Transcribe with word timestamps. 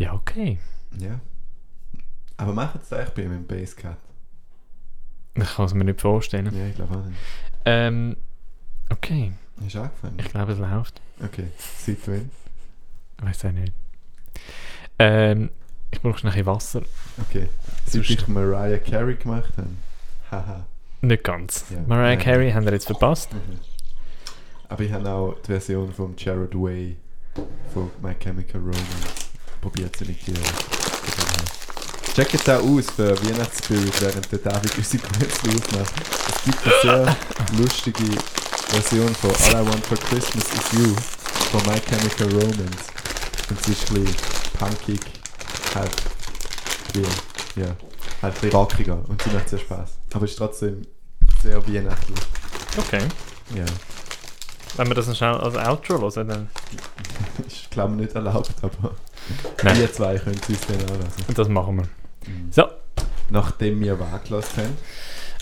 Ja, 0.00 0.14
okay. 0.14 0.58
Ja. 0.98 1.20
Aber 2.38 2.54
macht 2.54 2.82
es 2.82 2.90
eigentlich 2.92 3.10
bei 3.10 3.22
ihm 3.24 3.32
im 3.34 3.46
Basscat? 3.46 3.98
Ich 5.34 5.54
kann 5.56 5.66
es 5.66 5.74
mir 5.74 5.84
nicht 5.84 6.00
vorstellen. 6.00 6.50
Ja, 6.56 6.66
ich 6.66 6.74
glaube 6.74 6.96
auch 6.96 7.04
nicht. 7.04 7.18
Ähm, 7.66 8.16
okay, 8.88 9.32
Ist 9.66 9.76
angefallen? 9.76 10.14
ich 10.18 10.24
glaube, 10.30 10.52
es 10.52 10.58
läuft. 10.58 11.02
Okay, 11.22 11.48
seit 11.76 11.98
wann? 12.08 12.30
Weiß 13.18 13.44
auch 13.44 13.52
nicht. 13.52 13.74
Ähm, 14.98 15.50
ich 15.90 16.00
brauche 16.00 16.12
noch 16.14 16.24
ein 16.24 16.30
bisschen 16.30 16.46
Wasser. 16.46 16.82
Okay. 17.28 17.48
Seit 17.84 17.92
Sonst- 18.06 18.10
ich 18.10 18.26
Mariah 18.28 18.78
Carey 18.78 19.16
gemacht 19.16 19.52
habe? 19.58 19.68
Haha. 20.30 20.66
Nicht 21.02 21.24
ganz. 21.24 21.66
Ja. 21.68 21.82
Mariah. 21.86 22.16
Carey 22.16 22.50
haben 22.52 22.64
wir 22.64 22.72
jetzt 22.72 22.86
verpasst. 22.86 23.32
Mhm. 23.34 23.58
Aber 24.70 24.82
ich 24.82 24.92
habe 24.92 25.10
auch 25.10 25.34
die 25.42 25.46
Version 25.48 25.92
von 25.92 26.14
Jared 26.16 26.54
Way 26.54 26.96
von 27.74 27.90
My 28.00 28.14
Chemical 28.14 28.60
Romance 28.60 29.29
probiert 29.60 29.96
zu 29.96 30.04
imitieren. 30.04 30.42
Check 32.14 32.32
jetzt 32.32 32.50
auch 32.50 32.62
aus 32.62 32.86
für 32.96 33.16
Weihnachtsspirit, 33.24 34.00
während 34.00 34.32
der 34.32 34.38
David 34.40 34.76
unsere 34.76 35.02
Gutzli 35.02 35.50
aufmacht. 35.54 35.94
Es 36.28 36.44
gibt 36.44 36.66
eine 36.66 36.74
sehr 36.82 37.16
lustige 37.56 38.04
Version 38.68 39.14
von 39.14 39.30
All 39.30 39.62
I 39.62 39.68
Want 39.68 39.86
for 39.86 39.96
Christmas 39.96 40.44
Is 40.44 40.72
You 40.72 40.94
von 41.50 41.62
My 41.72 41.80
Chemical 41.80 42.28
Romance. 42.32 42.84
Und 43.48 43.64
sie 43.64 43.72
ist 43.72 43.90
ein 43.90 44.04
bisschen 44.04 44.16
punkig, 44.58 45.00
halt 45.74 45.90
wie, 46.94 47.60
ja, 47.60 47.66
halt 48.22 48.34
ein 48.34 48.40
bisschen 48.40 48.50
rockiger 48.50 48.98
und 49.08 49.22
sie 49.22 49.30
macht 49.30 49.48
sehr 49.48 49.58
Spaß. 49.58 49.90
Aber 50.12 50.24
ist 50.24 50.36
trotzdem 50.36 50.82
sehr 51.42 51.66
weihnachtlich. 51.66 52.18
Okay. 52.76 53.02
Ja. 53.54 53.64
Wenn 54.76 54.88
wir 54.88 54.94
das 54.94 55.06
noch 55.06 55.16
schnell 55.16 55.34
als 55.34 55.56
Outro 55.56 56.00
hören, 56.00 56.28
dann... 56.28 56.50
Ist 57.46 57.70
glaube 57.70 57.94
ich 57.94 58.00
nicht 58.00 58.14
erlaubt, 58.14 58.52
aber 58.62 58.94
Nein, 59.62 59.78
wir 59.78 59.92
zwei 59.92 60.18
können 60.18 60.38
es 60.42 60.48
uns 60.48 60.66
dann 60.66 60.80
anlassen. 60.80 61.34
das 61.34 61.48
machen 61.48 61.76
wir. 61.78 61.88
So. 62.50 62.64
Nachdem 63.30 63.80
wir 63.80 63.98
wahrgelassen 63.98 64.62
haben, 64.64 64.76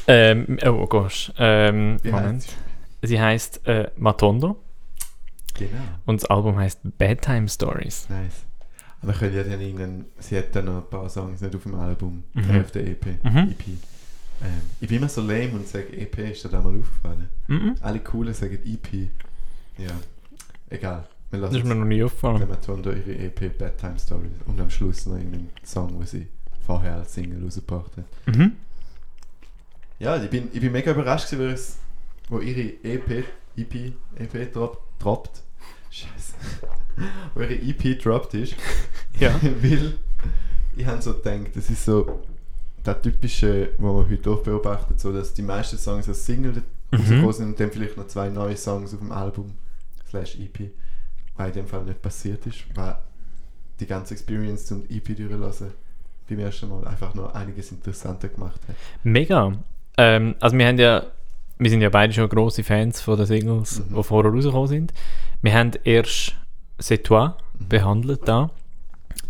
Ähm, 0.07 0.59
oh 0.67 0.87
gosh. 0.87 1.33
Ähm, 1.39 1.99
wie 2.03 2.11
Moment. 2.11 2.43
heisst 2.45 2.57
Sie 3.03 3.21
heißt 3.21 3.67
äh, 3.67 3.91
Matondo 3.97 4.57
Genau, 5.55 5.71
und 6.07 6.23
das 6.23 6.31
Album 6.31 6.57
heißt 6.59 6.81
Bedtime 6.99 7.49
Stories. 7.49 8.09
nice. 8.09 8.45
Aber 9.03 9.13
können 9.13 9.35
ja 9.37 9.45
dann 9.45 9.61
irgendeinen, 9.61 10.07
sie 10.19 10.37
hat 10.39 10.55
dann 10.57 10.65
noch 10.65 10.79
ein 10.79 10.91
paar 10.91 11.09
Songs 11.09 11.41
nicht 11.41 11.55
auf 11.55 11.63
dem 11.63 11.75
Album, 11.77 12.25
Mhm. 12.35 12.43
der 12.43 12.53
Hälfte 12.55 12.81
EP, 12.81 13.07
Mhm. 13.23 13.39
EP. 13.51 13.67
Ähm, 14.41 14.63
ich 14.81 14.89
bin 14.89 14.99
immer 14.99 15.09
so 15.09 15.21
lame 15.21 15.51
und 15.53 15.67
sage 15.69 15.97
EP, 15.97 16.19
ist 16.31 16.45
dir 16.45 16.49
da 16.49 16.61
mal 16.61 16.77
aufgefallen? 16.79 17.29
Mhm. 17.49 17.75
Alle 17.81 18.01
coolen 18.01 18.35
sagen 18.35 18.59
EP. 18.65 19.09
Ja, 19.79 19.91
egal. 20.71 21.07
Wir 21.31 21.41
Das 21.41 21.53
ist 21.55 21.65
mir 21.65 21.75
noch 21.75 21.85
nie 21.85 22.03
aufgefallen. 22.03 22.49
Matondo 22.49 22.91
ihre 22.91 23.15
EP 23.17 23.57
Bedtime 23.59 23.99
Stories 23.99 24.33
und 24.47 24.59
am 24.61 24.71
Schluss 24.71 25.07
noch 25.07 25.17
irgendeinen 25.17 25.51
Song, 25.63 25.99
den 25.99 26.07
sie 26.07 26.27
vorher 26.67 26.97
als 26.97 27.13
Single 27.15 27.45
rausgebracht 27.45 27.93
hat. 27.97 28.05
Mhm. 28.35 28.53
Ja, 29.99 30.23
ich 30.23 30.31
bin, 30.31 30.49
ich 30.53 30.61
bin 30.61 30.73
mega 30.73 30.93
überrascht, 30.93 31.31
gewesen, 31.31 31.79
wo 32.29 32.39
ihre 32.41 32.73
EP, 32.83 33.25
EP, 33.57 33.93
EP 34.17 34.53
drop, 34.53 34.83
droppt. 34.99 35.43
Scheiße. 35.91 36.35
wo 37.35 37.41
ihre 37.43 37.55
EP 37.55 37.99
droppt 38.03 38.35
ist. 38.35 38.55
Ja. 39.19 39.35
weil 39.43 39.95
ich 40.77 40.87
habe 40.87 41.03
so 41.03 41.13
gedacht, 41.13 41.57
das 41.57 41.69
ist 41.71 41.85
so 41.85 42.21
der 42.87 43.03
typische, 43.03 43.71
wo 43.79 43.93
man 43.93 44.09
heute 44.09 44.31
oft 44.31 44.45
beobachtet, 44.45 45.01
so 45.01 45.13
dass 45.13 45.35
die 45.35 45.43
meisten 45.43 45.77
Songs 45.77 46.09
als 46.09 46.25
Single 46.25 46.63
Mhm. 46.91 46.97
rausgekommen 47.01 47.33
sind 47.33 47.47
und 47.49 47.61
dann 47.61 47.71
vielleicht 47.71 47.97
noch 47.99 48.07
zwei 48.07 48.31
neue 48.31 48.57
Songs 48.57 48.95
auf 48.95 49.01
dem 49.01 49.13
Album 49.13 49.53
slash 50.09 50.37
EP. 50.39 50.71
Was 51.39 51.47
in 51.49 51.53
dem 51.55 51.67
Fall 51.67 51.85
nicht 51.85 52.03
passiert 52.03 52.45
ist, 52.47 52.65
weil 52.75 52.97
die 53.81 53.87
ganze 53.87 54.13
Experience 54.15 54.67
zum 54.67 54.83
EP 54.91 55.17
durchlassen 55.17 55.69
beim 56.29 56.39
ersten 56.41 56.69
Mal 56.69 56.87
einfach 56.87 57.15
noch 57.15 57.35
einiges 57.35 57.71
interessanter 57.73 58.29
gemacht 58.29 58.61
hat. 58.69 58.77
Mega. 59.03 59.53
Ähm, 59.97 60.35
also 60.41 60.59
wir 60.59 60.67
haben 60.67 60.79
ja, 60.79 61.05
wir 61.59 61.71
sind 61.71 61.81
ja 61.81 61.89
beide 61.89 62.13
schon 62.13 62.29
grosse 62.29 62.63
Fans 62.63 63.01
von 63.01 63.17
den 63.17 63.25
Singles, 63.27 63.79
Mhm. 63.89 63.95
die 63.97 64.03
vorher 64.03 64.31
rausgekommen 64.33 64.69
sind. 64.69 64.93
Wir 65.41 65.55
haben 65.55 65.71
erst 65.85 66.35
C'est 66.81 67.03
toi 67.05 67.29
Mhm. 67.59 67.69
behandelt 67.69 68.21
da. 68.29 68.51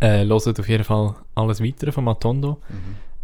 Äh, 0.01 0.25
hören 0.25 0.59
auf 0.59 0.69
jeden 0.69 0.85
Fall 0.85 1.15
alles 1.35 1.63
weitere 1.63 1.93
von 1.93 2.05
Matondo. 2.05 2.59
Mhm. 2.69 2.77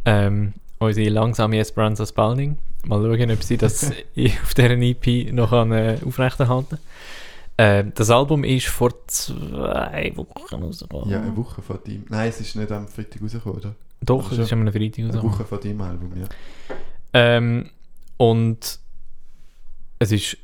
Ähm, 0.06 0.53
unsere 0.78 1.09
langsame 1.09 1.59
Esperanza 1.59 2.04
Spalding. 2.06 2.59
Mal 2.86 3.00
schauen, 3.03 3.30
ob 3.30 3.42
sie 3.42 3.56
das 3.56 3.91
auf 4.42 4.54
deren 4.54 4.82
EP 4.82 5.32
noch 5.32 5.50
kann, 6.47 6.69
äh, 7.56 7.81
ähm, 7.81 7.92
Das 7.94 8.10
Album 8.10 8.44
ist 8.44 8.66
vor 8.66 8.92
zwei 9.06 10.12
Wochen 10.16 10.62
rausgekommen. 10.62 11.10
Ja, 11.10 11.20
eine 11.20 11.37
Woche 11.37 11.62
vor 11.62 11.78
deinem. 11.78 12.04
Nein, 12.09 12.28
es 12.28 12.41
ist 12.41 12.56
nicht 12.56 12.70
am 12.72 12.88
Freitag 12.88 13.22
rausgekommen, 13.22 13.59
oder? 13.59 13.75
Doch, 14.00 14.31
es 14.32 14.38
ist 14.38 14.53
am 14.53 14.62
Freitag 14.66 14.98
Eine 14.98 15.06
rausgekommen. 15.09 15.32
Woche 15.32 15.44
vor 15.44 15.60
deinem 15.60 15.81
Album, 15.81 16.12
ja. 16.16 16.26
Ähm, 17.12 17.70
und 18.16 18.78
es 19.98 20.12
ist. 20.12 20.37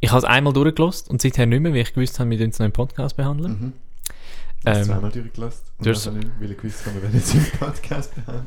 Ich 0.00 0.10
habe 0.10 0.18
es 0.18 0.24
einmal 0.24 0.52
durchgelost 0.52 1.08
und 1.08 1.22
seither 1.22 1.46
nicht 1.46 1.60
mehr, 1.60 1.72
weil 1.72 1.80
ich 1.80 1.94
gewusst 1.94 2.20
habe, 2.20 2.28
wir 2.28 2.44
uns 2.44 2.58
noch 2.58 2.66
im 2.66 2.72
Podcast 2.72 3.16
behandeln. 3.16 3.52
Mhm. 3.58 3.72
Hast 4.66 4.78
Ähm, 4.80 4.84
zweimal 4.84 5.10
durchgelassen. 5.12 5.62
Und 5.78 5.86
du 5.86 5.90
hast- 5.90 6.06
dann 6.06 6.18
nicht, 6.18 6.30
weil 6.40 6.50
ich 6.50 6.56
gewusst 6.58 6.84
habe, 6.84 6.96
wir 6.96 7.02
werden 7.04 7.14
jetzt 7.16 7.34
im 7.34 7.44
Podcast 7.58 8.14
behandeln. 8.14 8.46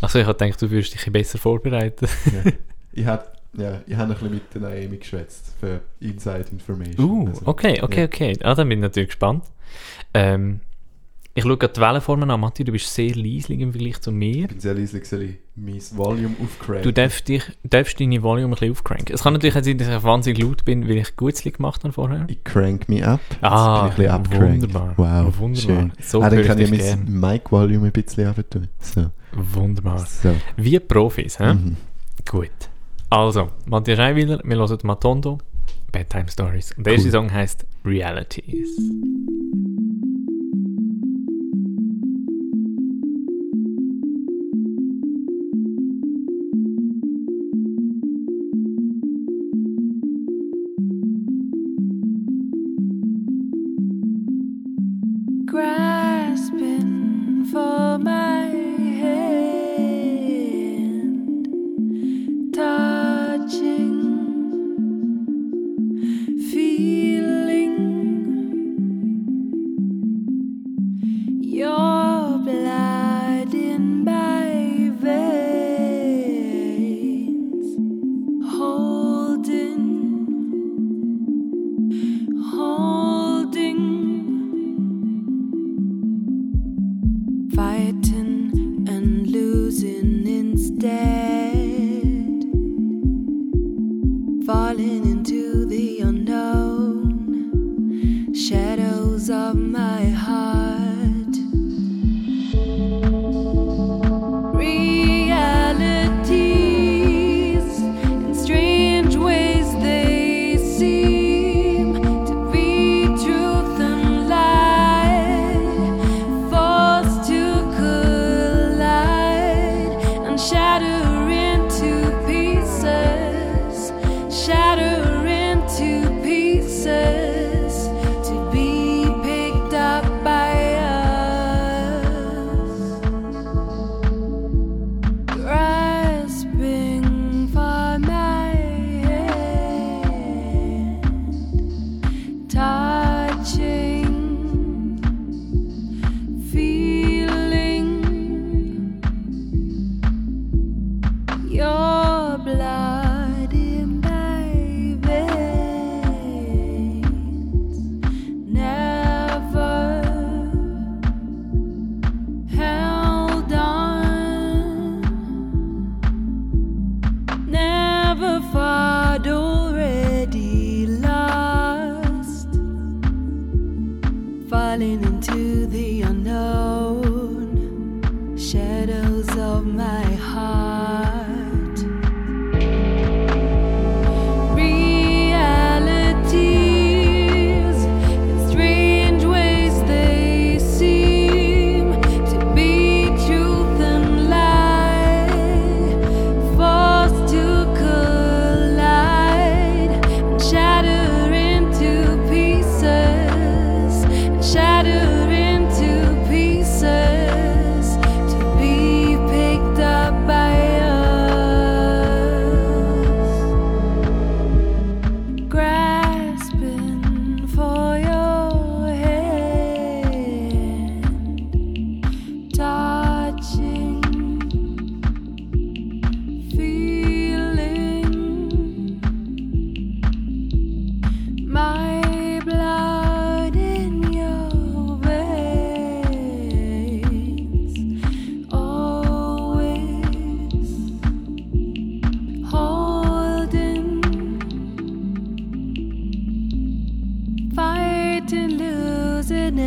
Achso, 0.00 0.18
ich 0.18 0.26
habe 0.26 0.38
gedacht, 0.38 0.62
du 0.62 0.70
würdest 0.70 0.94
dich 0.94 1.12
besser 1.12 1.36
vorbereiten. 1.38 2.06
ja. 2.44 2.52
Ich 2.92 3.04
habe 3.06 3.26
ja, 3.56 3.80
ich 3.86 3.96
hab 3.96 4.08
noch 4.08 4.20
ein 4.22 4.30
bisschen 4.30 4.34
mit 4.34 4.54
der 4.54 4.60
Naomi 4.62 4.96
geschwätzt 4.98 5.54
für 5.58 5.80
Inside 6.00 6.46
Information. 6.52 7.10
Uh, 7.10 7.28
Also, 7.28 7.46
okay, 7.46 7.80
okay, 7.82 8.00
ja. 8.00 8.06
okay. 8.06 8.38
Ah, 8.42 8.54
dann 8.54 8.68
bin 8.68 8.78
ich 8.78 8.82
natürlich 8.82 9.08
gespannt. 9.10 9.44
Ähm, 10.14 10.60
ich 11.34 11.44
schaue 11.44 11.56
gerade 11.56 11.72
die 11.72 11.80
Wellenformen 11.80 12.28
an. 12.32 12.40
Matti, 12.40 12.64
du 12.64 12.72
bist 12.72 12.92
sehr 12.92 13.14
leislich 13.14 13.60
im 13.60 13.70
Vergleich 13.72 14.00
zu 14.00 14.10
mir. 14.10 14.42
Ich 14.42 14.48
bin 14.48 14.58
sehr 14.60 14.74
leise, 14.74 15.04
soll 15.04 15.34
mein 15.54 15.80
Volume 15.92 16.34
aufcranken? 16.42 16.82
Du 16.82 16.92
darfst, 16.92 17.28
dich, 17.28 17.44
darfst 17.62 18.00
deine 18.00 18.20
Volume 18.24 18.48
ein 18.48 18.50
bisschen 18.50 18.72
aufcranken. 18.72 19.14
Es 19.14 19.22
kann 19.22 19.34
natürlich 19.34 19.56
auch 19.56 19.62
sein, 19.62 19.78
dass 19.78 19.86
ich 19.88 20.02
wahnsinnig 20.02 20.42
laut 20.42 20.64
bin, 20.64 20.88
weil 20.88 20.96
ich 20.98 21.14
Gutzli 21.14 21.52
gemacht 21.52 21.84
habe 21.84 21.92
vorher. 21.92 22.24
Ich 22.28 22.42
crank 22.42 22.88
mich 22.88 23.04
ab. 23.04 23.20
Ah, 23.40 23.88
wunderbar. 23.96 24.94
Wow, 24.96 25.38
Wunderbar. 25.38 25.54
schön. 25.76 25.92
So 26.00 26.22
ah, 26.22 26.28
dann 26.30 26.42
kann 26.42 26.58
ich 26.58 26.72
ich 26.72 26.96
mein. 26.96 27.20
Mic-Volume 27.34 27.86
ein 27.86 27.92
bisschen 27.92 28.26
runter 28.26 28.62
So. 28.80 29.06
Wunderbar. 29.32 29.98
so. 30.00 30.34
Wie 30.56 30.80
Profis, 30.80 31.38
hä? 31.38 31.54
Mhm. 31.54 31.76
Gut. 32.28 32.50
Also, 33.10 33.48
Matthias 33.66 33.98
Scheinwiller, 33.98 34.40
wir 34.44 34.56
hören 34.56 34.78
Matondo, 34.82 35.38
Bedtime 35.92 36.28
Stories. 36.28 36.72
Und 36.76 36.86
der 36.86 36.94
erste 36.94 37.08
Cool. 37.08 37.12
Song 37.12 37.32
heißt 37.32 37.66
Realities. 37.84 38.76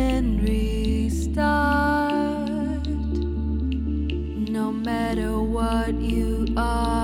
And 0.02 0.42
restart. 0.42 1.42
No 4.58 4.72
matter 4.72 5.40
what 5.40 5.94
you 6.00 6.46
are, 6.56 7.01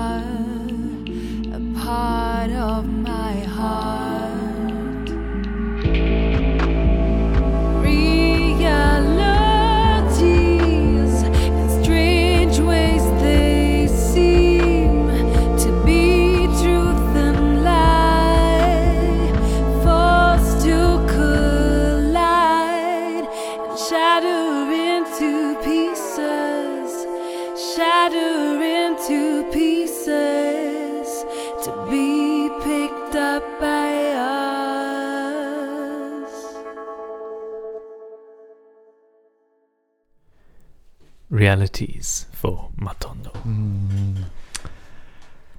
Realities 41.39 42.27
von 42.33 42.57
Matondo. 42.75 43.31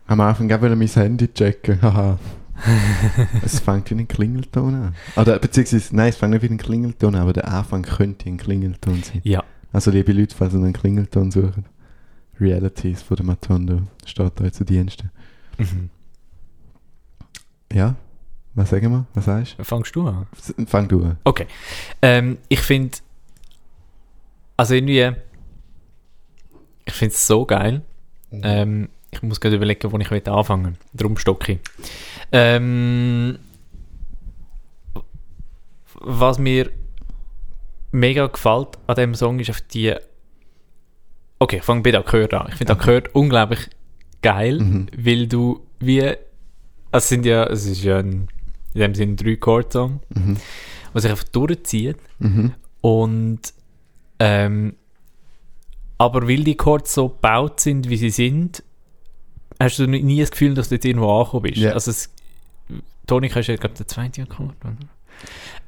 Am 0.06 0.20
Anfang 0.20 0.46
gab 0.46 0.62
ich 0.62 0.76
mein 0.76 0.86
Handy 0.88 1.28
checken. 1.28 1.80
Haha. 1.80 2.18
es 3.42 3.60
fängt 3.60 3.90
wie 3.90 3.94
ein 3.94 4.06
Klingelton 4.06 4.74
an. 4.74 4.94
Oder, 5.16 5.38
beziehungsweise, 5.38 5.96
nein, 5.96 6.10
es 6.10 6.16
fängt 6.16 6.34
nicht 6.34 6.42
wie 6.42 6.52
ein 6.52 6.58
Klingelton 6.58 7.14
an, 7.14 7.22
aber 7.22 7.32
der 7.32 7.48
Anfang 7.48 7.82
könnte 7.82 8.28
ein 8.28 8.36
Klingelton 8.36 9.02
sein. 9.02 9.22
Ja, 9.24 9.42
Also, 9.72 9.90
liebe 9.90 10.12
Leute, 10.12 10.36
falls 10.36 10.52
ihr 10.52 10.58
einen 10.58 10.74
Klingelton 10.74 11.30
sucht, 11.30 11.60
Realities 12.38 13.00
von 13.00 13.16
der 13.16 13.24
Matondo 13.24 13.82
steht 14.04 14.32
da 14.38 14.52
zu 14.52 14.64
Diensten. 14.64 15.10
mhm. 15.56 15.88
Ja? 17.72 17.94
Was 18.54 18.68
sagen 18.70 18.90
wir? 18.90 19.06
Was 19.14 19.24
sagst 19.26 19.56
fangst 19.62 19.94
du 19.96 20.06
an? 20.06 20.26
du? 20.56 20.66
Fang 20.66 20.88
du 20.88 21.04
an. 21.04 21.16
Okay. 21.24 21.46
Ähm, 22.02 22.36
ich 22.48 22.60
finde, 22.60 22.98
also 24.56 24.74
irgendwie, 24.74 25.12
ich 26.90 26.96
finde 26.96 27.14
es 27.14 27.26
so 27.26 27.46
geil. 27.46 27.82
Ähm, 28.32 28.88
ich 29.10 29.22
muss 29.22 29.40
gerade 29.40 29.56
überlegen, 29.56 29.90
wo 29.90 29.98
ich 29.98 30.10
will 30.10 30.22
anfangen 30.28 30.76
Darum 30.92 31.16
stocke 31.16 31.52
ich. 31.54 31.58
Ähm, 32.32 33.38
was 36.00 36.38
mir 36.38 36.70
mega 37.92 38.26
gefällt 38.26 38.78
an 38.86 38.94
dem 38.96 39.14
Song 39.14 39.38
ist 39.40 39.50
auf 39.50 39.60
die. 39.62 39.94
Okay, 41.38 41.56
ich 41.56 41.62
fange 41.62 41.82
bei 41.82 41.90
der 41.90 42.00
Akkord 42.00 42.32
an. 42.34 42.46
Ich 42.50 42.54
finde 42.56 42.72
Okay. 42.74 42.82
Akkord 42.82 43.14
unglaublich 43.14 43.68
geil, 44.22 44.60
Mhm. 44.60 44.86
weil 44.96 45.26
du 45.26 45.66
wie. 45.80 46.14
Es 46.92 47.08
sind 47.08 47.24
ja, 47.24 47.44
es 47.46 47.66
ist 47.66 47.82
ja 47.84 47.98
ein, 47.98 48.28
in 48.74 48.80
dem 48.80 48.94
Sinne 48.94 49.12
ein 49.12 49.16
Drei-Chord-Song, 49.16 50.00
Mhm. 50.14 50.36
was 50.92 51.02
sich 51.02 51.10
einfach 51.10 51.28
durchzieht. 51.28 51.96
Mhm. 52.18 52.52
Und 52.80 53.40
ähm, 54.18 54.74
aber 56.00 56.26
weil 56.26 56.44
die 56.44 56.56
Chords 56.56 56.94
so 56.94 57.10
gebaut 57.10 57.60
sind, 57.60 57.90
wie 57.90 57.96
sie 57.98 58.08
sind, 58.10 58.62
hast 59.60 59.78
du 59.78 59.86
nie 59.86 60.18
das 60.18 60.30
Gefühl, 60.30 60.54
dass 60.54 60.70
du 60.70 60.76
jetzt 60.76 60.86
irgendwo 60.86 61.12
angekommen 61.18 61.42
bist. 61.42 61.58
Ja. 61.58 61.72
Also 61.72 61.90
es, 61.90 62.08
Tonika 63.06 63.40
ist 63.40 63.48
ja, 63.48 63.56
glaube 63.56 63.74
der 63.76 63.86
zweite 63.86 64.22
Akkord. 64.22 64.54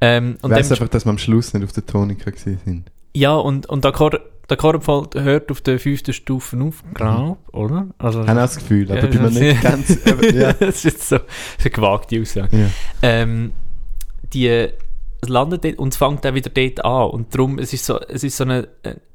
Ähm, 0.01 0.39
und 0.41 0.51
weißt 0.51 0.73
einfach, 0.73 0.89
dass 0.89 1.05
wir 1.05 1.11
am 1.11 1.19
Schluss 1.19 1.53
nicht 1.53 1.63
auf 1.65 1.73
der 1.73 1.85
Tonika 1.85 2.31
gewesen 2.31 2.59
sind. 2.65 2.91
ja, 3.15 3.35
und, 3.35 3.67
und 3.67 3.85
der 3.85 3.91
Akkord, 3.91 4.21
der 4.49 4.57
Akkordfall 4.57 5.09
hört 5.23 5.51
auf 5.51 5.61
der 5.61 5.79
fünften 5.79 6.15
Stufe 6.15 6.59
auf, 6.63 6.83
glaub, 6.95 7.39
oder? 7.53 7.89
Also, 7.99 8.23
Ich 8.23 8.29
habe 8.29 8.41
das 8.41 8.57
Gefühl, 8.57 8.91
aber 8.91 9.03
Ja, 9.03 9.07
bin 9.09 9.21
mir 9.23 9.29
das- 9.29 9.39
nicht 9.39 9.61
ganz... 9.63 9.99
aber, 10.07 10.33
ja. 10.33 10.53
das 10.55 10.77
ist 10.77 10.85
jetzt 10.85 11.09
so 11.11 11.17
eine 11.17 11.71
gewagte 11.71 12.21
Aussage. 12.23 12.57
ja. 12.59 12.69
ähm, 13.03 13.53
die 14.33 14.69
es 15.23 15.29
landet 15.29 15.65
dort 15.65 15.79
und 15.79 15.89
es 15.93 15.97
fängt 15.97 16.27
auch 16.27 16.35
wieder 16.35 16.51
dort 16.51 16.85
an 16.85 17.11
und 17.11 17.35
darum 17.35 17.59
es 17.59 17.73
ist 17.73 17.87
so 17.87 17.99
es 18.01 18.25
ist 18.25 18.37
so 18.37 18.45
eine, 18.45 18.69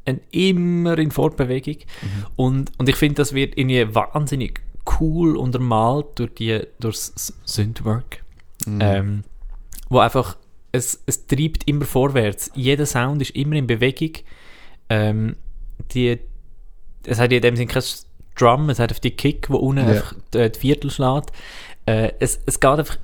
eine, 0.05 0.19
immer 0.31 0.97
in 0.97 1.11
Fortbewegung 1.11 1.75
Mhm. 2.01 2.25
und, 2.37 2.71
und 2.79 2.89
ich 2.89 2.95
finde 2.95 3.15
das 3.15 3.33
wird 3.33 3.57
irgendwie 3.57 3.93
wahnsinnig 3.93 4.61
cool 4.99 5.35
untermalt 5.35 6.05
durch 6.15 6.33
die 6.35 6.61
durchs 6.79 7.33
Synthwork 7.45 8.23
Mhm. 8.65 8.79
ähm, 8.81 9.23
wo 9.89 9.99
einfach 9.99 10.35
es, 10.71 11.01
es 11.05 11.27
treibt 11.27 11.67
immer 11.67 11.85
vorwärts 11.85 12.51
jeder 12.55 12.85
Sound 12.85 13.21
ist 13.21 13.31
immer 13.31 13.55
in 13.55 13.67
Bewegung 13.67 14.13
ähm, 14.89 15.35
die 15.93 16.17
es 17.05 17.19
hat 17.19 17.31
in 17.31 17.41
dem 17.41 17.55
Sinne 17.55 17.67
kein 17.71 17.83
Drum 18.35 18.69
es 18.69 18.79
hat 18.79 18.91
auf 18.91 18.99
die 18.99 19.11
Kick 19.11 19.49
wo 19.49 19.57
unten 19.57 19.81
Ja. 19.83 19.89
einfach 19.89 20.13
die, 20.33 20.49
die 20.51 20.59
Viertel 20.59 20.89
schlägt 20.89 21.31
äh, 21.85 22.11
es, 22.19 22.39
es 22.45 22.59
geht 22.59 22.71
einfach 22.79 22.97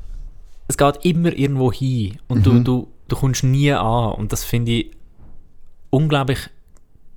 es 0.69 0.77
geht 0.77 0.99
immer 1.05 1.33
irgendwo 1.37 1.71
hin 1.71 2.17
und 2.29 2.39
Mhm. 2.39 2.43
du, 2.43 2.59
du 2.63 2.87
kommst 3.15 3.43
nie 3.43 3.71
an 3.71 4.13
und 4.13 4.31
das 4.31 4.43
finde 4.43 4.71
ich 4.71 4.91
unglaublich 5.89 6.49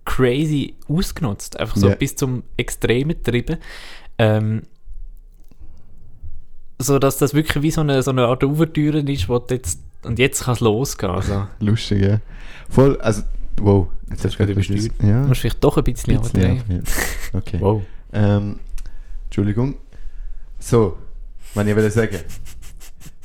crazy 0.05 0.75
ausgenutzt, 0.89 1.59
einfach 1.59 1.77
so 1.77 1.89
Ja. 1.89 1.95
bis 1.95 2.15
zum 2.17 2.43
Extremen 2.57 3.11
getrieben. 3.17 3.59
Ähm, 4.19 4.63
so 6.79 6.99
dass 6.99 7.17
das 7.19 7.35
wirklich 7.35 7.63
wie 7.63 7.71
so 7.71 7.81
eine, 7.81 8.03
so 8.03 8.11
eine 8.11 8.27
Art 8.27 8.45
Ouvertüre 8.45 8.99
ist, 9.01 9.29
wo 9.29 9.39
du 9.39 9.55
jetzt, 9.55 9.81
und 10.05 10.19
jetzt 10.19 10.45
kann 10.45 10.55
es 10.55 10.61
losgehen. 10.61 11.11
Also, 11.13 11.47
Lustig, 11.61 12.03
ja. 12.03 12.21
Voll, 12.69 13.01
also, 13.01 13.23
wow. 13.59 13.89
Jetzt 14.11 14.25
hast 14.25 14.35
du 14.35 14.39
gerade 14.39 14.53
übersteuert. 14.53 14.91
Ja, 15.03 15.23
du 15.23 15.29
musst 15.29 15.41
vielleicht 15.41 15.65
doch 15.65 15.77
ein 15.79 15.85
bisschen, 15.85 16.21
bisschen 16.21 16.63
ja. 16.69 16.79
Okay. 17.33 17.59
Wow. 17.61 17.83
Ähm, 18.13 18.61
Entschuldigung. 19.25 19.75
So, 20.59 20.97
was 21.55 21.67
ich 21.67 21.75
will 21.77 21.91
sagen. 21.91 22.19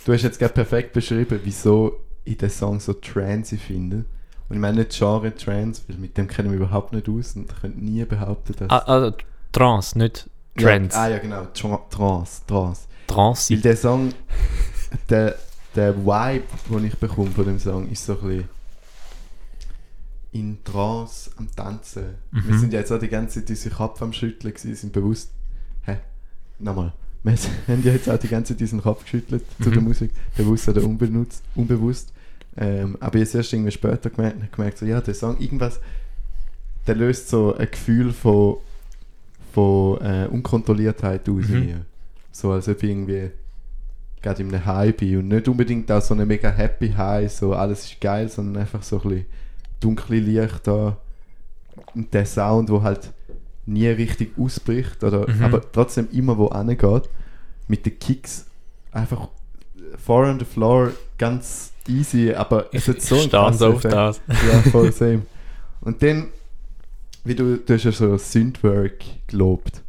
Du 0.05 0.13
hast 0.13 0.23
jetzt 0.23 0.39
gerade 0.39 0.53
perfekt 0.53 0.93
beschrieben, 0.93 1.39
wieso 1.43 1.99
ich 2.23 2.37
den 2.37 2.49
Song 2.49 2.79
so 2.79 2.93
trancy 2.93 3.57
finde. 3.57 4.05
Und 4.49 4.57
ich 4.57 4.59
meine 4.59 4.79
nicht 4.79 4.97
Genre 4.97 5.33
Trance, 5.33 5.83
weil 5.87 5.97
mit 5.97 6.17
dem 6.17 6.27
kenne 6.27 6.49
ich 6.49 6.51
mich 6.55 6.61
überhaupt 6.61 6.93
nicht 6.93 7.07
aus 7.07 7.35
und 7.35 7.49
ich 7.49 7.61
könnte 7.61 7.79
nie 7.79 8.03
behaupten, 8.03 8.53
dass... 8.57 8.69
Ah, 8.69 8.79
also 8.79 9.15
Trance, 9.51 9.97
nicht 9.97 10.29
Trance. 10.57 10.95
Ja, 10.95 11.03
ah 11.03 11.07
ja, 11.07 11.17
genau. 11.19 11.45
Tra 11.53 11.77
Trance, 11.89 12.41
Trance. 12.47 12.81
Trance. 13.07 13.53
Weil 13.53 13.61
der 13.61 13.77
Song, 13.77 14.13
der, 15.09 15.35
der 15.75 15.95
Vibe, 15.97 16.43
den 16.69 16.85
ich 16.85 16.97
bekomme 16.97 17.31
von 17.31 17.45
dem 17.45 17.59
Song, 17.59 17.89
ist 17.89 18.05
so 18.05 18.19
ein 18.19 18.27
bisschen 18.27 18.49
in 20.33 20.63
Trance 20.63 21.31
am 21.37 21.49
Tanzen. 21.55 22.15
Mhm. 22.31 22.47
Wir 22.47 22.59
sind 22.59 22.73
ja 22.73 22.79
jetzt 22.79 22.91
auch 22.91 22.99
die 22.99 23.07
ganze 23.07 23.39
Zeit 23.39 23.49
unsere 23.49 23.75
Kopf 23.75 24.01
am 24.01 24.13
Schütteln 24.13 24.53
gewesen, 24.53 24.75
sind 24.75 24.93
bewusst... 24.93 25.31
Hä? 25.83 25.97
Nochmal. 26.59 26.93
Wir 27.23 27.33
haben 27.67 27.83
ja 27.83 27.93
jetzt 27.93 28.09
auch 28.09 28.17
die 28.17 28.27
ganze 28.27 28.53
Zeit 28.53 28.61
unseren 28.61 28.81
Kopf 28.81 29.03
geschüttelt 29.03 29.43
zu 29.61 29.69
Mhm. 29.69 29.73
der 29.73 29.81
Musik, 29.83 30.11
bewusst 30.35 30.67
oder 30.69 30.83
unbenutzt, 30.83 31.43
unbewusst. 31.55 32.11
Ähm, 32.57 32.97
aber 32.99 33.19
jetzt 33.19 33.33
erst 33.35 33.53
irgendwie 33.53 33.71
später 33.71 34.09
gemerkt, 34.09 34.51
gemerkt 34.51 34.77
so, 34.77 34.85
ja, 34.85 34.99
der 35.01 35.13
Song, 35.13 35.39
irgendwas, 35.39 35.79
der 36.87 36.95
löst 36.95 37.29
so 37.29 37.55
ein 37.55 37.69
Gefühl 37.69 38.11
von, 38.11 38.57
von 39.53 40.01
äh, 40.01 40.27
Unkontrolliertheit 40.31 41.27
aus 41.29 41.47
Mhm. 41.47 41.59
mir. 41.59 41.85
So 42.31 42.51
als 42.51 42.67
ob 42.67 42.81
ich 42.83 42.89
irgendwie 42.89 43.29
gerade 44.21 44.41
in 44.43 44.53
einem 44.53 44.65
High 44.65 44.95
bin 44.95 45.17
und 45.19 45.27
nicht 45.29 45.47
unbedingt 45.47 45.91
auch 45.91 46.01
so 46.01 46.13
eine 46.13 46.25
mega 46.25 46.49
happy 46.49 46.89
High, 46.91 47.31
so 47.31 47.53
alles 47.53 47.85
ist 47.85 48.01
geil, 48.01 48.29
sondern 48.29 48.61
einfach 48.63 48.83
so 48.83 48.97
ein 48.97 49.01
bisschen 49.09 49.25
dunkle 49.79 50.19
Licht 50.19 50.67
da 50.67 50.97
und 51.95 52.13
der 52.13 52.25
Sound, 52.25 52.69
wo 52.69 52.81
halt 52.83 53.11
nie 53.71 53.87
richtig 53.87 54.37
ausbricht, 54.37 55.03
oder, 55.03 55.29
Mhm. 55.29 55.43
aber 55.43 55.71
trotzdem 55.71 56.07
immer 56.11 56.37
wo 56.37 56.47
angeht, 56.47 57.09
mit 57.67 57.85
den 57.85 57.97
Kicks 57.99 58.45
einfach 58.91 59.29
four 59.97 60.25
on 60.27 60.39
the 60.39 60.45
floor, 60.45 60.91
ganz 61.17 61.71
easy, 61.87 62.33
aber 62.33 62.67
es 62.73 62.87
hat 62.87 63.01
so 63.01 63.15
einen 63.15 63.23
stand 63.27 63.61
auf 63.63 63.75
Effekt. 63.83 63.93
das. 63.93 64.21
Ja, 64.27 64.61
voll 64.71 64.91
same. 64.91 65.21
Und 65.81 66.01
dann, 66.03 66.27
wie 67.23 67.35
du, 67.35 67.57
du 67.57 67.73
hast 67.73 67.83
ja 67.85 67.91
so 67.91 68.17
Synthwork 68.17 69.03
gelobt. 69.27 69.81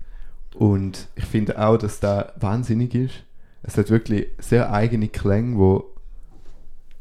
Und 0.54 1.08
ich 1.16 1.24
finde 1.24 1.58
auch, 1.62 1.76
dass 1.78 1.98
da 2.00 2.32
wahnsinnig 2.38 2.94
ist. 2.94 3.14
Es 3.62 3.76
hat 3.78 3.90
wirklich 3.90 4.26
sehr 4.38 4.72
eigene 4.72 5.08
Klänge, 5.08 5.56
wo, 5.58 5.84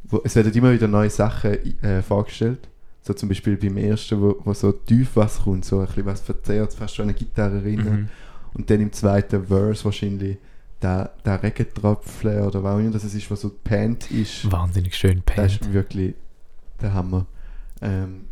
wo 0.03 0.21
es 0.23 0.35
werden 0.35 0.53
immer 0.53 0.71
wieder 0.73 0.88
neue 0.88 1.09
Sachen 1.09 1.81
äh, 1.83 2.01
vorgestellt. 2.01 2.67
So 3.11 3.17
zum 3.17 3.29
Beispiel 3.29 3.57
beim 3.57 3.75
ersten, 3.77 4.21
wo, 4.21 4.37
wo 4.45 4.53
so 4.53 4.71
tief 4.71 5.11
was 5.15 5.41
kommt, 5.41 5.65
so 5.65 5.79
ein 5.79 5.85
bisschen 5.87 6.05
was 6.05 6.21
verzerrt, 6.21 6.73
fast 6.73 6.95
schon 6.95 7.03
eine 7.03 7.13
Gitarre 7.13 7.57
erinnert. 7.57 7.91
Mhm. 7.91 8.09
Und 8.53 8.69
dann 8.69 8.79
im 8.79 8.91
zweiten 8.93 9.45
Verse 9.47 9.83
wahrscheinlich 9.83 10.37
der, 10.81 11.11
der 11.25 11.43
Regentropfen 11.43 12.41
oder 12.41 12.63
was 12.63 12.75
auch 12.75 12.79
immer 12.79 12.91
das 12.91 13.03
ist, 13.03 13.29
was 13.29 13.41
so 13.41 13.49
gepannt 13.49 14.09
ist. 14.11 14.49
Wahnsinnig 14.51 14.95
schön 14.95 15.21
Das 15.25 15.35
pennt. 15.35 15.51
ist 15.61 15.73
wirklich 15.73 16.15
der 16.81 16.93
Hammer. 16.93 17.25
Ähm, 17.81 18.25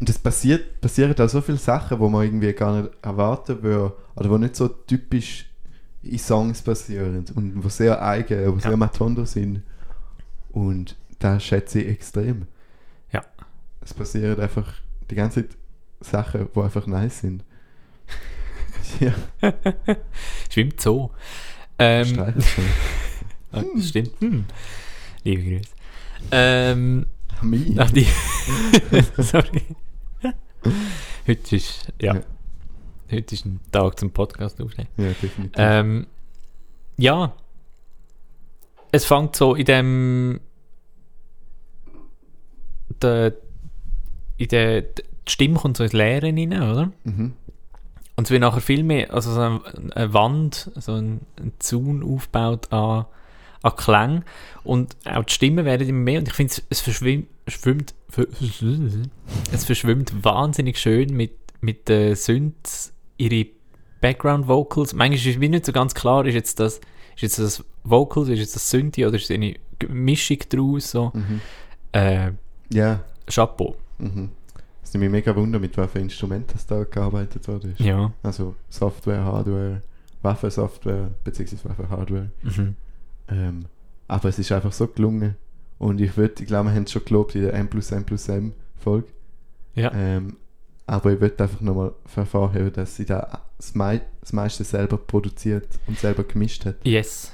und 0.00 0.08
es 0.08 0.18
passiert, 0.18 0.80
passieren 0.80 1.14
da 1.14 1.28
so 1.28 1.42
viele 1.42 1.58
Sachen, 1.58 1.98
wo 1.98 2.08
man 2.08 2.24
irgendwie 2.24 2.52
gar 2.54 2.80
nicht 2.80 2.90
erwarten 3.02 3.62
würde, 3.62 3.92
oder 4.16 4.30
wo 4.30 4.38
nicht 4.38 4.56
so 4.56 4.68
typisch 4.68 5.46
in 6.02 6.18
Songs 6.18 6.62
passieren 6.62 7.24
und 7.34 7.62
wo 7.62 7.68
sehr 7.68 8.02
eigen, 8.02 8.46
wo 8.46 8.54
Ja. 8.54 8.60
sehr 8.60 8.76
matondo 8.78 9.26
sind. 9.26 9.62
Und 10.52 10.96
das 11.18 11.44
schätze 11.44 11.82
ich 11.82 11.88
extrem. 11.88 12.46
Es 13.80 13.94
passieren 13.94 14.38
einfach 14.40 14.74
die 15.10 15.14
ganze 15.14 15.48
Zeit 15.48 15.56
Sachen, 16.00 16.48
die 16.54 16.60
einfach 16.60 16.86
nice 16.86 17.20
sind. 17.20 17.44
ja, 19.00 19.14
Schwimmt 20.50 20.80
so. 20.80 21.10
Ähm, 21.78 22.18
ah, 23.52 23.64
das 23.74 23.88
stimmt. 23.88 24.12
Hm. 24.20 24.44
Liebe 25.24 25.42
Grüße. 25.42 25.70
Ähm, 26.30 27.06
Mich. 27.42 27.78
ach, 27.78 27.90
die. 27.90 28.06
Sorry. 29.22 29.62
Heute 31.26 31.56
ist, 31.56 31.92
ja. 32.00 32.16
Ja. 32.16 32.22
Heute 33.10 33.34
ist 33.34 33.46
ein 33.46 33.60
Tag 33.72 33.98
zum 33.98 34.10
Podcast 34.10 34.60
aufnehmen. 34.60 34.90
Ja, 34.96 35.08
definitiv. 35.08 35.52
Ähm, 35.56 36.06
ja. 36.96 37.34
Es 38.92 39.04
fängt 39.04 39.36
so 39.36 39.54
in 39.54 39.64
dem. 39.64 40.40
Der, 43.00 43.32
in 44.40 44.48
der, 44.48 44.82
die 44.82 45.02
Stimme 45.26 45.56
kommt 45.56 45.76
so 45.76 45.84
ins 45.84 45.92
Leere 45.92 46.26
rein, 46.26 46.52
oder? 46.52 46.92
mhm. 47.04 47.34
Und 48.16 48.24
es 48.24 48.30
wird 48.30 48.42
nachher 48.42 48.60
viel 48.60 48.82
mehr, 48.82 49.14
also 49.14 49.32
so 49.32 49.40
eine, 49.40 50.12
Wand, 50.12 50.70
so 50.76 50.92
ein, 50.92 51.20
ein 51.38 51.52
Zaun 51.58 52.02
aufgebaut 52.02 52.70
an, 52.70 53.06
an 53.62 53.76
Klang. 53.76 54.24
Und 54.62 54.94
auch 55.06 55.24
die 55.24 55.32
Stimmen 55.32 55.64
werden 55.64 55.88
immer 55.88 56.00
mehr. 56.00 56.18
Und 56.18 56.28
ich 56.28 56.34
finde, 56.34 56.52
es, 56.68 56.80
verschwimmt, 56.80 57.28
schwimmt, 57.48 57.94
es 59.52 59.64
verschwimmt 59.64 60.22
wahnsinnig 60.22 60.78
schön 60.78 61.16
mit, 61.16 61.32
mit 61.62 61.88
den 61.88 62.14
Synths, 62.14 62.92
ihre 63.16 63.46
Background 64.02 64.48
Vocals. 64.48 64.92
Manchmal 64.92 65.32
ist 65.32 65.38
mir 65.38 65.48
nicht 65.48 65.64
so 65.64 65.72
ganz 65.72 65.94
klar, 65.94 66.26
ist 66.26 66.34
jetzt 66.34 66.60
das, 66.60 66.76
ist 67.14 67.22
jetzt 67.22 67.38
das 67.38 67.64
Vocals, 67.84 68.28
ist 68.28 68.38
jetzt 68.38 68.54
das 68.54 68.68
Synthi 68.68 69.06
oder 69.06 69.16
ist 69.16 69.24
es 69.24 69.30
eine 69.30 69.54
Mischung 69.88 70.38
daraus? 70.50 70.90
So. 70.90 71.12
Mhm. 71.14 71.40
Äh, 71.92 72.32
Ja. 72.70 73.00
Chapeau. 73.30 73.76
Mhm. 74.00 74.30
Es 74.82 74.92
nimmt 74.92 75.02
mich 75.02 75.10
mega 75.10 75.36
wunder, 75.36 75.58
mit 75.58 75.76
welchen 75.76 75.98
Instrumenten 75.98 76.52
das 76.54 76.66
da 76.66 76.84
gearbeitet 76.84 77.46
wurde. 77.48 77.74
Ja. 77.78 78.12
Also 78.22 78.54
Software, 78.68 79.24
Hardware, 79.24 79.82
Waffensoftware 80.22 81.10
beziehungsweise 81.22 81.68
Waffenhardware. 81.68 82.30
Mhm. 82.42 82.76
Ähm, 83.28 83.64
aber 84.08 84.28
es 84.28 84.38
ist 84.38 84.50
einfach 84.52 84.72
so 84.72 84.86
gelungen. 84.86 85.36
Und 85.78 86.00
ich 86.00 86.16
würde, 86.16 86.42
ich 86.42 86.46
glaube, 86.46 86.68
wir 86.68 86.74
haben 86.74 86.84
es 86.84 86.92
schon 86.92 87.04
gelobt 87.04 87.34
in 87.34 87.42
der 87.42 87.54
M 87.54 87.68
plus 87.68 87.90
M 87.90 88.04
plus 88.04 88.28
M 88.28 88.52
Folge. 88.76 89.08
Ja. 89.74 89.92
Ähm, 89.94 90.36
aber 90.86 91.12
ich 91.12 91.20
würde 91.20 91.42
einfach 91.42 91.60
nochmal 91.60 91.92
hervorheben, 92.14 92.72
dass 92.72 92.96
sie 92.96 93.04
da 93.04 93.42
das, 93.56 93.74
mei 93.74 94.00
das 94.20 94.32
meiste 94.32 94.64
selber 94.64 94.98
produziert 94.98 95.68
und 95.86 95.98
selber 95.98 96.24
gemischt 96.24 96.64
hat. 96.64 96.76
Yes. 96.84 97.32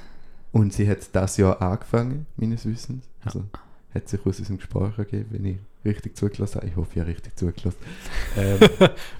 Und 0.51 0.73
sie 0.73 0.87
hat 0.87 0.99
das 1.13 1.37
Jahr 1.37 1.61
angefangen, 1.61 2.27
meines 2.35 2.65
Wissens. 2.65 3.05
Ja. 3.19 3.25
Also 3.25 3.43
hat 3.93 4.07
sich 4.07 4.25
aus 4.25 4.39
unserem 4.39 4.57
Gespräch 4.57 4.97
ergeben, 4.97 5.27
wenn 5.31 5.45
ich 5.45 5.57
richtig 5.87 6.15
zugelassen 6.15 6.57
habe. 6.61 6.67
Ich 6.67 6.75
hoffe, 6.75 6.89
ich 6.93 6.99
habe 6.99 7.09
richtig 7.09 7.35
zugelassen. 7.37 7.77
ähm, 8.37 8.59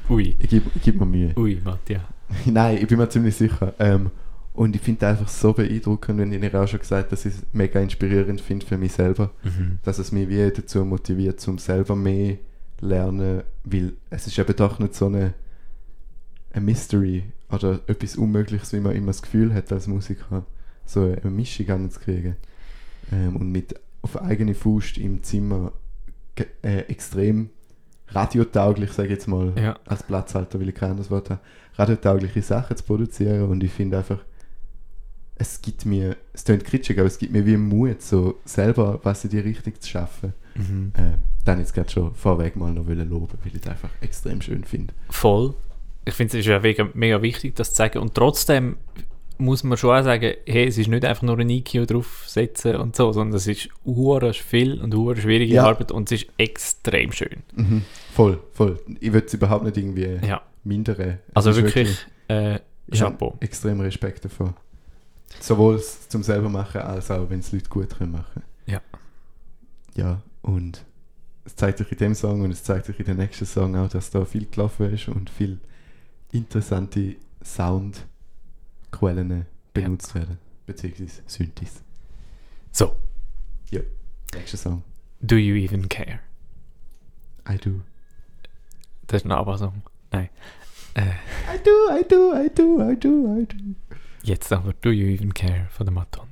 Ui. 0.09 0.35
ich 0.39 0.49
gebe 0.49 0.69
geb 0.83 0.99
mir 0.99 1.05
Mühe. 1.05 1.33
Ui, 1.37 1.59
Matthias. 1.63 2.01
Nein, 2.45 2.77
ich 2.81 2.87
bin 2.87 2.97
mir 2.97 3.09
ziemlich 3.09 3.35
sicher. 3.35 3.73
Ähm, 3.79 4.11
und 4.53 4.75
ich 4.75 4.81
finde 4.81 5.07
einfach 5.07 5.27
so 5.27 5.53
beeindruckend, 5.53 6.19
wenn 6.19 6.33
ich 6.33 6.55
auch 6.55 6.67
schon 6.67 6.79
gesagt 6.79 7.11
dass 7.11 7.25
ich 7.25 7.35
es 7.35 7.43
mega 7.53 7.79
inspirierend 7.79 8.41
finde 8.41 8.65
für 8.65 8.77
mich 8.77 8.91
selber, 8.93 9.31
Mhm. 9.43 9.79
dass 9.83 9.99
es 9.99 10.11
mich 10.11 10.27
wie 10.29 10.49
dazu 10.51 10.83
motiviert, 10.83 11.39
zum 11.39 11.59
selber 11.59 11.95
mehr 11.95 12.37
lernen, 12.81 13.43
weil 13.63 13.93
es 14.09 14.25
ist 14.27 14.37
eben 14.39 14.55
doch 14.55 14.79
nicht 14.79 14.95
so 14.95 15.05
eine, 15.07 15.33
ein 16.53 16.65
Mystery 16.65 17.23
oder 17.51 17.79
etwas 17.87 18.15
Unmögliches, 18.15 18.73
wie 18.73 18.79
man 18.79 18.95
immer 18.95 19.07
das 19.07 19.21
Gefühl 19.21 19.53
hat 19.53 19.71
als 19.71 19.87
Musiker, 19.87 20.45
so 20.85 21.03
eine 21.03 21.31
Mischung 21.31 21.69
anzukriegen. 21.69 22.35
Ähm, 23.11 23.35
und 23.35 23.51
mit 23.51 23.79
auf 24.01 24.21
eigene 24.21 24.53
Faust 24.55 24.97
im 24.97 25.21
Zimmer 25.23 25.71
äh, 26.61 26.79
extrem 26.87 27.49
radiotauglich, 28.09 28.91
sage 28.93 29.09
ich 29.09 29.13
jetzt 29.15 29.27
mal, 29.27 29.53
Ja. 29.57 29.77
als 29.85 30.03
Platzhalter, 30.03 30.59
will 30.59 30.69
ich 30.69 30.75
kein 30.75 30.91
anderes 30.91 31.11
Wort 31.11 31.29
haben, 31.29 31.39
radiotaugliche 31.75 32.41
Sachen 32.41 32.75
zu 32.77 32.83
produzieren 32.83 33.43
und 33.49 33.63
ich 33.63 33.71
finde 33.71 33.97
einfach, 33.97 34.19
es 35.35 35.61
gibt 35.61 35.85
mir, 35.85 36.17
es 36.33 36.43
klingt 36.45 36.65
kitschig, 36.65 36.97
aber 36.97 37.07
es 37.07 37.19
gibt 37.19 37.31
mir 37.31 37.45
wie 37.45 37.57
Mut, 37.57 38.01
so 38.01 38.39
selber 38.45 38.99
was 39.03 39.23
in 39.23 39.29
die 39.29 39.39
Richtung 39.39 39.79
zu 39.79 39.87
schaffen. 39.87 40.33
Mhm. 40.55 40.91
Äh, 40.95 41.17
dann 41.45 41.59
jetzt 41.59 41.73
gerade 41.75 41.89
schon 41.91 42.15
vorweg 42.15 42.55
mal 42.55 42.71
noch 42.73 42.87
wollen 42.87 43.07
loben, 43.07 43.37
weil 43.43 43.55
ich 43.55 43.61
es 43.61 43.67
einfach 43.69 43.89
extrem 44.01 44.41
schön 44.41 44.63
finde. 44.63 44.93
Voll. 45.09 45.53
Ich 46.05 46.13
finde, 46.15 46.37
es 46.37 46.39
ist 46.39 46.47
ja 46.49 46.59
mega, 46.59 46.89
mega 46.95 47.21
wichtig, 47.21 47.55
das 47.55 47.69
zu 47.69 47.75
sagen. 47.75 47.99
Und 47.99 48.15
trotzdem 48.15 48.77
muss 49.39 49.63
man 49.63 49.77
schon 49.77 49.95
auch 49.97 50.03
sagen, 50.03 50.33
hey, 50.45 50.67
es 50.67 50.77
ist 50.77 50.87
nicht 50.87 51.05
einfach 51.05 51.21
nur 51.23 51.37
ein 51.39 51.49
EQ 51.49 51.85
draufsetzen 51.87 52.75
und 52.77 52.95
so, 52.95 53.11
sondern 53.11 53.37
es 53.37 53.47
ist 53.47 53.69
hure 53.85 54.33
viel 54.33 54.81
und 54.81 54.93
hure 54.95 55.17
schwierige 55.19 55.53
Ja. 55.55 55.65
Arbeit 55.65 55.91
und 55.91 56.11
es 56.11 56.23
ist 56.23 56.31
extrem 56.37 57.11
schön. 57.11 57.43
Mhm. 57.55 57.83
Voll, 58.13 58.39
voll. 58.53 58.79
Ich 58.99 59.13
würde 59.13 59.27
es 59.27 59.33
überhaupt 59.33 59.63
nicht 59.65 59.77
irgendwie 59.77 60.19
Ja. 60.25 60.41
mindern. 60.63 60.99
Es 61.29 61.35
Also 61.35 61.49
ist 61.51 61.57
wirklich, 61.57 62.05
äh, 62.27 62.59
Chapeau. 62.91 63.35
extrem 63.39 63.79
Respekt 63.81 64.25
davor. 64.25 64.53
Sowohl 65.39 65.81
zum 66.09 66.23
selber 66.23 66.49
machen, 66.49 66.81
als 66.81 67.11
auch, 67.11 67.29
wenn 67.29 67.39
es 67.39 67.51
Leute 67.51 67.69
gut 67.69 67.89
können 67.97 68.13
machen. 68.13 68.43
Ja. 68.65 68.81
Ja, 69.95 70.21
und 70.41 70.83
es 71.45 71.55
zeigt 71.55 71.77
sich 71.79 71.91
in 71.91 71.97
dem 71.97 72.15
Song 72.15 72.41
und 72.41 72.51
es 72.51 72.63
zeigt 72.63 72.85
sich 72.85 72.99
in 72.99 73.05
dem 73.05 73.17
nächsten 73.17 73.45
Song 73.45 73.75
auch, 73.75 73.89
dass 73.89 74.09
da 74.09 74.25
viel 74.25 74.45
gelaufen 74.49 74.93
ist 74.93 75.07
und 75.09 75.29
viel 75.29 75.59
interessante 76.31 77.15
Soundquellen 78.97 79.45
benutzt 79.73 80.15
werden. 80.15 80.37
Beziehungsweise 80.65 81.21
Synthes. 81.25 81.83
So, 82.71 82.95
Nächster 84.33 84.57
Song. 84.57 84.83
Do 85.21 85.35
You 85.35 85.55
Even 85.55 85.87
Care? 85.87 86.19
I 87.49 87.57
do. 87.57 87.81
Das 89.07 89.21
ist 89.21 89.25
ein 89.25 89.31
ABBA-Song. 89.31 89.81
Nein. 90.11 90.29
Äh, 90.95 91.01
I 91.01 91.59
do, 91.63 91.71
I 91.89 92.03
do, 92.07 92.33
I 92.35 92.49
do, 92.53 92.91
I 92.91 92.95
do, 92.99 93.41
I 93.41 93.45
do. 93.45 93.55
jetzt 94.23 94.51
aber 94.51 94.73
Do 94.73 94.89
You 94.89 95.07
Even 95.07 95.33
Care 95.33 95.67
von 95.69 95.85
der 95.85 95.93
Matondo. 95.93 96.26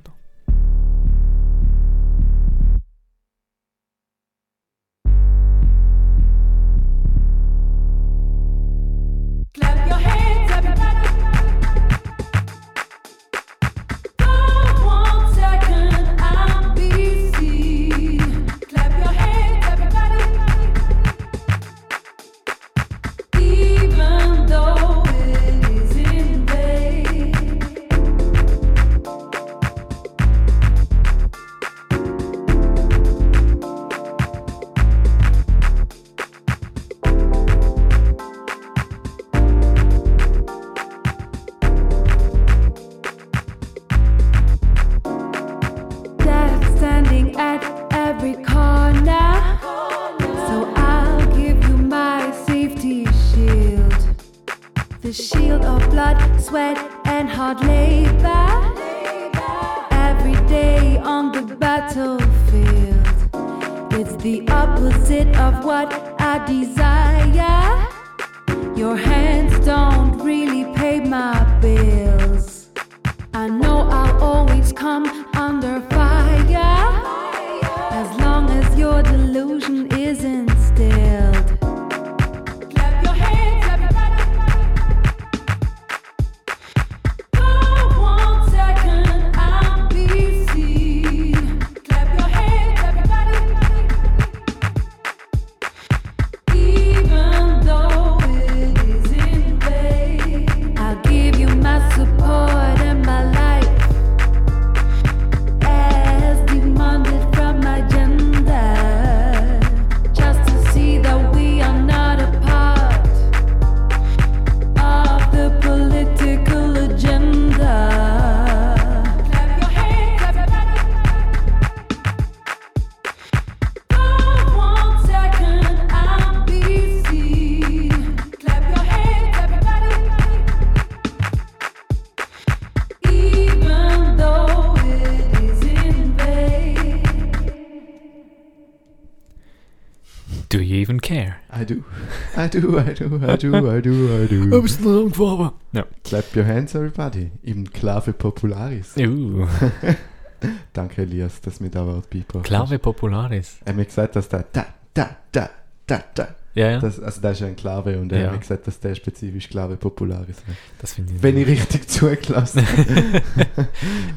Do, 142.84 143.16
I 143.16 143.36
do, 143.36 143.56
I 143.76 143.80
do, 143.82 144.18
I 144.18 144.26
do, 144.26 144.44
I 144.44 144.50
do. 144.50 144.62
bist 144.62 144.84
du 144.84 144.90
noch 144.90 145.10
gefahren? 145.12 145.52
Ja. 145.72 145.84
Clap 146.04 146.36
your 146.36 146.44
hands, 146.46 146.74
everybody. 146.74 147.30
Im 147.42 147.70
Clave 147.70 148.12
Popularis. 148.12 148.96
Uh, 148.96 149.46
Danke, 150.72 151.02
Elias, 151.02 151.40
dass 151.40 151.60
mir 151.60 151.70
da 151.70 151.86
Wort 151.86 152.10
beigebracht 152.10 152.44
Clave 152.44 152.78
Popularis. 152.78 153.56
Er 153.64 153.70
hat 153.70 153.76
mir 153.76 153.84
gesagt, 153.86 154.16
dass 154.16 154.28
der 154.28 154.44
da, 154.52 154.66
da, 154.94 155.16
da, 155.32 155.50
da, 155.86 156.04
da. 156.14 156.28
Ja, 156.54 156.70
ja. 156.70 156.78
Das, 156.80 156.98
also, 157.00 157.20
das 157.20 157.32
ist 157.32 157.40
ja 157.40 157.46
ein 157.48 157.56
Klave 157.56 157.98
und 157.98 158.10
er 158.12 158.18
Ja. 158.20 158.26
hat 158.26 158.32
mir 158.32 158.38
gesagt, 158.40 158.66
dass 158.66 158.80
der 158.80 158.94
spezifisch 158.94 159.48
Clave 159.50 159.76
Popularis 159.76 160.36
ist. 160.38 160.44
Das 160.78 160.94
finde 160.94 161.12
ich. 161.14 161.22
Wenn 161.22 161.36
ich 161.36 161.46
richtig 161.46 161.86
zugelassen 161.88 162.62
habe. 162.66 163.68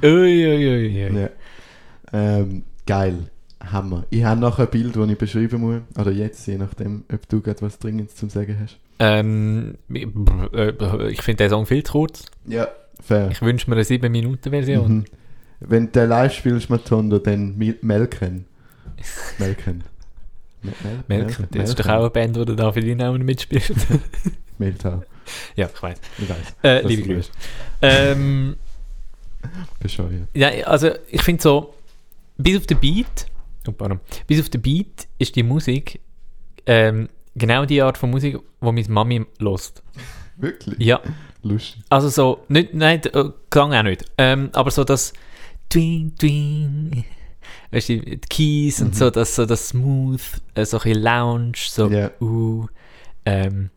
Ui, 0.04 0.48
ui, 0.48 0.68
ui, 0.68 1.10
ui. 1.10 1.20
ja. 1.22 1.30
ähm, 2.14 2.64
Geil. 2.86 3.30
Hammer. 3.60 4.06
Ich 4.10 4.24
habe 4.24 4.40
noch 4.40 4.60
ein 4.60 4.70
Bild, 4.70 4.96
das 4.96 5.10
ich 5.10 5.18
beschreiben 5.18 5.62
muss. 5.62 5.82
Oder 5.98 6.12
jetzt, 6.12 6.48
je 6.48 6.58
nachdem, 6.58 7.04
ob 7.14 7.28
du 7.28 7.42
gerade 7.42 7.62
was 7.62 7.80
Dringendes 7.80 8.16
zum 8.16 8.30
Sagen 8.30 8.58
hast. 8.62 8.78
Ähm, 9.00 9.76
äh, 9.94 11.10
ich 11.10 11.22
finde 11.22 11.44
den 11.44 11.50
Song 11.50 11.66
viel 11.66 11.84
zu 11.84 11.92
kurz. 11.94 12.26
Ja, 12.46 12.68
fair. 13.02 13.30
Ich 13.32 13.42
wünsche 13.42 13.70
mir 13.70 13.76
eine 13.76 13.86
7-Minuten-Version. 13.86 14.98
Mhm. 14.98 15.06
Wenn 15.62 15.92
du 15.92 16.06
live 16.06 16.34
spielst, 16.34 16.70
Matondo, 16.70 17.20
dann 17.20 17.58
Melken. 17.58 18.46
Melken. 19.38 19.84
Mel 20.62 20.74
Mel 20.84 21.04
Melken. 21.08 21.48
Das 21.52 21.70
ist 21.70 21.80
doch 21.80 21.88
auch 21.88 22.00
eine 22.02 22.10
Band, 22.10 22.36
die 22.36 22.56
da 22.56 22.72
für 22.72 22.82
die 22.82 22.96
Namen 22.96 23.24
mitspielt. 23.24 23.74
Meltau. 24.58 25.04
ja, 25.56 25.70
ich 25.74 25.82
weiß. 25.82 25.98
Ich 26.18 26.30
weiß. 26.30 26.56
Äh, 26.64 26.88
liebe 26.88 27.04
Grüße. 27.04 27.32
Ähm. 27.82 28.56
Bescheuert. 29.80 30.28
ja, 30.34 30.50
also 30.66 30.92
ich 31.10 31.22
finde 31.22 31.42
so, 31.42 31.74
bis 32.38 32.58
auf 32.58 32.68
den 32.68 32.78
Beat, 32.80 33.28
pardon, 33.74 34.00
bis 34.28 34.40
auf 34.40 34.50
den 34.50 34.62
Beat 34.62 35.08
ist 35.18 35.36
die 35.36 35.44
Musik 35.44 36.00
ähm, 36.66 37.10
genau 37.36 37.66
die 37.66 37.82
Art 37.82 37.98
von 37.98 38.10
Musik, 38.12 38.38
die 38.62 38.66
meine 38.66 38.84
Mami 38.90 39.26
lost. 39.40 39.82
Wirklich? 40.38 40.80
Ja, 40.80 41.02
Lustig. 41.44 41.82
also 41.90 42.10
so, 42.10 42.44
nicht, 42.48 42.74
nein, 42.74 43.02
äh, 43.14 43.26
Klang 43.50 43.74
auch 43.74 43.84
nicht, 43.84 44.06
ähm, 44.18 44.50
aber 44.54 44.72
so 44.72 44.84
das 44.84 45.14
Twing, 45.70 46.16
Twing, 46.18 47.04
weißt 47.72 47.90
du, 47.90 48.00
die 48.02 48.18
Keys 48.20 48.82
und 48.82 48.96
so, 48.96 49.10
das, 49.10 49.36
so 49.36 49.46
das 49.46 49.70
Smooth, 49.70 50.22
äh, 50.56 50.66
so 50.66 50.78
ein 50.78 50.84
bisschen 50.84 51.04
Lounge, 51.04 51.52
so, 51.58 51.88
Ja. 51.90 52.12
uh, 52.22 52.68
ähm, 53.26 53.70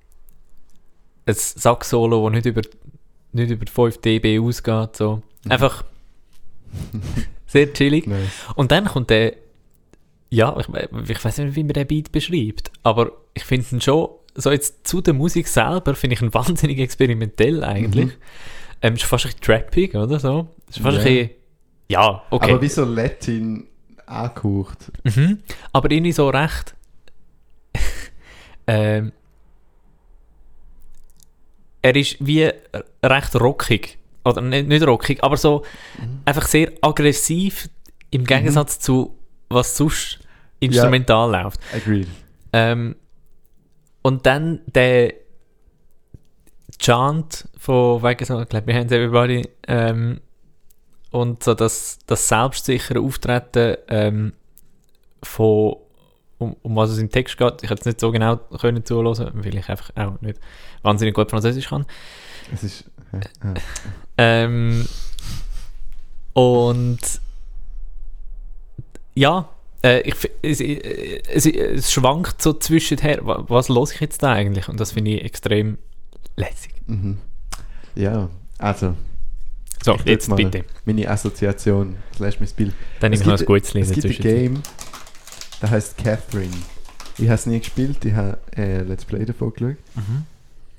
ein 1.27 1.35
Sax-Solo, 1.35 2.29
das 2.31 2.35
nicht 2.37 2.47
über, 2.47 2.63
nicht 3.33 3.51
über 3.51 3.67
5 3.67 3.99
dB 3.99 4.39
ausgeht, 4.41 4.97
so. 4.97 5.23
Einfach 5.49 5.85
sehr 7.47 7.73
chillig. 7.73 8.07
Nice. 8.07 8.29
Und 8.55 8.71
dann 8.73 8.87
kommt 8.87 9.11
der, 9.11 9.35
ja, 10.33 10.57
ich, 10.59 10.67
ich 11.11 11.25
weiß 11.25 11.39
nicht, 11.39 11.57
wie 11.57 11.63
man 11.63 11.75
den 11.75 11.87
Beat 11.87 12.11
beschreibt, 12.11 12.73
aber 12.83 13.13
ich 13.35 13.45
finde 13.45 13.67
ihn 13.71 13.81
schon, 13.83 14.09
so 14.35 14.51
jetzt 14.51 14.87
zu 14.87 15.03
der 15.03 15.13
Musik 15.13 15.47
selber, 15.47 15.95
finde 15.95 16.15
ich 16.15 16.23
ihn 16.23 16.33
wahnsinnig 16.35 16.79
experimentell 16.79 17.63
eigentlich. 17.63 18.07
Mhm. 18.07 18.13
Ähm, 18.81 18.95
ist 18.95 19.05
fast 19.05 19.27
ein 19.27 19.33
trappig, 19.43 19.95
oder 19.95 20.19
so? 20.19 20.49
Ist 20.71 20.79
fast 20.79 20.97
Ja. 20.97 21.03
ein 21.03 21.05
bisschen, 21.05 21.31
ja, 21.89 22.23
okay. 22.31 22.53
Aber 22.53 22.63
wie 22.63 22.69
so 22.69 22.85
Latin 22.87 23.69
angehaucht. 24.07 24.91
Mhm. 25.05 25.41
Aber 25.71 25.91
irgendwie 25.91 26.13
so 26.13 26.31
recht. 26.31 26.75
ähm, 28.67 29.13
er 31.83 31.95
ist 31.95 32.17
wie 32.21 32.51
recht 33.05 33.37
rockig. 33.37 33.99
Oder 34.25 34.41
nicht, 34.41 34.67
nicht 34.67 34.87
rockig, 34.87 35.23
aber 35.23 35.37
so 35.37 35.63
einfach 36.25 36.47
sehr 36.47 36.73
aggressiv 36.81 37.69
im 38.11 38.25
Gegensatz 38.25 38.79
zu 38.79 39.19
was 39.51 39.77
sonst 39.77 40.21
instrumental 40.63 41.31
läuft. 41.31 41.61
Agreed. 41.75 42.09
Ähm, 42.53 42.97
und 44.03 44.27
dann 44.27 44.61
der 44.67 45.15
Chant 46.79 47.49
von 47.57 48.03
wegen 48.03 48.25
so, 48.25 48.45
Clap 48.45 48.67
Your 48.67 48.75
Hands 48.75 48.93
Everybody 48.93 49.49
ähm, 49.69 50.21
und 51.11 51.43
so 51.45 51.55
das, 51.55 51.99
das 52.07 52.29
selbstsichere 52.29 53.01
Auftreten 53.01 53.77
ähm, 53.89 54.33
von 55.23 55.77
um, 56.39 56.57
um 56.63 56.77
was 56.77 56.91
es 56.91 56.99
im 56.99 57.11
Text 57.11 57.39
geht. 57.39 57.63
Ich 57.63 57.71
hätte 57.71 57.81
es 57.81 57.87
nicht 57.87 58.01
so 58.01 58.11
genau 58.11 58.37
können 58.37 58.85
zuhören, 58.85 59.31
weil 59.35 59.57
ich 59.57 59.69
einfach 59.69 59.91
auch 59.95 60.21
nicht 60.21 60.41
wahnsinnig 60.83 61.15
gut 61.15 61.31
Französisch 61.31 61.69
kann. 61.69 61.87
Es 62.53 62.65
ist. 62.65 62.91
Äh. 63.13 63.61
Ähm, 64.19 64.87
und 66.33 66.99
ja, 69.15 69.49
äh, 69.83 70.01
ich, 70.03 70.15
es, 70.43 70.61
äh, 70.61 71.23
es, 71.29 71.47
es 71.47 71.93
schwankt 71.93 72.41
so 72.43 72.53
zwischenher. 72.53 73.25
Wa- 73.25 73.45
Was 73.49 73.69
los 73.69 73.93
ich 73.93 74.01
jetzt 74.01 74.23
da 74.23 74.33
eigentlich? 74.33 74.69
Und 74.69 74.79
das 74.81 74.93
finde 74.93 75.13
ich 75.13 75.25
extrem 75.25 75.79
lässig. 76.37 76.73
Mhm. 76.87 77.19
Ja, 77.95 78.29
also, 78.59 78.95
So, 79.85 79.97
jetzt 80.05 80.29
mal- 80.29 80.37
bitte. 80.37 80.65
meine 80.85 81.09
Assoziation, 81.09 81.97
slash 82.17 82.39
mein 82.41 82.49
Spiel. 82.49 82.73
Dann 83.01 83.13
ich 83.13 83.25
noch 83.25 83.39
ein 83.39 83.45
gutes 83.47 83.75
Lied 83.75 83.85
Es 83.85 83.93
gibt 83.93 84.07
ein. 84.07 84.23
Game, 84.23 84.63
das 85.61 85.71
heißt 85.71 85.99
Catherine. 85.99 86.53
Ich 87.19 87.25
habe 87.27 87.35
es 87.35 87.47
nie 87.47 87.59
gespielt, 87.59 88.05
ich 88.05 88.15
habe 88.15 88.39
äh, 88.57 88.83
Let's 88.83 89.05
Play 89.05 89.25
davon 89.27 89.53
geschaut. 89.53 89.77
Mhm. 89.95 90.25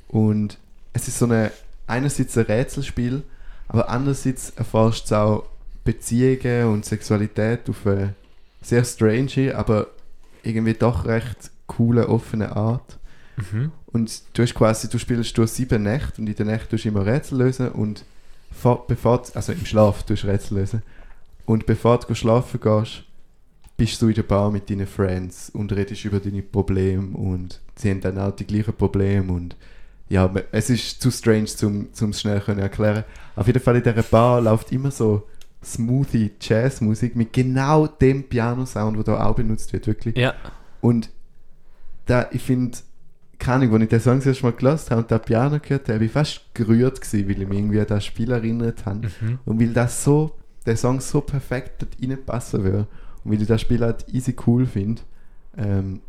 Und 0.07 0.57
es 0.93 1.07
ist 1.07 1.19
so 1.19 1.25
eine, 1.25 1.51
einerseits 1.87 2.37
ein 2.37 2.45
Rätselspiel, 2.45 3.21
aber 3.67 3.89
andererseits 3.89 4.51
erforscht 4.55 5.05
es 5.05 5.13
auch 5.13 5.43
Beziehungen 5.83 6.67
und 6.67 6.85
Sexualität 6.85 7.69
auf 7.69 7.85
eine 7.85 8.15
sehr 8.63 8.83
strange, 8.83 9.53
aber 9.55 9.87
irgendwie 10.41 10.73
doch 10.73 11.05
recht 11.05 11.51
coole, 11.67 12.09
offene 12.09 12.55
Art. 12.55 12.97
Mhm. 13.37 13.71
Und 13.87 14.21
du 14.33 14.41
hast 14.41 14.55
quasi, 14.55 14.89
du 14.89 14.97
spielst 14.97 15.37
durch 15.37 15.51
sieben 15.51 15.83
Nächte 15.83 16.19
und 16.21 16.27
in 16.27 16.35
der 16.35 16.45
Nacht 16.45 16.69
tust 16.69 16.85
du 16.85 16.89
immer 16.89 17.05
Rätsel 17.05 17.37
lösen 17.37 17.69
und 17.69 18.03
vor, 18.51 18.87
bevor, 18.87 19.21
du- 19.21 19.33
also 19.35 19.51
im 19.51 19.65
Schlaf 19.65 20.03
tust 20.03 20.23
du 20.23 20.27
Rätsel 20.27 20.57
lösen. 20.57 20.81
Und 21.45 21.65
bevor 21.65 21.99
du 21.99 22.13
schlafen 22.15 22.59
gehst, 22.59 23.03
bist 23.75 24.01
du 24.01 24.07
in 24.07 24.15
der 24.15 24.23
Bar 24.23 24.51
mit 24.51 24.69
deinen 24.69 24.87
Friends 24.87 25.49
und 25.49 25.71
redest 25.73 26.05
über 26.05 26.19
deine 26.19 26.41
Probleme 26.41 27.17
und 27.17 27.59
sie 27.75 27.89
haben 27.89 28.01
dann 28.01 28.17
auch 28.19 28.35
die 28.35 28.45
gleichen 28.45 28.73
Probleme 28.73 29.31
und 29.31 29.55
ja, 30.09 30.31
es 30.51 30.69
ist 30.69 31.01
zu 31.01 31.09
strange, 31.09 31.45
zum 31.45 31.91
zum 31.91 32.11
es 32.11 32.21
schnell 32.21 32.39
können 32.39 32.59
erklären. 32.59 33.03
Auf 33.35 33.47
jeden 33.47 33.59
Fall 33.61 33.77
in 33.77 33.83
dieser 33.83 34.03
Bar 34.03 34.41
läuft 34.41 34.71
immer 34.71 34.91
so 34.91 35.27
smoothie 35.63 36.31
Jazzmusik 36.39 37.15
mit 37.15 37.33
genau 37.33 37.87
dem 37.87 38.23
Piano-Sound, 38.23 38.97
der 38.97 39.03
da 39.03 39.25
auch 39.25 39.35
benutzt 39.35 39.73
wird, 39.73 39.87
wirklich. 39.87 40.17
Ja, 40.17 40.33
Und 40.81 41.09
da, 42.05 42.27
ich 42.31 42.41
finde, 42.41 42.77
keine 43.39 43.65
Ahnung, 43.65 43.75
als 43.75 43.83
ich 43.83 43.89
den 43.89 43.99
Song 43.99 44.17
das 44.17 44.25
erste 44.25 44.43
Mal 44.43 44.53
gehört 44.53 44.91
habe 44.91 45.01
und 45.01 45.11
das 45.11 45.21
Piano 45.21 45.59
gehört 45.59 45.89
habe, 45.89 46.05
ich 46.05 46.11
fast 46.11 46.41
gerührt, 46.53 47.01
gewesen, 47.01 47.29
weil 47.29 47.41
ich 47.41 47.47
mich 47.47 47.57
irgendwie 47.57 47.79
an 47.79 47.87
das 47.87 48.05
Spiel 48.05 48.31
erinnert 48.31 48.85
habe. 48.85 49.07
Mhm. 49.21 49.39
Und 49.45 49.59
weil 49.59 49.73
das 49.73 50.03
so, 50.03 50.35
der 50.65 50.77
Song 50.77 50.99
so 50.99 51.21
perfekt 51.21 51.81
dort 51.81 51.95
reinpassen 52.01 52.63
würde 52.63 52.87
und 53.23 53.31
weil 53.31 53.41
ich 53.41 53.47
das 53.47 53.61
Spiel 53.61 53.81
halt 53.81 54.05
easy 54.13 54.35
cool 54.47 54.65
finde, 54.65 55.01
ähm, 55.57 56.01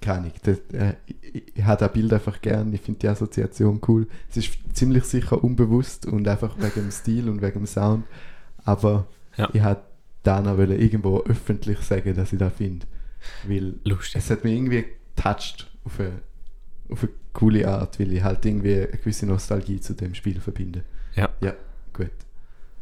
keine 0.00 0.18
Ahnung, 0.18 0.32
das, 0.42 0.58
äh, 0.72 0.94
ich, 1.06 1.42
ich 1.54 1.64
habe 1.64 1.80
das 1.80 1.92
Bild 1.92 2.12
einfach 2.12 2.40
gern, 2.40 2.72
ich 2.72 2.80
finde 2.80 3.00
die 3.00 3.08
Assoziation 3.08 3.80
cool. 3.88 4.06
Es 4.30 4.36
ist 4.36 4.50
ziemlich 4.72 5.04
sicher 5.04 5.42
unbewusst 5.42 6.06
und 6.06 6.28
einfach 6.28 6.56
wegen 6.58 6.86
dem 6.86 6.90
Stil 6.90 7.28
und 7.28 7.42
wegen 7.42 7.60
dem 7.60 7.66
Sound, 7.66 8.04
aber 8.66 9.06
Ja. 9.36 9.48
ich 9.52 9.62
habe 9.62 9.80
dann 10.22 10.46
auch 10.48 10.58
irgendwo 10.58 11.20
öffentlich 11.22 11.78
sagen, 11.80 12.14
dass 12.14 12.32
ich 12.32 12.38
das 12.38 12.52
finde. 12.52 12.86
Weil 13.46 13.74
Lustig. 13.84 14.16
es 14.22 14.30
hat 14.30 14.44
mich 14.44 14.54
irgendwie 14.54 14.84
getoucht 15.14 15.70
auf 15.84 15.98
eine, 16.00 16.20
auf 16.90 17.02
eine 17.02 17.12
coole 17.32 17.66
Art, 17.68 17.98
weil 17.98 18.12
ich 18.12 18.22
halt 18.22 18.44
irgendwie 18.44 18.74
eine 18.74 18.86
gewisse 18.88 19.26
Nostalgie 19.26 19.80
zu 19.80 19.94
dem 19.94 20.14
Spiel 20.14 20.40
verbinde. 20.40 20.84
Ja. 21.14 21.28
Ja, 21.40 21.54
gut. 21.92 22.10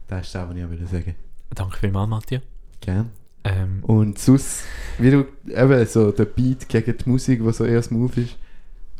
Das 0.08 0.26
ist 0.26 0.34
das, 0.34 0.48
was 0.48 0.56
ich 0.56 0.64
auch 0.64 0.68
wollte 0.70 0.86
sagen. 0.86 1.14
Danke 1.54 1.78
vielmals, 1.78 2.08
Matthias. 2.08 2.42
Gern. 2.80 3.10
Ähm, 3.44 3.80
Und 3.82 4.18
sonst, 4.18 4.62
wie 4.98 5.10
du 5.10 5.26
eben 5.46 5.86
so 5.86 6.10
der 6.12 6.24
Beat 6.24 6.68
gegen 6.68 6.96
die 6.96 7.08
Musik, 7.08 7.42
wo 7.44 7.50
so 7.52 7.64
eher 7.64 7.82
smooth 7.82 8.16
ist, 8.16 8.36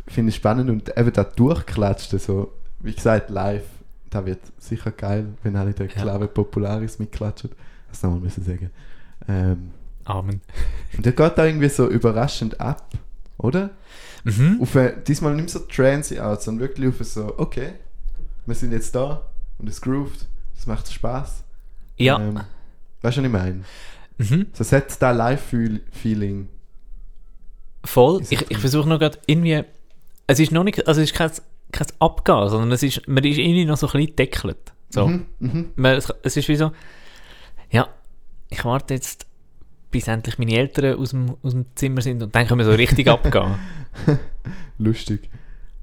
finde 0.06 0.28
ich 0.30 0.36
spannend 0.36 0.68
und 0.70 0.96
eben 0.98 1.12
das 1.12 1.34
Durchklatschen, 1.34 2.18
so, 2.18 2.52
wie 2.80 2.94
gesagt, 2.94 3.30
live, 3.30 3.64
da 4.14 4.24
wird 4.24 4.38
sicher 4.58 4.92
geil, 4.92 5.26
wenn 5.42 5.56
alle 5.56 5.72
der 5.74 5.86
Ja. 5.86 5.92
Clave 5.92 6.28
Popularis 6.28 7.00
mitklatschen. 7.00 7.50
Das 7.88 8.02
nochmal 8.02 8.20
müssen 8.20 8.44
sagen. 8.44 8.70
Ähm, 9.28 9.70
Amen. 10.04 10.40
und 10.96 11.04
der 11.04 11.12
geht 11.12 11.36
da 11.36 11.44
irgendwie 11.44 11.68
so 11.68 11.88
überraschend 11.88 12.60
ab, 12.60 12.90
oder? 13.38 13.70
Mhm. 14.22 14.58
Auf 14.62 14.76
eine, 14.76 14.96
diesmal 14.98 15.34
nicht 15.34 15.50
so 15.50 15.58
transy 15.60 16.20
aus, 16.20 16.44
sondern 16.44 16.68
wirklich 16.68 16.88
auf 16.88 17.04
so, 17.04 17.34
okay, 17.38 17.72
wir 18.46 18.54
sind 18.54 18.72
jetzt 18.72 18.94
da 18.94 19.22
und 19.58 19.68
es 19.68 19.80
grooved, 19.80 20.26
es 20.56 20.66
macht 20.66 20.92
Spaß. 20.92 21.42
Ja. 21.96 22.20
Ähm, 22.20 22.36
weißt 23.02 23.16
du, 23.16 23.20
was 23.20 23.26
ich 23.26 23.32
meine? 23.32 23.64
mhm. 24.18 24.46
So, 24.52 24.62
es 24.62 24.72
hat 24.72 25.02
da 25.02 25.10
Live-Feeling. 25.10 26.48
Voll. 27.84 28.22
Ich, 28.30 28.50
ich 28.50 28.58
versuche 28.58 28.88
noch 28.88 28.98
gerade 28.98 29.18
irgendwie. 29.26 29.64
Es 30.26 30.38
ist 30.38 30.52
noch 30.52 30.64
nicht. 30.64 30.86
Also, 30.88 31.00
es 31.02 31.10
ist 31.10 31.16
kein, 31.16 31.30
kein 31.74 31.86
Abgehen, 31.98 32.48
sondern 32.48 32.72
es 32.72 32.82
ist, 32.82 33.06
man 33.08 33.22
ist 33.24 33.38
irgendwie 33.38 33.64
noch 33.64 33.76
so 33.76 33.86
ein 33.88 33.92
bisschen 33.92 34.16
deckelt. 34.16 34.72
So. 34.90 35.08
Mhm, 35.08 35.26
mhm. 35.40 35.68
Man, 35.76 35.96
es, 35.96 36.12
es 36.22 36.36
ist 36.36 36.48
wie 36.48 36.56
so. 36.56 36.70
Ja, 37.70 37.88
ich 38.50 38.64
warte 38.64 38.94
jetzt, 38.94 39.26
bis 39.90 40.08
endlich 40.08 40.38
meine 40.38 40.56
Eltern 40.56 40.98
aus 40.98 41.10
dem, 41.10 41.36
aus 41.42 41.52
dem 41.52 41.66
Zimmer 41.74 42.00
sind 42.00 42.22
und 42.22 42.34
dann 42.34 42.46
können 42.46 42.58
wir 42.60 42.64
so 42.64 42.72
richtig 42.72 43.08
abgehen. 43.08 43.54
Lustig. 44.78 45.28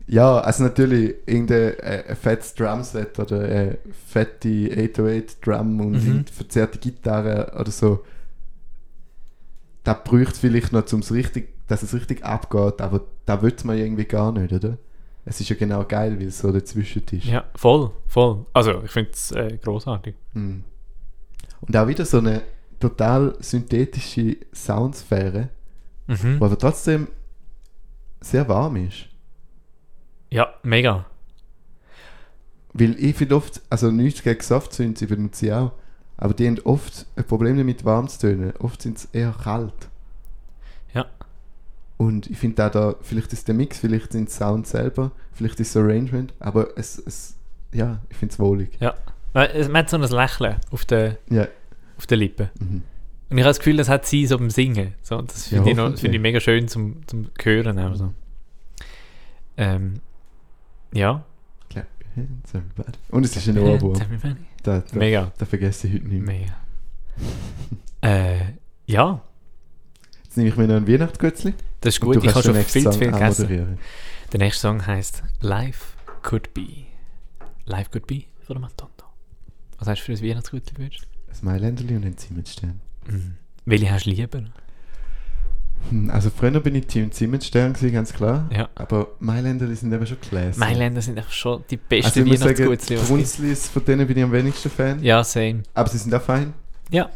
Ja, 0.07 0.39
also 0.39 0.63
natürlich 0.63 1.15
irgendein 1.25 1.79
äh, 1.79 2.15
fettes 2.15 2.53
Drumset 2.55 3.17
oder 3.19 3.39
eine 3.39 3.77
fette 4.07 4.69
808 4.71 5.45
Drum 5.45 5.79
und 5.79 5.91
Mhm. 6.05 6.25
verzerrte 6.25 6.79
Gitarre 6.79 7.53
oder 7.57 7.71
so. 7.71 8.03
Da 9.83 9.93
bräuchte 9.93 10.33
es 10.33 10.39
vielleicht 10.39 10.73
noch, 10.73 10.91
um's 10.91 11.11
richtig, 11.11 11.49
dass 11.67 11.83
es 11.83 11.93
richtig 11.93 12.23
abgeht, 12.25 12.81
aber 12.81 13.01
da 13.25 13.41
will 13.41 13.55
man 13.63 13.77
irgendwie 13.77 14.05
gar 14.05 14.31
nicht, 14.31 14.51
oder? 14.51 14.77
Es 15.25 15.39
ist 15.39 15.49
ja 15.49 15.55
genau 15.55 15.83
geil, 15.85 16.19
weil 16.19 16.27
es 16.27 16.39
so 16.39 16.51
dazwischen 16.51 17.03
ist. 17.11 17.25
ja, 17.25 17.43
voll, 17.55 17.91
voll. 18.07 18.45
Also, 18.53 18.81
ich 18.83 18.91
finde 18.91 19.11
es 19.11 19.31
äh, 19.31 19.57
großartig. 19.61 20.15
Mhm. 20.33 20.63
Und 21.61 21.77
auch 21.77 21.87
wieder 21.87 22.05
so 22.05 22.17
eine 22.17 22.41
total 22.79 23.35
synthetische 23.39 24.37
Soundsphäre, 24.53 25.49
Mhm. 26.07 26.37
die 26.39 26.43
aber 26.43 26.57
trotzdem 26.57 27.07
sehr 28.19 28.47
warm 28.49 28.75
ist. 28.77 29.05
Ja, 30.31 30.53
mega. 30.63 31.05
Weil 32.73 32.95
ich 33.03 33.15
finde 33.15 33.35
oft, 33.35 33.61
also 33.69 33.91
nichts 33.91 34.23
gegen 34.23 34.41
Softsynths, 34.41 35.01
ich 35.01 35.09
benutze 35.09 35.39
sie 35.45 35.53
auch, 35.53 35.71
aber 36.17 36.33
die 36.33 36.47
haben 36.47 36.59
oft 36.63 37.05
ein 37.15 37.23
Problem 37.25 37.57
damit, 37.57 37.83
warm 37.85 38.07
zu 38.07 38.19
tönen. 38.19 38.53
Oft 38.59 38.81
sind 38.81 38.97
sie 38.99 39.07
eher 39.11 39.33
kalt. 39.43 39.89
Ja. 42.01 42.07
Und 42.07 42.27
ich 42.29 42.37
finde 42.37 42.65
auch 42.65 42.71
da, 42.71 42.95
vielleicht 43.01 43.31
ist 43.33 43.47
der 43.47 43.55
Mix, 43.55 43.79
vielleicht 43.79 44.11
sind 44.11 44.29
es 44.29 44.35
Sound 44.37 44.67
selber, 44.67 45.11
vielleicht 45.33 45.59
ist 45.59 45.75
das 45.75 45.81
Arrangement, 45.81 46.33
aber 46.39 46.69
es, 46.77 46.97
es 46.97 47.35
ja, 47.73 47.99
ich 48.09 48.17
finde 48.17 48.33
es 48.33 48.39
wohlig. 48.39 48.71
Ja. 48.79 48.95
Man, 49.33 49.47
hat 49.77 49.89
so 49.89 49.97
ein 49.97 50.01
Lächeln 50.03 50.57
auf 50.71 50.83
der, 50.85 51.17
Ja. 51.29 51.47
auf 51.97 52.05
der 52.07 52.17
Lippe. 52.17 52.49
Mhm. 52.59 52.83
Und 53.29 53.37
ich 53.37 53.43
habe 53.43 53.49
das 53.51 53.59
Gefühl, 53.59 53.77
das 53.77 53.87
hat 53.87 54.05
sie 54.05 54.25
so 54.27 54.37
beim 54.37 54.49
Singen. 54.49 54.93
So, 55.03 55.21
das 55.21 55.49
Ja, 55.51 55.57
finde 55.57 55.69
ich, 55.71 55.77
noch- 55.77 55.83
hoffentlich. 55.83 56.01
finde 56.01 56.17
ich 56.17 56.21
mega 56.21 56.39
schön 56.41 56.67
zum, 56.67 57.07
zum 57.07 57.27
Hören. 57.41 57.79
Auch 57.79 57.95
so. 57.95 58.11
ähm, 59.57 59.93
ja. 60.93 61.23
Und 63.11 63.23
es 63.25 63.37
ist 63.37 63.47
ein 63.47 63.57
Ohrwurm. 63.57 63.97
Da, 64.63 64.79
da, 64.79 64.97
Mega. 64.97 65.31
da 65.37 65.45
vergesse 65.45 65.87
ich 65.87 65.93
heute 65.93 66.07
nicht 66.07 66.25
mehr. 66.25 66.39
Mega. 66.41 66.53
äh, 68.01 68.39
ja, 68.85 69.21
Jetzt 70.25 70.35
nehme 70.37 70.49
ich 70.49 70.57
mir 70.57 70.67
noch 70.67 70.75
ein 70.75 70.87
Weihnachtsgötzli. 70.87 71.53
Das 71.81 71.95
ist 71.95 71.99
gut. 72.01 72.23
Ich 72.23 72.29
habe 72.33 72.43
schon 72.43 72.55
viel 72.55 72.83
zu 72.83 72.91
Song 72.91 72.99
viel 72.99 73.11
gegessen. 73.11 73.77
Der 74.31 74.39
nächste 74.39 74.61
Song 74.61 74.85
heißt 74.85 75.23
Life 75.41 75.93
Could 76.21 76.53
Be. 76.53 76.67
Life 77.65 77.89
Could 77.91 78.07
Be 78.07 78.23
von 78.45 78.61
Matondo. 78.61 79.05
Was 79.79 79.87
hast 79.87 80.01
du 80.07 80.15
für 80.15 80.23
ein 80.23 80.29
Weihnachtsgutli 80.29 80.73
gewünscht? 80.73 81.05
Ein 81.29 81.45
Mailänderli 81.45 81.95
und 81.95 82.05
ein 82.05 82.17
Zimmetstern. 82.17 82.79
Mhm. 83.07 83.35
Welche 83.65 83.91
hast 83.91 84.05
du 84.05 84.11
lieber? 84.11 84.41
Hm, 85.89 86.09
Also 86.11 86.29
früher 86.29 86.59
bin 86.59 86.75
ich 86.75 86.85
Team 86.87 87.11
Zimmetstern 87.11 87.73
gewesen, 87.73 87.93
ganz 87.93 88.13
klar. 88.13 88.47
Ja. 88.51 88.69
Aber 88.75 89.07
Mailänderli 89.19 89.75
sind 89.75 89.91
eben 89.91 90.05
schon 90.05 90.19
classy. 90.21 90.59
Mailänder 90.59 91.01
sind 91.01 91.17
einfach 91.17 91.31
schon 91.31 91.63
die 91.69 91.77
Also 91.77 91.87
besten 91.89 92.19
ich 92.19 92.25
muss 92.31 92.39
sagen, 92.39 92.59
Weihnachtsgutli, 92.59 92.95
was 92.97 93.01
es 93.01 93.07
gibt. 93.07 93.07
Brunzlis, 93.07 93.67
von 93.69 93.85
denen 93.85 94.07
bin 94.07 94.17
ich 94.17 94.23
am 94.23 94.31
wenigsten 94.31 94.69
Fan. 94.69 95.01
Ja, 95.03 95.23
same. 95.23 95.63
Aber 95.73 95.89
sie 95.89 95.97
sind 95.97 96.13
auch 96.13 96.21
fein. 96.21 96.53
Ja, 96.91 97.09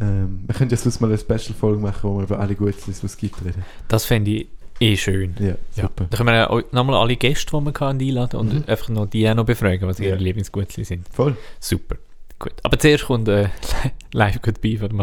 Ähm, 0.00 0.40
wir 0.46 0.54
können 0.54 0.70
ja 0.70 0.76
sonst 0.76 1.00
mal 1.00 1.08
eine 1.08 1.18
Special-Folge 1.18 1.80
machen, 1.80 2.00
wo 2.10 2.16
wir 2.18 2.24
über 2.24 2.38
alle 2.40 2.54
Gutzlis, 2.54 3.00
die 3.00 3.06
es 3.06 3.16
gibt, 3.16 3.44
reden. 3.44 3.64
das 3.88 4.04
fände 4.04 4.30
ich 4.30 4.48
eh 4.80 4.96
schön. 4.96 5.34
Ja, 5.38 5.46
Ja. 5.74 5.84
super. 5.84 6.06
Da 6.10 6.16
können 6.16 6.28
wir 6.28 6.34
ja 6.36 6.62
nochmal 6.72 6.96
alle 7.00 7.16
Gäste, 7.16 7.56
die 7.56 7.64
wir 7.64 7.72
hatten, 7.72 8.00
einladen 8.00 8.40
und 8.40 8.52
Mhm. 8.54 8.64
einfach 8.66 8.88
noch 8.90 9.06
die 9.06 9.28
auch 9.28 9.34
noch 9.34 9.44
befragen, 9.46 9.88
was 9.88 9.98
Ja. 9.98 10.06
ihre 10.08 10.16
Lieblingsgutli 10.16 10.84
sind. 10.84 11.06
Voll. 11.08 11.36
Super. 11.60 11.96
Gut. 12.38 12.52
Aber 12.62 12.78
zuerst 12.78 13.06
kommt 13.06 13.28
äh, 13.28 13.48
Live 14.12 14.42
Goodbye 14.42 14.76
von 14.78 14.88
der 14.88 14.96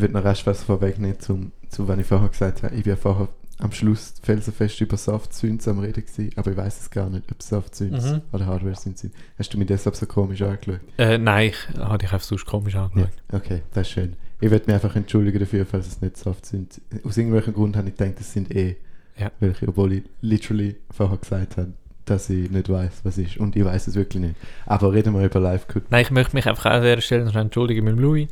würde 0.00 0.14
noch 0.14 0.24
rasch 0.24 0.46
was 0.46 0.62
vorwegnehmen, 0.62 1.18
zum, 1.20 1.52
zu 1.68 1.86
was 1.88 1.98
ich 1.98 2.06
vorher 2.06 2.28
gesagt 2.28 2.62
habe. 2.62 2.74
Ich 2.74 2.86
war 2.86 2.96
vorher 2.96 3.28
am 3.60 3.72
Schluss 3.72 4.14
felsenfest 4.22 4.80
über 4.80 4.96
Soft-Synths 4.96 5.66
am 5.66 5.80
Reden 5.80 6.04
gewesen, 6.06 6.30
aber 6.36 6.52
ich 6.52 6.56
weiß 6.56 6.80
es 6.80 6.90
gar 6.90 7.10
nicht, 7.10 7.30
ob 7.32 7.42
Soft-Synths 7.42 8.12
Mhm. 8.12 8.20
oder 8.32 8.46
Hardware-Synths 8.46 9.00
sind. 9.00 9.14
Hast 9.38 9.52
du 9.52 9.58
mir 9.58 9.66
deshalb 9.66 9.96
so 9.96 10.06
komisch 10.06 10.42
angeschaut? 10.42 10.80
Äh, 10.96 11.18
nein, 11.18 11.48
ich 11.50 11.76
habe 11.78 11.98
dich 11.98 12.12
einfach 12.12 12.24
sonst 12.26 12.46
komisch 12.46 12.76
angeschaut. 12.76 13.10
Okay, 13.32 13.62
das 13.74 13.88
ist 13.88 13.92
schön. 13.92 14.14
Ich 14.40 14.50
würde 14.52 14.66
mich 14.66 14.74
einfach 14.74 14.94
entschuldigen 14.94 15.40
dafür, 15.40 15.66
falls 15.66 15.88
es 15.88 16.00
nicht 16.00 16.16
Soft 16.16 16.46
sind. 16.46 16.80
Aus 17.04 17.16
irgendwelchen 17.16 17.52
Grund 17.54 17.76
habe 17.76 17.88
ich 17.88 17.96
gedacht, 17.96 18.14
es 18.20 18.32
sind 18.32 18.54
eh 18.54 18.76
Ja. 19.18 19.32
welche, 19.40 19.66
obwohl 19.66 19.92
ich 19.94 20.02
literally 20.20 20.76
vorher 20.92 21.16
gesagt 21.18 21.56
habe, 21.56 21.72
dass 22.10 22.30
ich 22.30 22.50
nicht 22.50 22.68
weiß, 22.68 23.00
was 23.04 23.18
ist. 23.18 23.36
Und 23.36 23.56
ich 23.56 23.64
weiß 23.64 23.86
es 23.88 23.94
wirklich 23.94 24.22
nicht. 24.22 24.36
Aber 24.66 24.92
reden 24.92 25.14
wir 25.14 25.24
über 25.24 25.40
live 25.40 25.66
-Cut. 25.66 25.82
Nein, 25.90 26.02
ich 26.02 26.10
möchte 26.10 26.34
mich 26.36 26.46
einfach 26.46 26.66
an 26.66 26.82
dieser 26.82 27.00
Stelle 27.00 27.24
noch 27.24 27.34
entschuldigen 27.34 27.84
mit 27.84 27.94
dem 27.94 28.00
Louis 28.00 28.28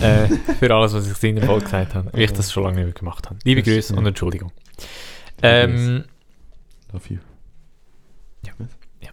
äh, 0.00 0.26
für 0.58 0.74
alles, 0.74 0.94
was 0.94 1.10
ich 1.10 1.22
in 1.24 1.36
der 1.36 1.44
Folge 1.46 1.64
gesagt 1.64 1.94
habe, 1.94 2.12
weil 2.12 2.22
ich 2.22 2.32
das 2.32 2.52
schon 2.52 2.62
lange 2.64 2.76
nicht 2.76 2.84
mehr 2.86 2.94
gemacht 2.94 3.26
habe. 3.26 3.38
Liebe 3.44 3.62
Grüße 3.62 3.92
ja. 3.92 3.98
und 3.98 4.06
Entschuldigung. 4.06 4.52
Ähm, 5.42 6.04
Love 6.92 7.04
you. 7.08 7.18
Ja. 8.46 8.52
Ja. 9.02 9.10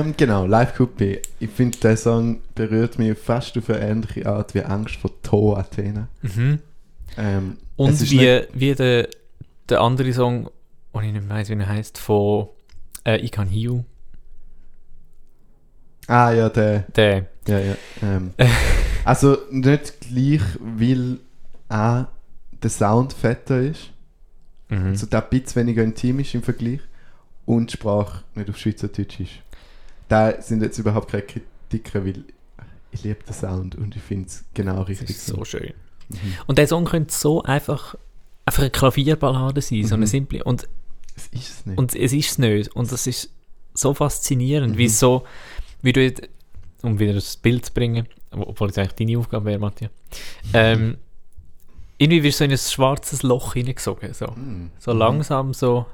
Ähm, 0.00 0.14
genau, 0.16 0.46
Live 0.46 0.78
Coupé. 0.78 1.20
Ich 1.38 1.50
finde, 1.50 1.78
der 1.78 1.96
Song 1.96 2.40
berührt 2.54 2.98
mich 2.98 3.18
fast 3.18 3.56
auf 3.58 3.68
eine 3.70 3.80
ähnliche 3.80 4.26
Art 4.26 4.54
wie 4.54 4.62
Angst 4.62 4.96
vor 4.96 5.10
To 5.22 5.56
Athena. 5.56 6.08
mhm. 6.22 6.60
Ähm, 7.16 7.56
Und 7.76 8.10
wie, 8.10 8.16
nicht- 8.16 8.48
wie 8.54 8.74
der, 8.74 9.08
der 9.68 9.80
andere 9.80 10.12
Song, 10.12 10.50
den 11.02 11.14
ich 11.16 11.22
nicht 11.22 11.28
weiss, 11.30 11.48
wie 11.48 11.54
er 11.54 11.68
heißt, 11.68 11.98
von 11.98 12.48
äh, 13.04 13.24
I 13.24 13.28
Can 13.30 13.50
You, 13.52 13.84
Ah 16.06 16.30
ja, 16.32 16.48
der. 16.48 16.80
der, 16.96 17.26
Ja, 17.46 17.58
ja. 17.58 17.74
Ähm, 18.02 18.32
also 19.04 19.36
nicht 19.50 20.00
gleich, 20.00 20.40
weil 20.60 21.18
auch 21.68 22.06
der 22.62 22.70
Sound 22.70 23.12
fetter 23.12 23.60
ist. 23.60 23.90
mhm. 24.68 24.86
Also 24.88 25.06
der 25.06 25.20
bisschen 25.22 25.62
weniger 25.62 25.82
intim 25.84 26.20
ist 26.20 26.34
im 26.34 26.42
Vergleich. 26.42 26.80
Und 27.44 27.70
die 27.72 27.76
Sprache 27.76 28.24
nicht 28.34 28.48
auf 28.50 28.56
Schweizerdeutsch 28.58 29.20
ist. 29.20 29.30
Da 30.08 30.40
sind 30.40 30.62
jetzt 30.62 30.78
überhaupt 30.78 31.10
keine 31.10 31.24
Kritiken, 31.24 32.06
weil 32.06 32.24
ich 32.90 33.02
liebe 33.04 33.22
den 33.24 33.34
Sound 33.34 33.74
und 33.74 33.94
ich 33.94 34.02
finde 34.02 34.28
es 34.28 34.44
genau 34.54 34.78
das 34.80 34.88
richtig. 34.88 35.10
ist 35.10 35.26
so 35.26 35.44
schön. 35.44 35.74
Mhm. 36.08 36.16
Und 36.46 36.56
der 36.58 36.66
Song 36.66 36.86
könnte 36.86 37.12
so 37.12 37.42
einfach, 37.42 37.94
einfach 38.46 38.62
eine 38.62 38.70
Klavierballade 38.70 39.60
sein, 39.60 39.84
so 39.86 39.94
eine 39.94 40.06
Mhm. 40.06 40.10
simple. 40.10 40.44
Und 40.44 40.66
Es 41.18 41.26
ist 41.28 41.50
es 41.60 41.66
nicht. 41.66 41.78
Und 41.78 41.94
es 41.94 42.12
ist 42.12 42.30
es 42.30 42.38
nicht. 42.38 42.76
Und 42.76 42.92
das 42.92 43.06
ist 43.06 43.32
so 43.74 43.92
faszinierend, 43.94 44.74
Mhm. 44.74 44.78
wie 44.78 44.88
so, 44.88 45.24
wie 45.82 45.92
du, 45.92 46.02
jetzt- 46.02 46.28
um 46.82 46.98
wieder 46.98 47.14
das 47.14 47.36
Bild 47.36 47.66
zu 47.66 47.72
bringen, 47.74 48.06
obwohl 48.30 48.68
es 48.70 48.78
eigentlich 48.78 48.94
deine 48.94 49.18
Aufgabe 49.18 49.46
wäre, 49.46 49.58
Matthias, 49.58 49.90
ähm, 50.54 50.96
irgendwie 51.98 52.22
wirst 52.22 52.38
du 52.40 52.42
so 52.42 52.44
in 52.44 52.50
ein 52.52 52.58
schwarzes 52.58 53.22
Loch 53.24 53.54
hineingesogen, 53.54 54.14
so, 54.14 54.26
Mhm. 54.28 54.70
so 54.78 54.92
Mhm. 54.92 54.98
langsam, 54.98 55.52
so. 55.54 55.86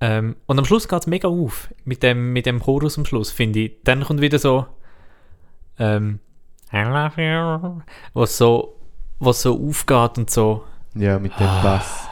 Ähm, 0.00 0.36
und 0.46 0.58
am 0.58 0.64
Schluss 0.66 0.86
geht 0.88 1.00
es 1.00 1.06
mega 1.06 1.28
auf, 1.28 1.68
mit 1.84 2.02
dem, 2.02 2.32
mit 2.34 2.44
dem 2.46 2.60
Chorus 2.60 2.98
am 2.98 3.06
Schluss, 3.06 3.30
finde 3.30 3.60
ich. 3.60 3.72
Dann 3.84 4.04
kommt 4.04 4.20
wieder 4.20 4.38
so, 4.38 4.66
ähm, 5.78 6.20
I 6.72 6.78
love 6.82 7.22
you, 7.22 7.80
was 8.12 8.36
so, 8.36 8.76
was 9.20 9.40
so 9.42 9.54
aufgeht 9.68 10.18
und 10.18 10.30
so, 10.30 10.64
Ja, 10.96 11.18
mit 11.18 11.32
dem 11.40 11.46
Ah. 11.46 11.62
Bass. 11.62 12.03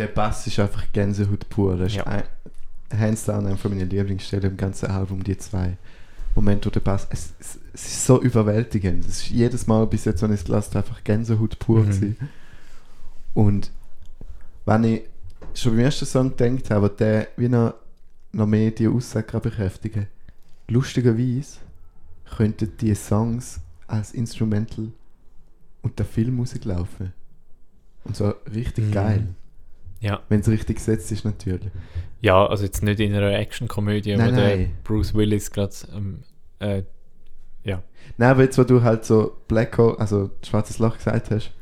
Der 0.00 0.06
Bass 0.08 0.46
ist 0.46 0.58
einfach 0.58 0.84
Gänsehaut 0.92 1.48
pur. 1.48 1.76
Das 1.76 1.88
ist 1.92 1.96
Ja. 1.96 2.04
ein, 2.06 2.24
hands 2.98 3.24
down 3.24 3.46
eine 3.46 3.56
von 3.56 3.70
meinen 3.72 3.88
Lieblingsstellen 3.88 4.50
im 4.52 4.56
ganzen 4.56 4.86
Album, 4.90 5.22
die 5.22 5.36
zwei 5.38 5.76
Momente, 6.34 6.66
wo 6.66 6.70
der 6.70 6.80
Bass. 6.80 7.06
Es, 7.10 7.34
es, 7.38 7.58
es 7.72 7.86
ist 7.86 8.06
so 8.06 8.20
überwältigend. 8.20 9.04
Es 9.04 9.22
ist 9.22 9.30
jedes 9.30 9.66
Mal 9.66 9.86
bis 9.86 10.04
jetzt, 10.06 10.22
wenn 10.22 10.32
ich 10.32 10.40
es 10.40 10.46
gelassen 10.46 10.76
einfach 10.76 11.04
Gänsehaut 11.04 11.58
pur. 11.58 11.84
Mhm. 11.84 12.16
Und 13.34 13.70
wenn 14.64 14.84
ich 14.84 15.02
schon 15.54 15.72
beim 15.72 15.80
ersten 15.84 16.06
Song 16.06 16.36
gedacht 16.36 16.70
habe, 16.70 16.88
der 16.90 17.28
wie 17.36 17.48
noch, 17.48 17.74
noch 18.32 18.46
mehr 18.46 18.70
die 18.70 18.88
Aussage 18.88 19.38
bekräftigen, 19.40 20.06
lustigerweise 20.68 21.58
könnten 22.36 22.72
die 22.80 22.94
Songs 22.94 23.60
als 23.86 24.12
Instrumental 24.12 24.88
und 25.82 25.98
der 25.98 26.06
Filmmusik 26.06 26.64
laufen. 26.64 27.12
Und 28.04 28.16
so 28.16 28.32
richtig 28.54 28.86
Mhm. 28.86 28.92
geil. 28.92 29.26
Ja. 30.00 30.20
Wenn 30.28 30.40
es 30.40 30.48
richtig 30.48 30.76
gesetzt 30.76 31.12
ist, 31.12 31.24
natürlich. 31.24 31.70
Ja, 32.20 32.46
also 32.46 32.64
jetzt 32.64 32.82
nicht 32.82 33.00
in 33.00 33.14
einer 33.14 33.38
Actionkomödie, 33.38 34.14
wo 34.14 34.30
der. 34.30 34.66
Bruce 34.84 35.14
Willis 35.14 35.50
gerade 35.50 35.74
ähm, 35.94 36.22
äh, 36.58 36.82
Nein, 38.20 38.30
aber 38.30 38.42
jetzt, 38.42 38.58
wo 38.58 38.64
du 38.64 38.82
halt 38.82 39.04
so 39.04 39.38
Black 39.48 39.78
Hole, 39.78 39.98
also 39.98 40.30
schwarzes 40.44 40.78
Loch 40.78 40.96
gesagt 40.96 41.30
hast, 41.30 41.52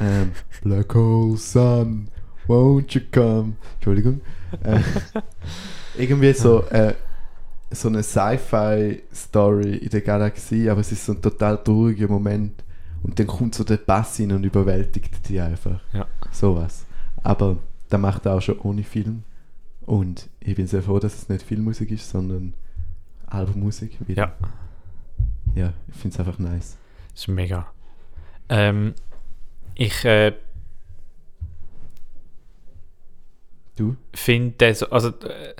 ähm, 0.00 0.32
Black 0.62 0.94
Hole 0.94 1.36
Sun, 1.36 2.08
won't 2.46 2.94
you 2.94 3.02
come? 3.12 3.54
Entschuldigung. 3.74 4.20
Äh, 4.64 4.80
irgendwie 5.98 6.32
so, 6.32 6.62
äh, 6.70 6.94
so 7.70 7.88
eine 7.88 8.02
Sci-Fi-Story 8.02 9.76
in 9.76 9.90
der 9.90 10.00
Galaxie, 10.00 10.68
aber 10.70 10.80
es 10.80 10.90
ist 10.90 11.04
so 11.04 11.12
ein 11.12 11.22
total 11.22 11.62
trauriger 11.62 12.08
Moment. 12.08 12.64
Und 13.02 13.18
dann 13.18 13.26
kommt 13.26 13.54
so 13.54 13.64
der 13.64 13.78
Bass 13.78 14.16
hin 14.16 14.32
und 14.32 14.44
überwältigt 14.44 15.28
die 15.28 15.40
einfach. 15.40 15.80
Ja. 15.92 16.06
Sowas. 16.30 16.84
Aber 17.22 17.58
der 17.90 17.98
macht 17.98 18.26
er 18.26 18.34
auch 18.34 18.40
schon 18.42 18.58
ohne 18.60 18.82
Film. 18.84 19.24
Und 19.82 20.28
ich 20.40 20.54
bin 20.56 20.66
sehr 20.66 20.82
froh, 20.82 20.98
dass 20.98 21.14
es 21.14 21.28
nicht 21.28 21.42
Filmmusik 21.42 21.90
ist, 21.90 22.08
sondern 22.10 22.54
Albummusik. 23.26 23.96
Ja. 24.08 24.34
Ja, 25.54 25.72
ich 25.88 25.96
finde 25.96 26.14
es 26.14 26.20
einfach 26.20 26.38
nice. 26.38 26.76
Das 27.12 27.22
ist 27.22 27.28
mega. 27.28 27.66
Ähm, 28.48 28.94
ich 29.74 30.04
äh, 30.04 30.32
Du? 33.76 33.96
finde 34.14 34.54
das, 34.58 34.82
also 34.82 35.08
äh, 35.08 35.54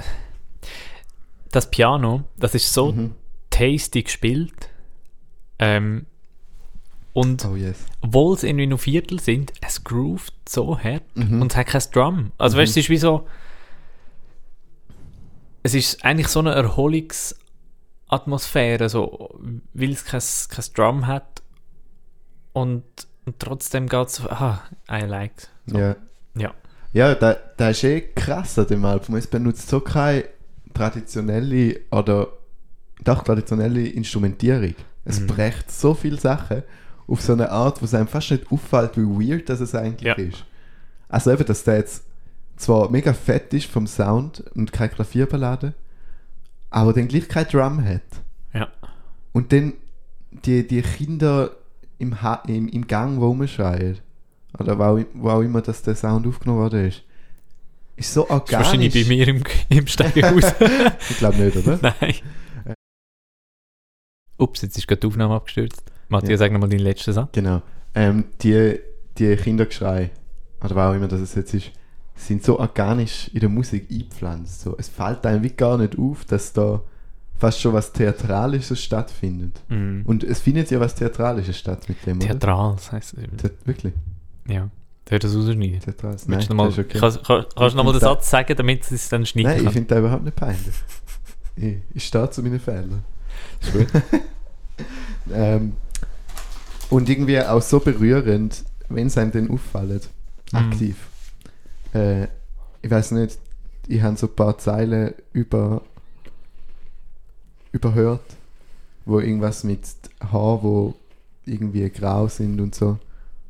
das 1.50 1.70
Piano, 1.70 2.24
das 2.36 2.54
ist 2.54 2.72
so 2.72 2.92
Mhm. 2.92 3.14
tasty 3.50 4.02
gespielt. 4.02 4.70
Ähm, 5.58 6.06
und 7.12 7.44
Oh 7.44 7.56
yes. 7.56 7.76
obwohl 8.00 8.34
es 8.36 8.42
irgendwie 8.44 8.66
nur 8.66 8.78
Viertel 8.78 9.20
sind, 9.20 9.52
es 9.60 9.84
groovt 9.84 10.32
so 10.48 10.78
hart 10.78 11.02
Mhm. 11.16 11.42
und 11.42 11.52
es 11.52 11.56
hat 11.56 11.66
kein 11.66 11.82
Drum. 11.92 12.32
Also 12.38 12.56
Mhm. 12.56 12.62
weißt 12.62 12.76
du, 12.76 12.80
es 12.80 12.86
ist 12.86 12.90
wie 12.90 12.96
so, 12.98 13.26
es 15.62 15.74
ist 15.74 16.04
eigentlich 16.04 16.28
so 16.28 16.38
eine 16.40 16.52
Erholungsatmosphäre, 16.54 18.88
so, 18.88 19.38
weil 19.74 19.90
es 19.92 20.04
kein, 20.04 20.22
kein 20.48 20.64
Drum 20.74 21.06
hat 21.06 21.42
und, 22.52 22.82
und 23.26 23.38
trotzdem 23.38 23.88
geht 23.88 24.08
es, 24.08 24.20
ah, 24.26 24.62
I 24.90 25.02
like. 25.04 25.48
So. 25.66 25.78
Ja. 25.78 25.94
Ja. 26.36 26.54
Ja, 26.92 27.14
da, 27.14 27.34
da 27.56 27.70
ist 27.70 27.84
eh 27.84 28.00
krass 28.00 28.58
an 28.58 28.66
dem 28.66 28.84
Album. 28.84 29.14
Es 29.14 29.28
benutzt 29.28 29.68
so 29.68 29.78
keine 29.80 30.24
traditionelle 30.74 31.82
oder 31.92 32.26
doch 33.04 33.22
traditionelle 33.22 33.86
Instrumentierung. 33.86 34.74
Es 35.04 35.20
Mhm. 35.20 35.26
brecht 35.28 35.70
so 35.70 35.94
viele 35.94 36.18
Sachen 36.18 36.64
auf 37.10 37.20
so 37.20 37.32
eine 37.32 37.50
Art, 37.50 37.80
wo 37.82 37.84
es 37.84 37.94
einem 37.94 38.06
fast 38.08 38.30
nicht 38.30 38.50
auffällt, 38.50 38.96
wie 38.96 39.30
weird 39.30 39.48
das 39.48 39.60
es 39.60 39.74
eigentlich 39.74 40.02
Ja. 40.06 40.14
ist. 40.14 40.44
Also 41.08 41.32
eben, 41.32 41.44
dass 41.44 41.64
der 41.64 41.76
jetzt 41.76 42.04
zwar 42.56 42.90
mega 42.90 43.12
fett 43.12 43.52
ist 43.52 43.66
vom 43.66 43.86
Sound 43.86 44.40
und 44.54 44.72
keine 44.72 44.90
Klavierballade, 44.90 45.74
aber 46.70 46.92
dann 46.92 47.08
gleich 47.08 47.28
kein 47.28 47.46
Drum 47.48 47.84
hat. 47.84 48.02
Ja. 48.54 48.68
Und 49.32 49.52
dann 49.52 49.72
die, 50.30 50.66
die 50.66 50.82
Kinder 50.82 51.50
im, 51.98 52.22
ha 52.22 52.42
im, 52.46 52.68
im 52.68 52.86
Gang, 52.86 53.16
die 53.18 53.24
rumschreien, 53.24 53.98
oder 54.58 54.78
wo, 54.78 54.82
auch- 54.82 55.04
wo 55.14 55.30
auch 55.30 55.40
immer 55.40 55.62
dass 55.62 55.82
der 55.82 55.96
Sound 55.96 56.26
aufgenommen 56.26 56.60
worden 56.60 56.86
ist, 56.86 57.02
ist 57.96 58.14
so 58.14 58.24
Das 58.28 58.42
ist 58.44 58.52
wahrscheinlich 58.52 58.94
organisch. 58.94 59.08
bei 59.08 59.14
mir 59.14 59.28
im, 59.28 59.78
im 59.80 59.86
Steigerhaus. 59.86 60.54
ich 61.10 61.18
glaube 61.18 61.36
nicht, 61.38 61.56
oder? 61.56 61.78
Nein. 62.00 62.14
Ups, 64.38 64.62
jetzt 64.62 64.78
ist 64.78 64.86
gerade 64.88 65.00
die 65.00 65.06
Aufnahme 65.06 65.34
abgestürzt. 65.34 65.82
Matthias, 66.10 66.30
Ja. 66.32 66.36
sag 66.38 66.52
nochmal 66.52 66.68
deinen 66.68 66.80
letzten 66.80 67.12
Satz. 67.12 67.28
Genau. 67.32 67.62
Ähm, 67.94 68.24
die, 68.42 68.78
die 69.18 69.34
Kindergeschrei, 69.36 70.10
oder 70.62 70.76
was 70.76 70.90
auch 70.92 70.94
immer 70.96 71.08
das 71.08 71.34
jetzt 71.34 71.54
ist, 71.54 71.70
sind 72.14 72.44
so 72.44 72.58
organisch 72.58 73.30
in 73.32 73.40
der 73.40 73.48
Musik 73.48 73.86
eingepflanzt. 73.90 74.60
So. 74.60 74.74
Es 74.78 74.88
fällt 74.88 75.24
einem 75.24 75.42
wie 75.42 75.50
gar 75.50 75.78
nicht 75.78 75.98
auf, 75.98 76.24
dass 76.26 76.52
da 76.52 76.82
fast 77.38 77.60
schon 77.60 77.72
was 77.72 77.92
Theatralisches 77.92 78.82
stattfindet. 78.82 79.62
Mhm. 79.68 80.02
Und 80.04 80.22
es 80.24 80.40
findet 80.40 80.70
ja 80.70 80.78
was 80.80 80.94
Theatralisches 80.94 81.56
statt 81.58 81.88
mit 81.88 82.04
dem? 82.04 82.20
Theatral, 82.20 82.74
das 82.74 82.92
heisst 82.92 83.14
es. 83.14 83.20
The 83.42 83.50
wirklich? 83.64 83.94
Ja. 84.46 84.68
Du 85.06 85.18
das 85.18 85.34
rausschneiden. 85.34 85.80
Du 85.80 86.26
Nein, 86.30 86.46
noch 86.50 86.54
mal, 86.56 86.66
das 86.66 86.78
ist 86.78 86.84
okay. 86.84 86.98
kannst, 87.00 87.24
kann- 87.24 87.44
kannst 87.56 87.72
du 87.72 87.76
nochmal 87.78 87.92
den 87.94 87.98
Ich 87.98 88.02
Satz 88.02 88.30
sagen, 88.30 88.54
damit 88.56 88.84
sie 88.84 88.94
es 88.94 89.08
dann 89.08 89.24
schneiden 89.26 89.48
Nein, 89.50 89.58
ich 89.58 89.64
kann? 89.64 89.72
finde 89.72 89.88
das 89.88 89.98
überhaupt 89.98 90.24
nicht 90.24 90.36
peinlich. 90.36 90.74
Ich, 91.56 91.76
ich 91.94 92.04
stehe 92.06 92.30
zu 92.30 92.42
meinen 92.42 92.60
Fehlern. 92.60 93.02
Ist 93.60 93.72
gut. 93.72 93.86
Ähm, 95.32 95.74
und 96.90 97.08
irgendwie 97.08 97.40
auch 97.40 97.62
so 97.62 97.80
berührend, 97.80 98.64
wenn 98.88 99.06
es 99.06 99.16
einem 99.16 99.32
dann 99.32 99.50
auffällt, 99.50 100.08
Mhm. 100.52 100.58
aktiv. 100.58 100.96
Äh, 101.94 102.24
ich 102.82 102.90
weiß 102.90 103.12
nicht, 103.12 103.38
ich 103.88 104.02
habe 104.02 104.16
so 104.16 104.26
ein 104.26 104.34
paar 104.34 104.58
Zeilen 104.58 105.14
über, 105.32 105.82
überhört. 107.72 108.20
wo 109.06 109.18
irgendwas 109.18 109.64
mit 109.64 109.80
Haaren, 110.20 110.62
wo 110.62 110.94
irgendwie 111.46 111.88
grau 111.90 112.28
sind 112.28 112.60
und 112.60 112.74
so. 112.74 112.98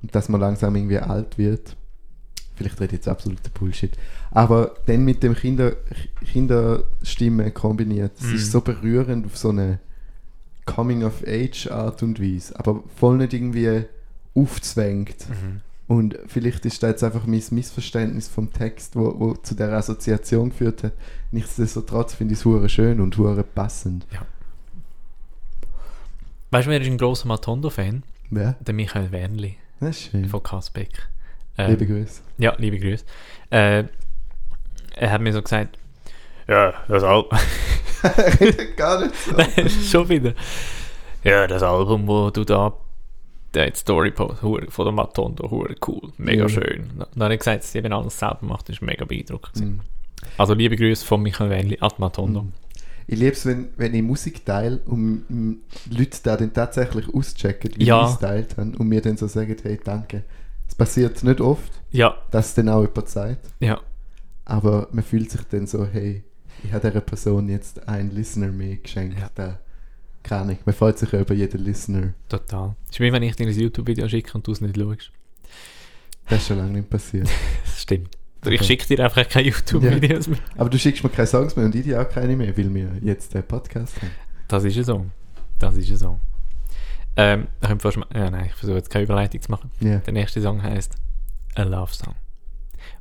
Und 0.01 0.15
dass 0.15 0.29
man 0.31 0.41
langsam 0.41 0.75
irgendwie 0.77 0.99
alt 0.99 1.37
wird. 1.37 1.77
Vielleicht 2.55 2.77
rede 2.81 2.87
ich 2.87 2.93
jetzt 3.01 3.09
absoluter 3.09 3.51
Bullshit. 3.51 3.91
Aber 4.31 4.75
dann 4.87 5.05
mit 5.05 5.23
dem 5.23 5.35
Kinder, 5.35 5.73
Kinderstimme 6.25 7.51
kombiniert. 7.51 8.13
Es 8.19 8.27
Mhm. 8.27 8.35
ist 8.37 8.53
so 8.53 8.61
berührend 8.61 9.27
auf 9.27 9.37
so 9.37 9.51
eine 9.51 9.81
Coming-of-Age-Art 10.75 12.03
und 12.03 12.21
Weise. 12.21 12.59
Aber 12.59 12.83
voll 12.97 13.17
nicht 13.19 13.33
irgendwie 13.33 13.85
aufzwängt. 14.35 15.29
Mhm. 15.29 15.61
Und 15.87 16.17
vielleicht 16.29 16.65
ist 16.67 16.83
da 16.83 16.89
jetzt 16.89 17.03
einfach 17.03 17.27
mein 17.27 17.43
Missverständnis 17.51 18.29
vom 18.29 18.53
Text, 18.53 18.95
wo, 18.95 19.19
wo 19.19 19.35
zu 19.35 19.55
der 19.57 19.73
Assoziation 19.73 20.51
geführt 20.51 20.85
hat. 20.85 20.93
Nichtsdestotrotz 21.33 22.15
finde 22.15 22.35
ich 22.35 22.41
es 22.41 22.45
hure 22.45 22.69
schön 22.69 23.01
und 23.01 23.17
hure 23.19 23.43
passend. 23.43 24.07
Weißt 26.53 26.67
du, 26.67 26.71
wer 26.71 26.81
ist 26.81 26.87
ein 26.87 26.99
grosser 26.99 27.27
Matondo-Fan? 27.29 28.03
Wer? 28.31 28.55
Der 28.61 28.75
Michael 28.75 29.11
Wernli 29.11 29.57
Das 29.81 29.91
ist 29.97 30.11
schön. 30.11 30.29
von 30.29 30.43
Kasbeck. 30.43 31.09
Ähm, 31.59 31.71
Liebe 31.71 31.87
Grüße. 31.87 32.21
Ja, 32.39 32.55
liebe 32.59 32.79
Grüße. 32.79 33.05
Äh, 33.51 33.85
er 34.97 35.11
hat 35.13 35.21
mir 35.21 35.33
so 35.33 35.43
gesagt, 35.43 35.77
ja, 36.51 36.75
das 36.89 37.03
Album, 37.03 37.39
Gar 38.77 39.01
nicht 39.07 39.15
so. 39.17 39.69
schon 39.99 40.09
wieder. 40.09 40.35
Ja, 41.25 41.47
das 41.47 41.63
Album, 41.63 42.07
wo 42.07 42.31
du 42.31 42.45
da, 42.45 42.73
der 43.55 43.75
Story 43.75 44.11
Post 44.11 44.43
hure- 44.43 44.71
von 44.71 44.85
der 44.87 44.93
Matondo, 44.93 45.51
hure 45.51 45.75
cool, 45.87 46.13
mega 46.19 46.43
Ja. 46.43 46.49
schön. 46.49 46.91
Dann 47.15 47.23
hat 47.25 47.31
er 47.31 47.37
gesagt, 47.37 47.63
dass 47.63 47.73
sie 47.73 47.79
eben 47.79 47.93
alles 47.93 48.19
selber 48.19 48.39
macht, 48.43 48.69
das 48.69 48.77
ist 48.77 48.83
mega 48.83 49.05
beeindruckend. 49.05 49.61
Mm. 49.65 49.81
Also 50.39 50.55
liebe 50.55 50.77
Grüße 50.77 51.05
von 51.05 51.23
Michael 51.23 51.51
Wernli, 51.51 51.79
at 51.81 51.99
Matondo. 51.99 52.43
Mm. 52.43 52.53
Ich 53.07 53.19
liebe 53.19 53.33
es, 53.33 53.45
wenn, 53.45 53.69
wenn 53.77 53.93
ich 53.95 54.03
Musik 54.03 54.45
teile 54.47 54.79
und 54.87 55.25
mm, 55.29 55.53
Leute 55.91 56.19
da 56.23 56.37
dann 56.37 56.53
tatsächlich 56.53 57.13
auschecken, 57.13 57.73
wie 57.77 57.85
Ja. 57.85 58.05
ich 58.07 58.13
es 58.15 58.19
teilt 58.21 58.57
habe 58.57 58.71
und 58.79 58.89
mir 58.89 59.01
dann 59.03 59.17
so 59.17 59.27
sagen, 59.27 59.57
hey, 59.63 59.81
danke. 59.83 60.23
Es 60.69 60.75
passiert 60.77 61.23
nicht 61.25 61.41
oft, 61.41 61.73
Ja, 61.91 62.17
dass 62.31 62.51
es 62.51 62.55
dann 62.55 62.69
auch 62.69 62.83
jemand 62.83 63.09
sagt, 63.09 63.49
ja, 63.59 63.81
aber 64.45 64.87
man 64.93 65.03
fühlt 65.03 65.29
sich 65.31 65.41
dann 65.51 65.67
so, 65.67 65.85
hey, 65.87 66.23
ich 66.65 66.73
habe 66.73 66.89
dieser 66.89 67.01
Person 67.01 67.49
jetzt 67.49 67.87
einen 67.89 68.11
Listener 68.15 68.49
mehr 68.49 68.77
geschenkt. 68.77 69.19
Ja. 69.19 69.29
Der, 69.37 69.61
keine 70.23 70.43
Ahnung, 70.43 70.59
man 70.65 70.75
freut 70.75 70.99
sich 70.99 71.11
ja 71.13 71.21
über 71.21 71.35
jeden 71.35 71.65
Listener. 71.65 72.13
total. 72.29 72.75
ist 72.91 73.01
wie 73.01 73.13
wenn 73.13 73.23
ich 73.23 73.37
dir 73.37 73.47
ein 73.47 73.53
YouTube-Video 73.55 74.09
schicke 74.09 74.33
und 74.35 74.47
du 74.47 74.53
es 74.53 74.61
nicht 74.61 74.77
schaust. 74.77 75.11
Das 76.29 76.39
ist 76.43 76.49
schon 76.49 76.59
lange 76.59 76.73
nicht 76.73 76.91
passiert. 76.91 77.29
Das 77.65 77.83
stimmt. 77.83 78.17
Ich 78.43 78.47
Okay. 78.47 78.65
schicke 78.65 78.87
dir 78.97 79.05
einfach 79.05 79.29
keine 79.29 79.49
YouTube-Videos 79.49 80.29
mehr. 80.29 80.39
Aber 80.57 80.71
du 80.71 80.79
schickst 80.79 81.03
mir 81.05 81.11
keine 81.11 81.27
Songs 81.27 81.57
mehr 81.57 81.67
und 81.67 81.75
ich 81.75 81.85
dir 81.85 82.01
auch 82.01 82.09
keine 82.09 82.37
mehr, 82.37 82.57
weil 82.57 82.73
wir 82.75 82.91
jetzt 83.03 83.35
den 83.35 83.43
Podcast 83.43 84.01
haben. 84.01 84.11
Das 84.49 84.65
ist 84.65 84.77
ja 84.77 84.83
so. 84.83 85.07
Das 85.59 85.77
ist 85.77 85.89
ja 85.89 85.97
so. 85.97 86.19
Ähm, 87.17 87.49
ich 87.61 87.69
ja, 87.69 88.31
nein, 88.31 88.47
ich 88.47 88.55
versuche 88.55 88.77
jetzt 88.77 88.89
keine 88.89 89.05
Überleitung 89.05 89.43
zu 89.43 89.51
machen. 89.51 89.71
Ja. 89.81 89.99
Der 89.99 90.13
nächste 90.13 90.41
Song 90.41 90.63
heißt 90.63 90.95
A 91.55 91.63
Love 91.65 91.93
Song. 91.93 92.15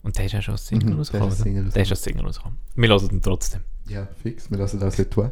Und 0.10 0.18
der 0.18 0.26
ist 0.26 0.32
ja 0.32 0.42
schon 0.42 0.54
als 0.54 0.66
Single 0.66 0.86
Mhm, 0.86 0.90
der 0.90 0.98
rausgekommen. 0.98 1.28
oder? 1.34 1.44
Single 1.44 1.70
Der 1.70 1.82
ist 1.84 1.92
als 1.92 2.02
Single 2.02 2.26
rausgekommen. 2.26 2.58
Wir 2.76 2.90
hören 2.90 3.10
ihn 3.12 3.22
trotzdem. 3.22 3.62
Ja, 3.88 4.08
fix. 4.24 4.50
Wir 4.50 4.58
lassen 4.58 4.80
das 4.80 4.98
nicht 4.98 5.12
tun. 5.12 5.30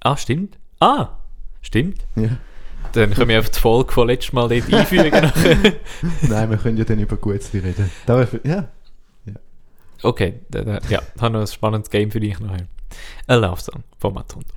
Ah, 0.00 0.16
stimmt. 0.16 0.58
Ah, 0.80 1.10
stimmt. 1.62 2.04
Ja. 2.16 2.36
Dann 2.94 3.14
können 3.14 3.28
wir 3.28 3.38
auf 3.38 3.48
die 3.50 3.60
Folge 3.60 3.92
von 3.92 4.08
letztes 4.08 4.32
Mal 4.32 4.48
dort 4.48 4.74
einfügen. 4.74 5.12
Nein, 6.28 6.50
wir 6.50 6.56
können 6.56 6.76
ja 6.78 6.84
dann 6.84 6.98
über 6.98 7.16
Gutes 7.16 7.54
reden. 7.54 7.88
Wär- 8.06 8.40
ja. 8.44 8.68
okay, 10.02 10.40
ja, 10.52 10.78
ich 10.88 10.98
habe 11.22 11.32
noch 11.32 11.40
ein 11.42 11.46
spannendes 11.46 11.90
Game 11.90 12.10
für 12.10 12.18
dich 12.20 12.38
nachher. 12.40 12.66
A 13.28 13.34
Love 13.36 13.60
Song 13.60 13.84
von 13.98 14.14
Matondo. 14.14 14.48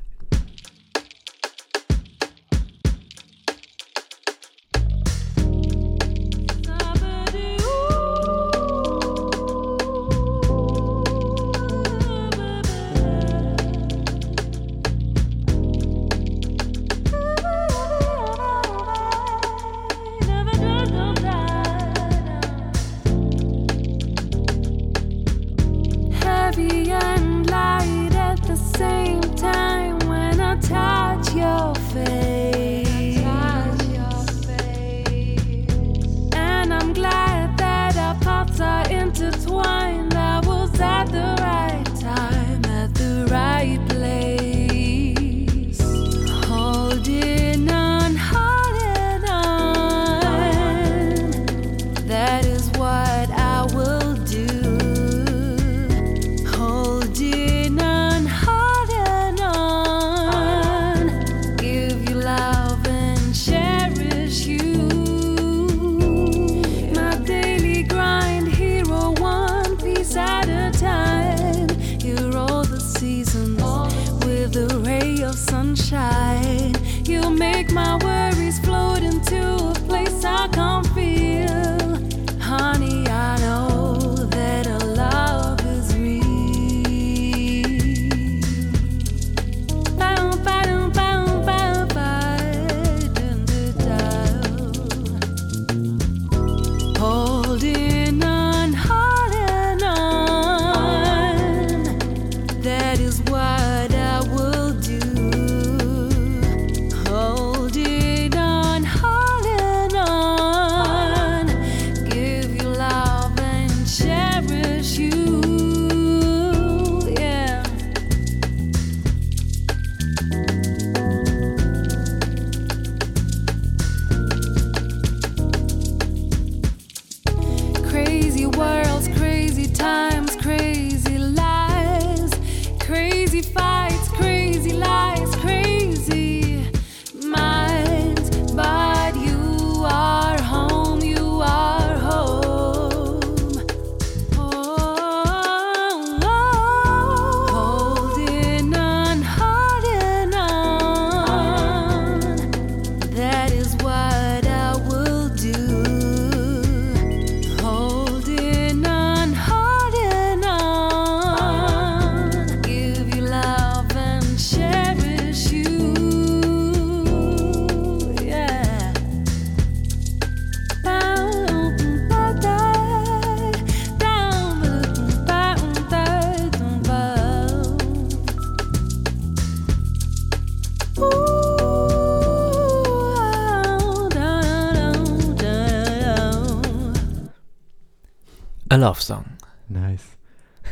Love 188.82 189.00
Song. 189.00 189.26
Nice. 189.70 190.02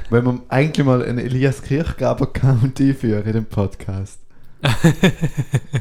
Wenn 0.09 0.25
wir 0.25 0.41
eigentlich 0.49 0.85
mal 0.85 1.03
einen 1.03 1.19
Elias 1.19 1.61
Kirchgraber-Count 1.61 2.79
einführen 2.81 3.23
in 3.25 3.33
dem 3.33 3.45
Podcast. 3.45 4.19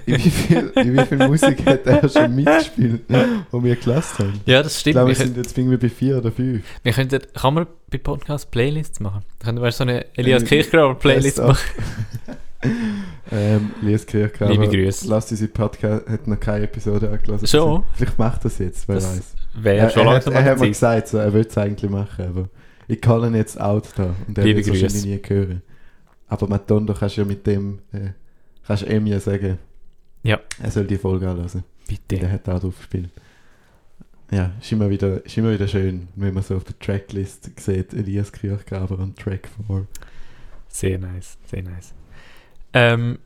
in, 0.07 0.17
wie 0.17 0.31
viel, 0.31 0.73
in 0.77 0.97
wie 0.97 1.05
viel 1.07 1.27
Musik 1.27 1.65
hat 1.67 1.87
er 1.87 2.07
schon 2.09 2.35
mitgespielt, 2.35 3.03
wo 3.51 3.63
wir 3.65 3.75
gelassen 3.77 4.19
haben? 4.27 4.41
Ja, 4.47 4.63
das 4.63 4.75
Ich 4.75 4.81
stimmt. 4.81 4.95
glaube, 4.95 5.09
wir, 5.11 5.19
wir 5.19 5.25
sind 5.27 5.37
jetzt 5.39 5.57
irgendwie 5.57 5.79
bei 5.79 5.89
vier 5.89 6.19
oder 6.19 6.31
fünf. 6.31 6.65
wir 6.83 6.93
könnten, 6.93 7.21
kann 7.35 7.55
man 7.55 7.67
bei 7.91 7.97
Podcast 7.99 8.51
Playlists 8.51 9.01
machen? 9.01 9.23
Können 9.43 9.61
wir 9.63 9.73
so 9.73 9.85
eine 9.85 10.05
Elias 10.17 10.45
Kirchgraber 10.45 10.95
Playlist 10.97 11.37
Best 11.37 11.41
of. 11.41 11.47
machen? 11.49 12.37
ähm, 13.33 13.71
Elias 13.83 14.05
Kirchgraber. 14.07 14.53
Liebe 14.53 14.69
Grüße. 14.69 15.09
Lasst 15.09 15.31
unsere 15.33 15.51
Podcast, 15.51 16.07
hat 16.09 16.27
noch 16.29 16.39
keine 16.39 16.65
Episode 16.67 17.11
angelassen. 17.11 17.47
Schon? 17.49 17.85
Vielleicht 17.95 18.19
macht 18.19 18.45
es 18.45 18.59
jetzt, 18.59 18.87
wer 18.87 18.97
Das 18.97 19.17
weiß. 19.17 19.35
Wäre 19.63 19.77
er, 19.79 19.91
schon 19.91 20.07
er, 20.07 20.15
hat, 20.15 20.27
er 20.27 20.35
hat 20.35 20.47
der 20.47 20.57
mir 20.59 20.69
gesagt, 20.69 21.09
so, 21.09 21.19
er 21.19 21.33
will 21.33 21.47
es 21.47 21.57
eigentlich 21.59 21.91
machen, 21.91 22.27
aber 22.27 22.49
ich 22.87 23.01
kann 23.01 23.23
ihn 23.25 23.35
jetzt 23.35 23.61
out 23.61 23.89
da 23.97 24.15
und 24.27 24.39
er 24.39 24.45
wird 24.45 24.59
es 24.59 24.69
wahrscheinlich 24.69 25.05
nie 25.05 25.21
hören. 25.27 25.63
Aber 26.29 26.47
Matondo 26.49 26.95
kannst 26.95 27.17
du 27.17 27.23
ja 27.23 27.27
mit 27.27 27.47
dem, 27.47 27.81
äh, 27.93 28.11
kannst 28.67 28.83
du 28.85 28.87
ihm 28.95 29.07
ja 29.07 29.19
sagen, 29.21 29.59
Ja. 30.23 30.39
er 30.63 30.71
soll 30.71 30.85
die 30.87 30.99
Folge. 30.99 31.27
Der 31.27 31.63
Bitte. 31.97 32.31
hat 32.31 32.49
auch 32.49 32.61
drauf 32.61 32.77
gespielt. 32.77 33.11
Ja, 34.31 34.53
ist 34.61 34.71
immer, 34.73 34.91
wieder, 34.91 35.25
ist 35.25 35.39
immer 35.39 35.53
wieder 35.53 35.67
schön, 35.67 36.09
wenn 36.17 36.35
man 36.35 36.43
so 36.43 36.57
auf 36.57 36.65
der 36.65 36.79
Tracklist 36.79 37.59
sieht, 37.59 37.95
Elias 37.95 38.31
Kirchgraber 38.31 38.99
und 38.99 39.19
Track 39.19 39.49
4. 39.67 39.87
Sehr 40.69 40.99
nice, 40.99 41.39
sehr 41.47 41.63
nice. 41.63 41.95
Ähm, 42.75 43.19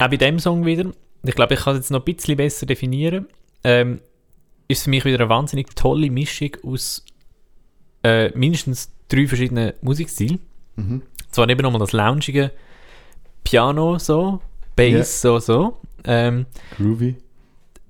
auch 0.00 0.08
bei 0.08 0.16
dem 0.16 0.40
Song 0.40 0.66
wieder, 0.66 0.90
ich 1.22 1.34
glaube, 1.36 1.54
ich 1.54 1.60
kann 1.60 1.74
es 1.74 1.82
jetzt 1.82 1.90
noch 1.92 2.00
ein 2.04 2.12
bisschen 2.12 2.36
besser 2.36 2.66
definieren, 2.66 3.28
ähm, 3.62 4.00
ist 4.70 4.84
für 4.84 4.90
mich 4.90 5.04
wieder 5.04 5.18
eine 5.20 5.28
wahnsinnig 5.28 5.74
tolle 5.74 6.10
Mischung 6.10 6.56
aus 6.64 7.04
äh, 8.02 8.30
mindestens 8.36 8.90
drei 9.08 9.26
verschiedenen 9.26 9.72
Musikstilen. 9.82 10.40
Mhm. 10.76 11.02
Zwar 11.30 11.48
eben 11.48 11.62
nochmal 11.62 11.80
das 11.80 11.92
loungige 11.92 12.52
Piano 13.44 13.98
so, 13.98 14.40
Bass 14.76 15.20
so, 15.20 15.38
so. 15.38 15.78
Ähm, 16.04 16.46
Groovy. 16.76 17.16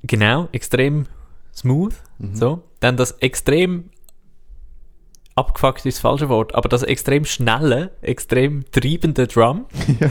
genau, 0.02 0.48
extrem 0.52 1.06
smooth. 1.54 1.94
Mhm. 2.18 2.34
So. 2.34 2.62
Dann 2.80 2.96
das 2.96 3.12
extrem 3.12 3.90
abgefuckt 5.34 5.86
ist 5.86 5.98
das 5.98 6.00
falsche 6.00 6.28
Wort, 6.28 6.54
aber 6.54 6.68
das 6.68 6.82
extrem 6.82 7.24
schnelle, 7.24 7.92
extrem 8.02 8.64
treibende 8.70 9.26
Drum. 9.26 9.66
Ja. 10.00 10.10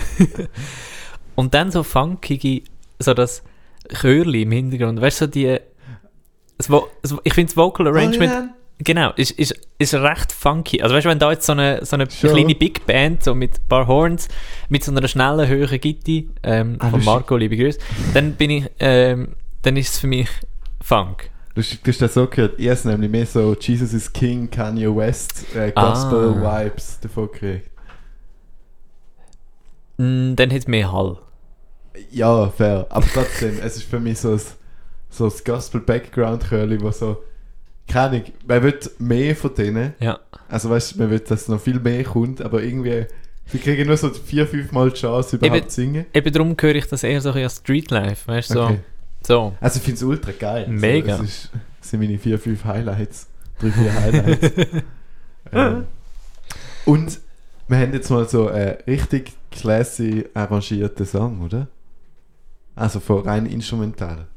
Und 1.36 1.54
dann 1.54 1.72
so 1.72 1.84
funkige, 1.84 2.64
so 3.00 3.14
das 3.14 3.44
Chörli 4.02 4.42
im 4.42 4.52
Hintergrund. 4.52 5.00
Weißt 5.00 5.22
du, 5.22 5.26
so 5.26 5.32
die. 5.32 5.60
Ich 7.24 7.34
finde 7.34 7.50
das 7.50 7.58
Vocal 7.58 7.88
Arrangement, 7.88 8.32
Oh, 8.32 8.36
ja. 8.36 8.50
genau, 8.80 9.12
ist, 9.16 9.32
ist, 9.32 9.54
ist 9.78 9.94
recht 9.94 10.32
funky. 10.32 10.82
Also 10.82 10.94
weißt 10.96 11.06
du, 11.06 11.10
wenn 11.10 11.20
da 11.20 11.32
jetzt 11.32 11.46
so 11.46 11.54
eine, 11.54 11.86
so 11.86 11.96
eine 11.96 12.10
Schon. 12.12 12.32
kleine 12.32 12.54
Big 12.56 12.86
Band, 12.86 13.24
so 13.24 13.34
mit 13.34 13.60
ein 13.60 13.68
paar 13.70 13.88
Horns, 13.88 14.28
mit 14.68 14.84
so 14.84 14.92
einer 14.92 15.08
schnellen, 15.08 15.48
höheren 15.48 15.80
Gitti, 15.80 16.30
ähm, 16.44 16.76
Ah, 16.80 16.90
von. 16.90 17.04
Marco, 17.06 17.38
liebe 17.38 17.56
Grüße, 17.58 17.80
dann 18.14 18.34
bin 18.34 18.50
ich, 18.50 18.66
ähm, 18.80 19.36
dann 19.62 19.78
ist 19.78 19.94
es 19.94 20.00
für 20.00 20.08
mich 20.08 20.28
Funk. 20.82 21.30
Du, 21.56 21.62
hast- 21.62 21.80
du 21.86 21.92
hast 21.92 22.02
das 22.02 22.14
so 22.14 22.28
gehört, 22.28 22.60
ich 22.60 22.70
habe 22.70 22.88
nämlich 22.90 23.10
mehr 23.10 23.26
so 23.26 23.56
Jesus 23.60 23.94
is 23.94 24.12
King, 24.12 24.50
Kanye 24.50 24.94
West, 24.96 25.46
äh, 25.56 25.72
Gospel-Vibes 25.72 27.00
davon 27.02 27.32
gekriegt. 27.32 27.70
Mm, 29.98 30.36
dann 30.36 30.50
hat 30.52 30.58
es 30.60 30.68
mehr 30.68 30.92
Hall. 30.92 31.18
Ja, 32.12 32.48
fair. 32.50 32.86
Aber 32.90 33.06
trotzdem, 33.14 33.60
es 33.62 33.76
ist 33.78 33.84
für 33.84 34.00
mich 34.00 34.20
so 34.20 34.32
ein, 34.34 34.42
so 35.10 35.26
ein 35.26 35.34
Gospel-Background-Curly, 35.44 36.82
wo 36.82 36.92
so, 36.92 37.24
keine 37.88 38.18
Ahnung, 38.18 38.24
man 38.48 38.64
will 38.64 38.80
mehr 39.00 39.36
von 39.36 39.54
denen. 39.56 39.94
Ja. 40.00 40.20
Also 40.48 40.70
weißt 40.70 40.96
du, 40.96 41.00
man 41.00 41.10
will, 41.10 41.20
dass 41.20 41.48
noch 41.48 41.60
viel 41.60 41.80
mehr 41.80 42.04
kommt, 42.04 42.42
aber 42.42 42.62
irgendwie, 42.62 43.06
sie 43.48 43.58
kriegen 43.58 43.88
nur 43.88 43.98
so 43.98 44.10
vier, 44.10 44.48
fünf 44.48 44.72
Mal 44.72 44.92
die 44.92 45.00
Chance, 45.00 45.36
überhaupt 45.38 45.58
Eben- 45.58 45.70
zu 45.70 45.76
singen. 45.82 46.06
Eben 46.14 46.32
darum 46.32 46.56
höre 46.60 46.76
ich 46.76 46.88
das 46.88 47.04
eher 47.04 47.22
so 47.22 47.32
ein 47.32 47.50
Streetlife, 47.50 48.28
weißt 48.28 48.52
du, 48.52 48.54
so. 48.54 48.64
Okay. 48.64 48.80
so. 49.26 49.56
Also 49.60 49.78
ich 49.78 49.84
finde 49.84 49.98
es 49.98 50.04
ultra 50.04 50.32
geil. 50.32 50.68
Mega. 50.68 51.14
Also, 51.14 51.24
es 51.24 51.30
ist, 51.30 51.50
das 51.80 51.90
sind 51.90 52.00
meine 52.00 52.18
vier, 52.18 52.38
fünf 52.38 52.64
Highlights. 52.64 53.28
Drei, 53.60 53.72
vier 53.72 53.94
Highlights. 53.94 54.52
ähm, 55.52 55.86
und 56.86 57.20
wir 57.68 57.78
haben 57.78 57.94
jetzt 57.94 58.10
mal 58.10 58.28
so 58.28 58.48
einen 58.48 58.78
richtig 58.88 59.34
classy 59.52 60.26
arrangierten 60.34 61.06
Song, 61.06 61.42
oder? 61.42 61.68
Also 62.76 63.00
von 63.00 63.24
rein 63.24 63.46
instrumental. 63.46 64.28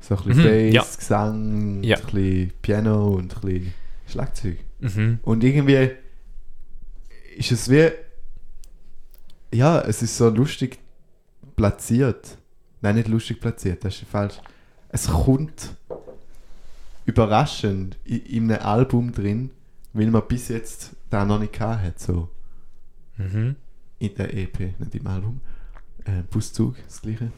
So 0.00 0.16
ein 0.16 0.24
bisschen 0.24 0.68
Mhm, 0.68 0.72
Bass, 0.74 0.92
ja. 0.92 0.96
Gesang, 0.98 1.82
Ja. 1.82 1.96
ein 1.96 2.02
bisschen 2.04 2.52
Piano 2.62 3.08
und 3.14 3.34
ein 3.36 3.40
bisschen 3.40 3.74
Schlagzeug. 4.06 4.58
Mhm. 4.80 5.18
Und 5.22 5.44
irgendwie 5.44 5.90
ist 7.36 7.52
es 7.52 7.68
wie. 7.68 7.90
Ja, 9.52 9.80
es 9.80 10.02
ist 10.02 10.16
so 10.16 10.28
lustig 10.28 10.78
platziert. 11.56 12.36
Nein, 12.80 12.94
nicht 12.96 13.08
lustig 13.08 13.40
platziert, 13.40 13.84
das 13.84 13.96
ist 14.00 14.08
falsch. 14.08 14.34
Es 14.90 15.08
kommt 15.08 15.74
überraschend 17.06 17.96
in, 18.04 18.20
in 18.26 18.52
einem 18.52 18.62
Album 18.62 19.12
drin, 19.12 19.50
weil 19.92 20.10
man 20.10 20.22
bis 20.28 20.48
jetzt 20.48 20.90
da 21.10 21.24
noch 21.24 21.38
nicht 21.38 21.58
hat, 21.58 21.98
so 21.98 22.28
Mhm. 23.16 23.56
in 23.98 24.14
der 24.14 24.32
EP, 24.32 24.74
nicht 24.78 24.94
im 24.94 25.06
Album. 25.08 25.40
Äh, 26.04 26.22
Buszug, 26.30 26.76
das 26.84 27.02
gleiche. 27.02 27.32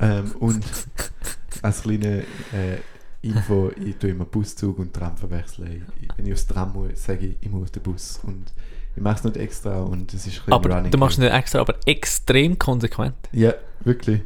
Ähm, 0.00 0.32
und 0.40 0.64
als 1.62 1.82
kleine 1.82 2.24
äh, 2.52 2.78
Info, 3.22 3.70
ich 3.76 3.96
tue 3.96 4.10
immer 4.10 4.24
Buszug 4.24 4.78
und 4.78 4.92
Tram 4.92 5.16
verwechseln. 5.16 5.86
Ich, 6.00 6.08
wenn 6.16 6.26
ich 6.26 6.32
aufs 6.32 6.46
Tram 6.46 6.72
muss, 6.72 7.04
sage 7.04 7.26
ich 7.26 7.36
immer 7.46 7.62
auf 7.62 7.70
den 7.70 7.82
Bus. 7.82 8.20
Und 8.24 8.52
ich 8.96 9.02
mache 9.02 9.16
es 9.16 9.24
nicht 9.24 9.36
extra 9.36 9.80
und 9.80 10.12
es 10.12 10.26
ist 10.26 10.42
ein 10.46 10.52
Aber 10.52 10.74
Running 10.74 10.90
du 10.90 10.98
machst 10.98 11.18
es 11.18 11.24
nicht 11.24 11.32
extra, 11.32 11.60
aber 11.60 11.76
extrem 11.86 12.58
konsequent. 12.58 13.14
Ja, 13.30 13.54
wirklich. 13.84 14.22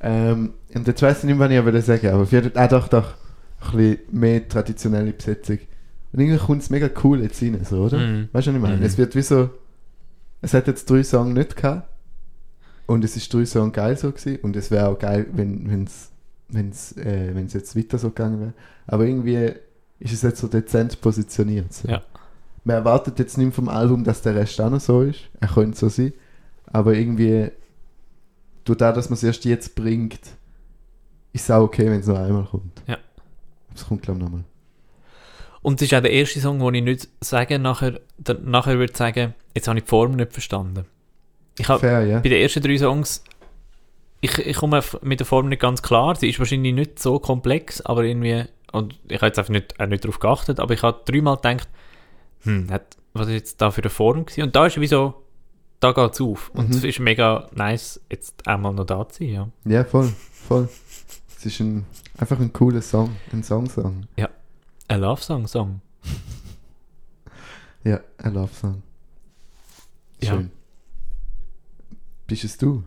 Ähm, 0.00 0.54
und 0.72 0.86
jetzt 0.86 1.02
weiss 1.02 1.18
ich 1.18 1.24
nicht, 1.24 1.38
was 1.38 1.50
ich 1.50 1.64
wollte 1.64 1.82
sagen, 1.82 2.08
aber 2.08 2.26
für 2.26 2.52
ah, 2.54 2.68
doch, 2.68 2.86
doch, 2.88 3.14
ein 3.60 3.76
bisschen 3.76 3.98
mehr 4.12 4.48
traditionelle 4.48 5.12
Besetzung. 5.12 5.58
Und 6.12 6.20
irgendwie 6.20 6.38
kommt 6.38 6.62
es 6.62 6.70
mega 6.70 6.88
cool 7.02 7.20
jetzt 7.22 7.42
rein, 7.42 7.58
so, 7.64 7.82
oder? 7.82 7.98
Mhm. 7.98 8.28
Weißt 8.32 8.46
du, 8.46 8.50
was 8.52 8.56
ich 8.56 8.62
meine? 8.62 8.76
Mhm. 8.76 8.82
Es 8.84 8.96
wird 8.96 9.16
wie 9.16 9.22
so, 9.22 9.50
es 10.40 10.54
hat 10.54 10.68
jetzt 10.68 10.88
drei 10.88 11.02
Songs 11.02 11.34
nicht 11.34 11.56
gehabt 11.56 11.88
und 12.86 13.04
es 13.04 13.16
ist 13.16 13.34
drei 13.34 13.44
Songs 13.44 13.72
geil 13.72 13.96
so 13.96 14.12
gewesen 14.12 14.38
und 14.42 14.54
es 14.54 14.70
wäre 14.70 14.88
auch 14.88 14.98
geil, 14.98 15.26
wenn 15.32 15.84
es 15.84 16.07
wenn's, 16.48 16.96
äh, 16.96 17.34
wenn's 17.34 17.52
jetzt 17.52 17.76
weiter 17.76 17.98
so 17.98 18.08
gegangen 18.08 18.40
wäre. 18.40 18.52
Aber 18.86 19.04
irgendwie 19.04 19.52
ist 20.00 20.12
es 20.12 20.22
jetzt 20.22 20.40
so 20.40 20.48
dezent 20.48 21.00
positioniert. 21.00 21.72
So. 21.72 21.88
Ja. 21.88 22.02
Man 22.64 22.76
erwartet 22.76 23.18
jetzt 23.18 23.38
nicht 23.38 23.54
vom 23.54 23.68
Album, 23.68 24.04
dass 24.04 24.22
der 24.22 24.34
Rest 24.34 24.60
auch 24.60 24.70
noch 24.70 24.80
so 24.80 25.02
ist. 25.02 25.20
Er 25.40 25.48
könnte 25.48 25.78
so 25.78 25.88
sein. 25.88 26.12
Aber 26.66 26.94
irgendwie, 26.94 27.50
durch 28.64 28.78
das, 28.78 28.94
dass 28.94 29.08
man 29.08 29.14
es 29.14 29.22
erst 29.22 29.44
jetzt 29.44 29.74
bringt, 29.74 30.20
ist 31.32 31.44
es 31.44 31.50
auch 31.50 31.62
okay, 31.62 31.86
wenn 31.86 32.00
es 32.00 32.06
noch 32.06 32.18
einmal 32.18 32.44
kommt. 32.44 32.82
Ja. 32.86 32.98
Es 33.74 33.86
kommt, 33.86 34.02
glaube 34.02 34.18
ich, 34.18 34.24
nochmal. 34.24 34.44
Und 35.62 35.80
es 35.80 35.88
ist 35.88 35.94
auch 35.94 36.02
der 36.02 36.12
erste 36.12 36.40
Song, 36.40 36.60
wo 36.60 36.70
ich 36.70 36.82
nicht 36.82 37.08
sagen, 37.20 37.62
nachher, 37.62 38.00
nachher 38.44 38.78
würde 38.78 38.96
sagen, 38.96 39.34
jetzt 39.54 39.68
habe 39.68 39.78
ich 39.78 39.84
die 39.84 39.88
Form 39.88 40.12
nicht 40.12 40.32
verstanden. 40.32 40.84
Ich 41.58 41.68
habe 41.68 41.80
Fair, 41.80 42.06
ja. 42.06 42.20
bei 42.20 42.28
den 42.28 42.40
ersten 42.40 42.62
drei 42.62 42.78
Songs, 42.78 43.24
ich, 44.20 44.38
ich 44.38 44.56
komme 44.56 44.82
mit 45.02 45.20
der 45.20 45.26
Form 45.26 45.48
nicht 45.48 45.60
ganz 45.62 45.82
klar. 45.82 46.16
Sie 46.16 46.28
ist 46.28 46.38
wahrscheinlich 46.38 46.74
nicht 46.74 46.98
so 46.98 47.18
komplex, 47.18 47.80
aber 47.80 48.04
irgendwie, 48.04 48.44
und 48.72 48.98
ich 49.08 49.16
habe 49.16 49.26
jetzt 49.26 49.38
einfach 49.38 49.52
nicht, 49.52 49.78
auch 49.80 49.86
nicht 49.86 50.04
darauf 50.04 50.18
geachtet, 50.18 50.60
aber 50.60 50.74
ich 50.74 50.82
habe 50.82 51.00
dreimal 51.04 51.36
gedacht, 51.36 51.68
hm, 52.42 52.70
hat, 52.70 52.96
was 53.12 53.28
ist 53.28 53.34
jetzt 53.34 53.60
da 53.60 53.70
für 53.70 53.82
eine 53.82 53.90
Form 53.90 54.24
gewesen? 54.26 54.42
Und 54.44 54.56
da 54.56 54.66
ist 54.66 54.80
wie 54.80 54.86
so, 54.86 55.14
da 55.80 55.92
geht 55.92 56.12
es 56.14 56.20
auf. 56.20 56.50
Und 56.50 56.70
Mhm. 56.70 56.74
es 56.76 56.84
ist 56.84 56.98
mega 57.00 57.48
nice, 57.54 58.00
jetzt 58.10 58.46
einmal 58.48 58.74
noch 58.74 58.84
da 58.86 59.08
zu 59.08 59.18
sein, 59.24 59.28
ja. 59.32 59.48
Ja, 59.64 59.84
voll, 59.84 60.12
voll. 60.32 60.68
Es 61.36 61.46
ist 61.46 61.60
ein, 61.60 61.86
einfach 62.16 62.40
ein 62.40 62.52
cooler 62.52 62.82
Song, 62.82 63.14
ein 63.32 63.42
Song-Song. 63.44 64.06
Ein 64.90 65.00
Love-Song-Song. 65.00 65.80
Ja, 67.84 68.00
ein 68.18 68.34
Love-Song. 68.34 68.82
Ja. 70.20 70.30
Schön. 70.32 70.50
Bist 72.26 72.44
es 72.44 72.56
du? 72.58 72.82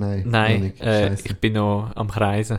Nein. 0.00 0.22
Nein, 0.26 0.80
äh, 0.80 1.14
ich 1.14 1.36
bin 1.38 1.52
noch 1.54 1.92
am 1.94 2.08
Kreisen. 2.08 2.58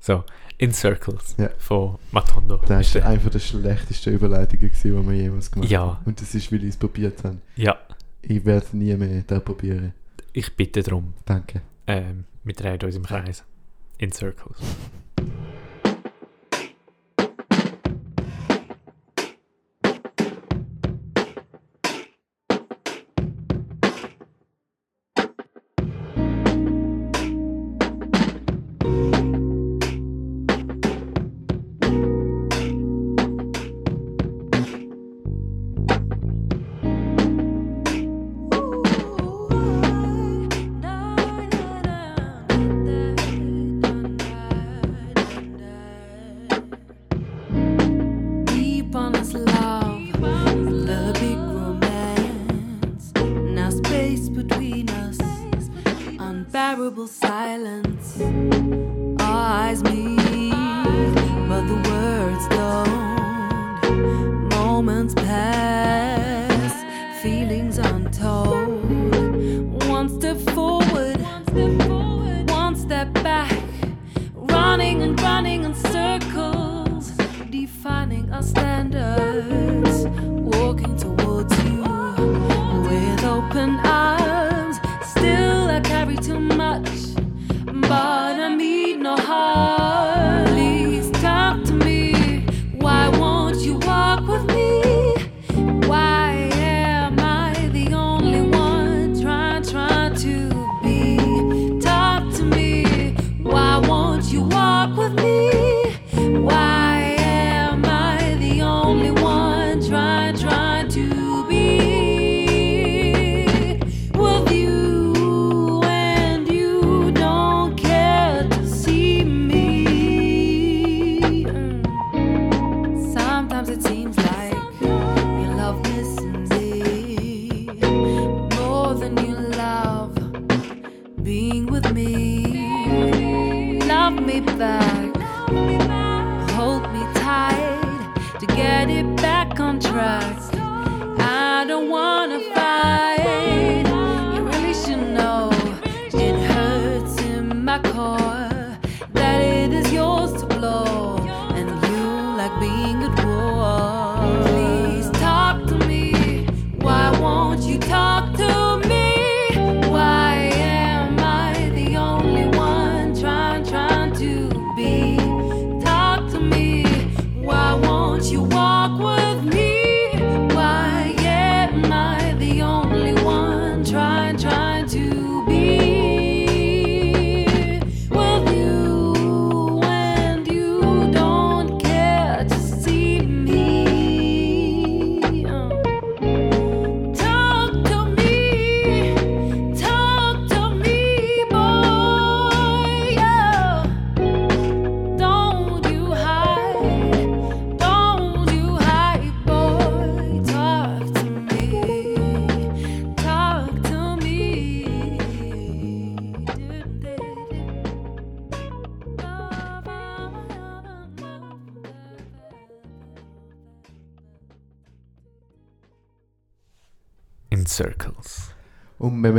So, 0.00 0.24
In 0.58 0.72
Circles 0.74 1.36
Ja. 1.38 1.48
von 1.58 1.98
Matondo. 2.12 2.58
Das 2.66 2.86
Ist 2.88 2.94
war 2.96 3.00
der- 3.02 3.10
einfach 3.10 3.30
der 3.30 3.38
schlechteste 3.38 4.10
Überleitungen, 4.10 4.70
die 4.84 4.92
wir 4.92 5.12
jemals 5.14 5.50
gemacht 5.50 5.70
Ja. 5.70 5.80
haben. 5.80 5.98
Und 6.04 6.20
das 6.20 6.34
ist, 6.34 6.52
weil 6.52 6.62
ich 6.64 6.70
es 6.70 6.76
probiert 6.76 7.24
habe. 7.24 7.38
Ja, 7.56 7.78
Ich 8.22 8.44
werde 8.44 8.76
nie 8.76 8.94
mehr 8.96 9.22
da 9.26 9.40
probieren. 9.40 9.94
ich 10.34 10.54
bitte 10.54 10.82
darum. 10.82 11.14
Danke. 11.24 11.62
Ähm, 11.86 12.24
wir 12.44 12.54
drehen 12.54 12.78
uns 12.82 12.94
im 12.94 13.04
Kreis. 13.04 13.42
In 13.98 14.12
Circles. 14.12 14.58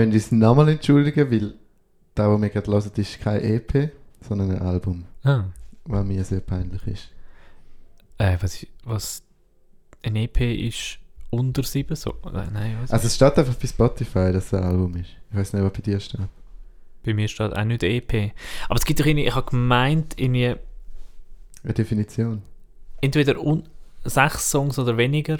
Müssen 0.05 0.13
uns 0.13 0.31
nochmal 0.31 0.69
entschuldigen, 0.69 1.31
weil 1.31 1.53
da, 2.15 2.29
was 2.31 2.41
wir 2.41 2.49
gerade 2.49 2.71
hören, 2.71 2.91
ist 2.95 3.19
kein 3.21 3.41
EP, 3.43 3.91
sondern 4.21 4.51
ein 4.51 4.61
Album, 4.61 5.05
Ah. 5.23 5.45
was 5.85 6.05
mir 6.05 6.23
sehr 6.23 6.41
peinlich 6.41 6.85
ist. 6.87 7.09
Äh, 8.17 8.37
was, 8.41 8.65
was 8.83 9.23
ein 10.03 10.15
EP 10.15 10.39
ist 10.67 10.99
unter 11.29 11.63
7? 11.63 11.95
So, 11.95 12.11
äh, 12.25 12.45
nein, 12.53 12.77
was? 12.81 12.91
Also 12.91 13.07
es 13.07 13.15
steht 13.15 13.37
einfach 13.37 13.55
bei 13.55 13.67
Spotify, 13.67 14.31
dass 14.31 14.47
es 14.47 14.53
ein 14.53 14.63
Album 14.63 14.95
ist. 14.95 15.09
Ich 15.31 15.37
weiß 15.37 15.53
nicht, 15.53 15.63
was 15.63 15.73
bei 15.73 15.81
dir 15.81 15.99
steht. 15.99 16.21
Bei 17.03 17.13
mir 17.13 17.27
steht 17.27 17.55
auch 17.55 17.63
nicht 17.63 17.81
EP. 17.83 18.31
Aber 18.69 18.77
es 18.77 18.85
gibt 18.85 18.99
doch 18.99 19.05
irgendwie, 19.05 19.25
ich 19.25 19.33
habe 19.35 19.49
gemeint, 19.49 20.13
irgendwie 20.19 20.55
Eine 21.63 21.73
Definition. 21.73 22.41
entweder 23.01 23.39
un 23.43 23.63
sechs 24.03 24.49
Songs 24.51 24.77
oder 24.77 24.97
weniger 24.97 25.37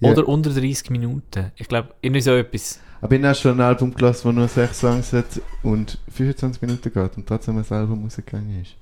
Ja. 0.00 0.10
oder 0.10 0.26
unter 0.28 0.50
30 0.50 0.90
Minuten. 0.90 1.52
Ich 1.56 1.68
glaube, 1.68 1.94
irgendwie 2.02 2.20
so 2.22 2.32
etwas. 2.36 2.80
Aber 3.00 3.16
ich 3.16 3.24
habe 3.24 3.34
schon 3.34 3.52
ein 3.52 3.60
Album 3.60 3.94
gelassen, 3.94 4.28
das 4.28 4.34
nur 4.34 4.48
6 4.48 4.78
Songs 4.78 5.12
hat 5.12 5.40
und 5.62 5.98
25 6.12 6.60
Minuten 6.62 6.92
geht 6.92 7.16
und 7.16 7.26
trotzdem 7.26 7.58
ein 7.58 7.64
Album 7.70 8.04
rausgegangen 8.04 8.60
ist. 8.60 8.76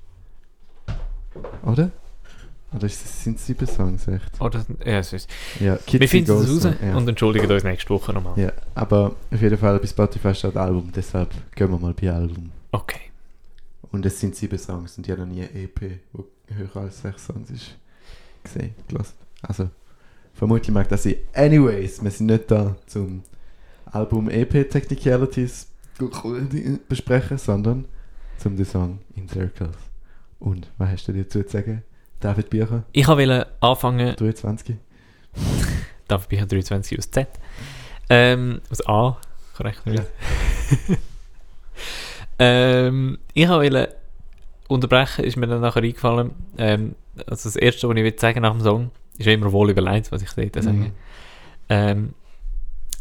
Oder? 1.63 1.91
Oder 2.75 2.87
sind 2.87 3.37
es 3.37 3.45
7 3.47 3.65
Songs, 3.65 4.07
echt? 4.07 4.39
Oder, 4.39 4.63
ja, 4.85 4.99
es 4.99 5.13
ist. 5.13 5.29
Ja, 5.59 5.77
Kids 5.77 6.01
Wir 6.01 6.07
finden 6.07 6.31
es 6.31 6.65
raus 6.65 6.75
ja. 6.83 6.95
und 6.95 7.07
entschuldigen 7.07 7.51
uns 7.51 7.63
nächste 7.63 7.89
Woche 7.89 8.13
nochmal. 8.13 8.37
ja, 8.37 8.51
aber 8.75 9.15
auf 9.31 9.41
jeden 9.41 9.57
Fall 9.57 9.79
bei 9.79 9.87
Spotify 9.87 10.35
steht 10.35 10.55
Album, 10.55 10.91
deshalb 10.93 11.31
gehen 11.55 11.71
wir 11.71 11.79
mal 11.79 11.93
bei 11.93 12.11
Album. 12.11 12.51
Okay. 12.71 12.99
Und 13.91 14.05
es 14.05 14.19
sind 14.19 14.35
7 14.35 14.57
Songs 14.57 14.97
und 14.97 15.07
ich 15.07 15.11
habe 15.11 15.21
noch 15.21 15.33
nie 15.33 15.41
ein 15.41 15.55
EP, 15.55 15.99
wo 16.13 16.25
höher 16.53 16.83
als 16.83 17.01
6 17.01 17.25
Songs 17.25 17.49
ist, 17.49 17.75
gesehen, 18.43 18.75
gelassen. 18.87 19.15
Also, 19.41 19.69
vermutlich 20.35 20.71
mag 20.71 20.87
das 20.89 21.03
sein. 21.03 21.15
Anyways, 21.33 22.03
wir 22.03 22.11
sind 22.11 22.27
nicht 22.27 22.51
da 22.51 22.75
zum 22.85 23.23
Album 23.91 24.29
EP 24.29 24.69
Technicalities 24.69 25.67
besprechen, 26.87 27.37
sondern 27.37 27.85
zum 28.37 28.55
den 28.55 28.65
Song 28.65 28.99
In 29.15 29.27
Circles. 29.27 29.75
Und 30.39 30.71
was 30.77 30.89
hast 30.89 31.07
du 31.07 31.13
dazu 31.13 31.43
zu 31.43 31.49
sagen? 31.49 31.83
David 32.19 32.49
Bücher, 32.49 32.83
Ich 32.91 33.07
wollte 33.07 33.47
anfangen, 33.61 34.15
23. 34.15 34.75
darf 36.07 36.27
ich 36.29 36.41
23 36.41 36.97
aus 36.97 37.09
Z. 37.11 37.27
Ähm, 38.09 38.61
aus 38.69 38.85
A, 38.87 39.17
korrekt. 39.55 39.81
Ja. 39.85 40.03
ähm, 42.39 43.19
ich 43.33 43.47
wollte 43.47 43.95
unterbrechen, 44.67 45.23
ist 45.23 45.37
mir 45.37 45.47
dann 45.47 45.61
nachher 45.61 45.83
eingefallen. 45.83 46.31
Ähm, 46.57 46.95
also 47.25 47.49
das 47.49 47.55
erste, 47.55 47.87
was 47.87 47.95
ich 47.95 48.03
will 48.03 48.19
sagen 48.19 48.41
nach 48.41 48.51
dem 48.51 48.61
Song, 48.61 48.91
ist 49.17 49.27
immer 49.27 49.51
wohl 49.51 49.69
überlegt, 49.69 50.11
was 50.11 50.21
ich 50.21 50.51
da 50.51 50.61
sage. 50.61 50.77
Mhm. 50.77 50.91
Ähm, 51.69 52.13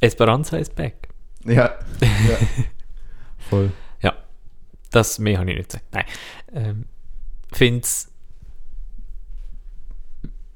Esperanza 0.01 0.57
ist 0.59 0.75
back. 0.75 1.09
Ja, 1.45 1.75
ja. 2.01 2.39
voll. 3.39 3.73
Das 4.91 5.19
mehr 5.19 5.39
habe 5.39 5.51
ich 5.51 5.57
nicht 5.59 5.69
gesagt. 5.69 5.85
Nein. 5.93 6.05
Ähm, 6.51 6.85
finde 7.53 7.81
es 7.83 8.11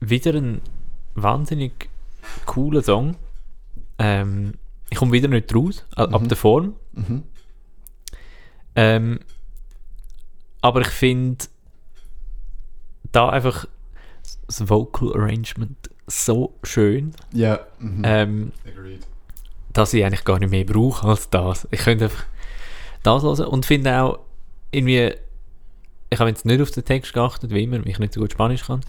wieder 0.01 0.33
ein 0.33 0.63
wahnsinnig 1.15 1.91
cooler 2.47 2.83
Song. 2.83 3.17
Ähm, 3.99 4.55
ich 4.89 4.97
komme 4.97 5.13
wieder 5.13 5.29
nicht 5.29 5.55
raus, 5.55 5.85
a- 5.97 6.05
ab 6.05 6.23
Mhm. 6.23 6.29
der 6.29 6.37
Form. 6.39 6.77
Mhm. 6.93 7.23
Ähm, 8.75 9.21
aber 10.63 10.81
ich 10.81 10.89
finde 10.89 11.45
da 13.13 13.29
einfach 13.29 13.67
das 14.47 14.67
Vocal 14.67 15.13
Arrangement 15.15 15.91
so 16.07 16.59
schön, 16.63 17.13
Ja, 17.35 17.61
mhm. 17.79 18.03
ähm, 18.07 18.53
Agreed. 18.67 19.07
Dass 19.73 19.95
ich 19.95 20.05
eigentlich 20.05 20.25
gar 20.25 20.39
nicht 20.39 20.51
mehr 20.51 20.65
brauche 20.65 21.07
als 21.07 21.31
das. 21.31 21.67
Ich 21.71 21.81
könnte 21.81 22.05
einfach 22.05 22.25
das 23.03 23.23
hören 23.23 23.47
und 23.47 23.67
finde 23.67 24.01
auch 24.03 24.19
irgendwie, 24.71 25.13
ich 26.11 26.19
habe 26.19 26.31
jetzt 26.31 26.45
nicht 26.45 26.61
auf 26.61 26.71
den 26.71 26.85
Text 26.85 27.13
geachtet, 27.13 27.51
wie 27.51 27.63
immer, 27.65 27.79
weil 27.79 27.89
ich 27.89 27.99
nicht 27.99 28.13
so 28.15 28.21
gut 28.21 28.33
Spanisch 28.33 28.65
kann, 28.65 28.81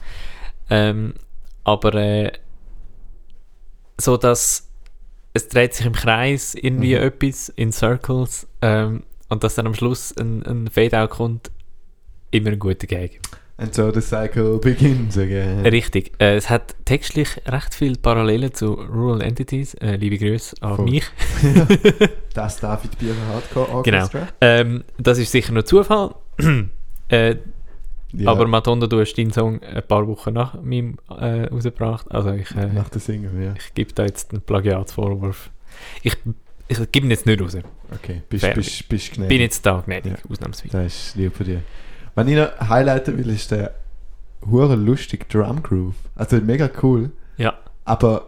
ähm, 0.70 1.14
aber 1.64 1.94
äh, 1.96 2.32
so, 4.00 4.18
dass 4.18 4.70
es 5.34 5.48
dreht 5.48 5.74
sich 5.74 5.86
im 5.86 5.94
Kreis 5.94 6.54
irgendwie 6.56 6.96
Mhm. 6.96 7.02
etwas 7.04 7.50
in 7.50 7.72
Circles 7.72 8.48
ähm, 8.62 9.04
und 9.30 9.44
dass 9.44 9.56
dann 9.56 9.66
am 9.66 9.74
Schluss 9.74 10.16
ein, 10.18 10.44
ein 10.44 10.70
Fade-Out 10.70 11.10
kommt, 11.10 11.52
immer 12.30 12.52
ein 12.52 12.60
guter 12.60 12.86
Gag. 12.88 13.20
And 13.58 13.74
so 13.74 13.92
the 13.92 14.02
cycle 14.02 14.58
begins 14.58 15.16
again. 15.18 15.60
Richtig. 15.66 16.14
Äh, 16.20 16.36
es 16.36 16.50
hat 16.50 16.76
textlich 16.86 17.40
recht 17.46 17.76
viele 17.76 17.96
Parallelen 17.98 18.54
zu 18.54 18.74
Rural 18.74 19.22
Entities. 19.22 19.76
Äh, 19.76 19.96
liebe 19.98 20.18
Grüße 20.18 20.56
an 20.62 20.76
Voll. 20.78 20.86
mich. 20.86 21.04
Das 22.34 22.60
David 22.60 22.98
Bieler 22.98 23.14
Hardcore 23.32 23.84
Genau. 23.84 23.98
Orchestra. 24.04 24.28
Ähm, 24.42 24.84
das 24.98 25.20
ist 25.20 25.32
sicher 25.32 25.54
nur 25.54 25.66
Zufall. 25.66 26.16
äh, 27.10 27.36
Ja, 28.14 28.32
Aber 28.32 28.48
Madonna, 28.48 28.88
du 28.88 29.00
hast 29.00 29.14
deinen 29.16 29.32
Song 29.32 29.62
ein 29.62 29.84
paar 29.88 30.08
Wochen 30.08 30.34
nach 30.34 30.60
meinem 30.62 30.98
äh, 31.10 31.44
rausgebracht. 31.46 32.12
Also 32.12 32.32
ich, 32.32 32.50
äh, 32.56 32.68
nach 32.74 32.90
der 32.90 33.02
Single, 33.02 33.32
ja. 33.44 33.54
ich 33.58 33.74
gebe 33.76 33.94
da 33.94 34.04
jetzt 34.06 34.32
einen 34.32 34.42
Plagiatsvorwurf. 34.42 35.52
Ich, 36.02 36.16
ich 36.68 36.92
gebe 36.92 37.06
ihn 37.06 37.12
jetzt 37.12 37.28
nicht 37.28 37.40
raus. 37.42 37.56
Okay, 37.94 38.24
bist, 38.30 38.46
Fair. 38.46 38.56
bist, 38.56 38.90
bist 38.90 39.14
gnädig. 39.14 39.30
Bin 39.30 39.42
jetzt 39.42 39.64
da 39.64 39.82
gnädig, 39.86 40.14
Ja. 40.14 40.32
ausnahmsweise. 40.32 40.72
Das 40.76 40.86
ist 41.10 41.16
lieb 41.16 41.36
von 41.36 41.46
dir. 41.46 41.62
Was 42.16 42.28
ich 42.28 42.36
noch 42.36 42.70
highlighten 42.70 43.18
will, 43.18 43.30
ist 43.30 43.52
der 43.52 43.74
hure 44.50 44.76
lustig 44.76 45.30
Drum 45.30 45.64
Groove. 45.64 45.96
Also 46.16 46.38
mega 46.38 46.70
cool. 46.82 47.12
Ja. 47.38 47.58
Aber 47.86 48.28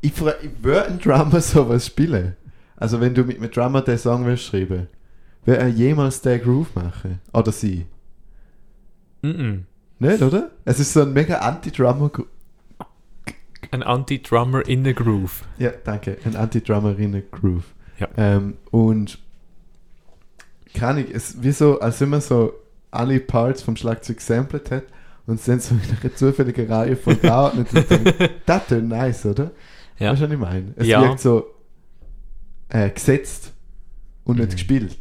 ich, 0.00 0.12
ich 0.12 0.62
würde 0.62 0.86
ein 0.86 0.98
Drummer 0.98 1.40
sowas 1.40 1.86
spielen. 1.86 2.36
Also 2.76 3.00
wenn 3.00 3.14
du 3.14 3.24
mit 3.24 3.38
einem 3.38 3.50
Drummer 3.50 3.82
den 3.82 3.98
Song 3.98 4.24
willst 4.26 4.44
schreiben, 4.44 4.86
wird 5.44 5.60
er 5.60 5.68
jemals 5.68 6.20
den 6.20 6.40
Groove 6.40 6.74
machen? 6.74 7.20
Oder 7.32 7.52
sie? 7.52 7.86
Mm 9.22 9.60
Nicht, 9.98 10.22
oder? 10.22 10.50
Es 10.64 10.78
ist 10.78 10.92
so 10.92 11.02
ein 11.02 11.12
mega 11.12 11.38
Anti-Drummer. 11.38 12.10
Ein 13.70 13.82
Anti-Drummer 13.82 14.66
in 14.66 14.84
the 14.84 14.94
Groove. 14.94 15.42
Ja, 15.58 15.72
danke. 15.84 16.18
Ein 16.24 16.36
Anti-Drummerinnen-Groove. 16.36 17.64
Ja. 17.98 18.08
Ähm, 18.16 18.56
und 18.70 19.18
kann 20.74 20.98
ich, 20.98 21.14
es 21.14 21.42
wie 21.42 21.52
so, 21.52 21.80
als 21.80 22.00
wenn 22.00 22.10
man 22.10 22.20
so 22.20 22.52
alle 22.90 23.20
Parts 23.20 23.62
vom 23.62 23.76
Schlagzeug 23.76 24.20
sampled 24.20 24.70
hat 24.70 24.84
und 25.26 25.36
es 25.40 25.44
dann 25.44 25.60
so 25.60 25.74
in 25.74 25.80
einer 26.02 26.14
zufälligen 26.14 26.66
Reihe 26.70 26.96
von 26.96 27.20
geordnet 27.20 27.68
und 27.74 27.90
denkt, 27.90 28.30
das 28.46 28.66
tönt 28.66 28.88
nice, 28.88 29.26
oder? 29.26 29.50
Ja. 29.98 30.12
Weißt 30.12 30.22
du, 30.22 30.26
was 30.26 30.32
ich 30.32 30.38
meine? 30.38 30.72
Es 30.76 30.86
Ja. 30.86 31.02
wirkt 31.02 31.20
so 31.20 31.46
äh, 32.70 32.90
gesetzt 32.90 33.52
und 34.24 34.36
nicht 34.38 34.50
Mhm. 34.50 34.52
gespielt. 34.52 34.98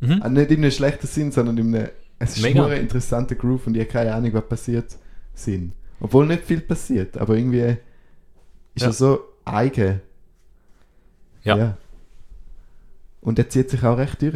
Mhm. 0.00 0.20
Ah, 0.22 0.28
nicht 0.28 0.50
in 0.50 0.58
einem 0.58 0.70
schlechten 0.70 1.06
Sinn, 1.06 1.32
sondern 1.32 1.56
in 1.58 1.74
einem, 1.74 1.88
es 2.18 2.36
ist 2.36 2.42
Mega. 2.42 2.62
nur 2.62 2.70
ein 2.70 2.80
interessanter 2.80 3.34
Groove 3.34 3.66
und 3.68 3.74
ich 3.76 3.82
habe 3.82 3.90
keine 3.90 4.14
Ahnung, 4.14 4.32
was 4.34 4.46
passiert 4.48 4.96
sind. 5.34 5.72
Obwohl 6.00 6.26
nicht 6.26 6.44
viel 6.44 6.60
passiert, 6.60 7.16
aber 7.16 7.36
irgendwie 7.36 7.76
ist 8.74 8.82
Ja. 8.82 8.88
er 8.88 8.92
so 8.92 9.20
eigen. 9.44 10.00
Ja. 11.44 11.76
Und 13.20 13.38
er 13.38 13.48
zieht 13.48 13.70
sich 13.70 13.82
auch 13.84 13.96
recht 13.96 14.20
durch. 14.20 14.34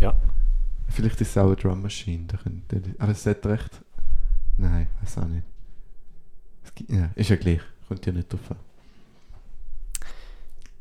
Ja. 0.00 0.14
Vielleicht 0.88 1.20
ist 1.20 1.30
es 1.30 1.38
auch 1.38 1.46
eine 1.46 1.56
Drum 1.56 1.82
Machine. 1.82 2.24
Da 2.28 2.36
könnte, 2.36 2.82
aber 2.98 3.12
es 3.12 3.26
hat 3.26 3.44
recht. 3.46 3.80
Nein, 4.58 4.86
weiß 5.02 5.18
auch 5.18 5.26
nicht. 5.26 5.42
Gibt, 6.74 6.90
ja, 6.90 7.10
ist 7.14 7.30
ja 7.30 7.36
gleich. 7.36 7.60
Kommt 7.88 8.04
ja 8.06 8.12
nicht 8.12 8.32
drauf 8.32 8.50
an. 8.50 8.56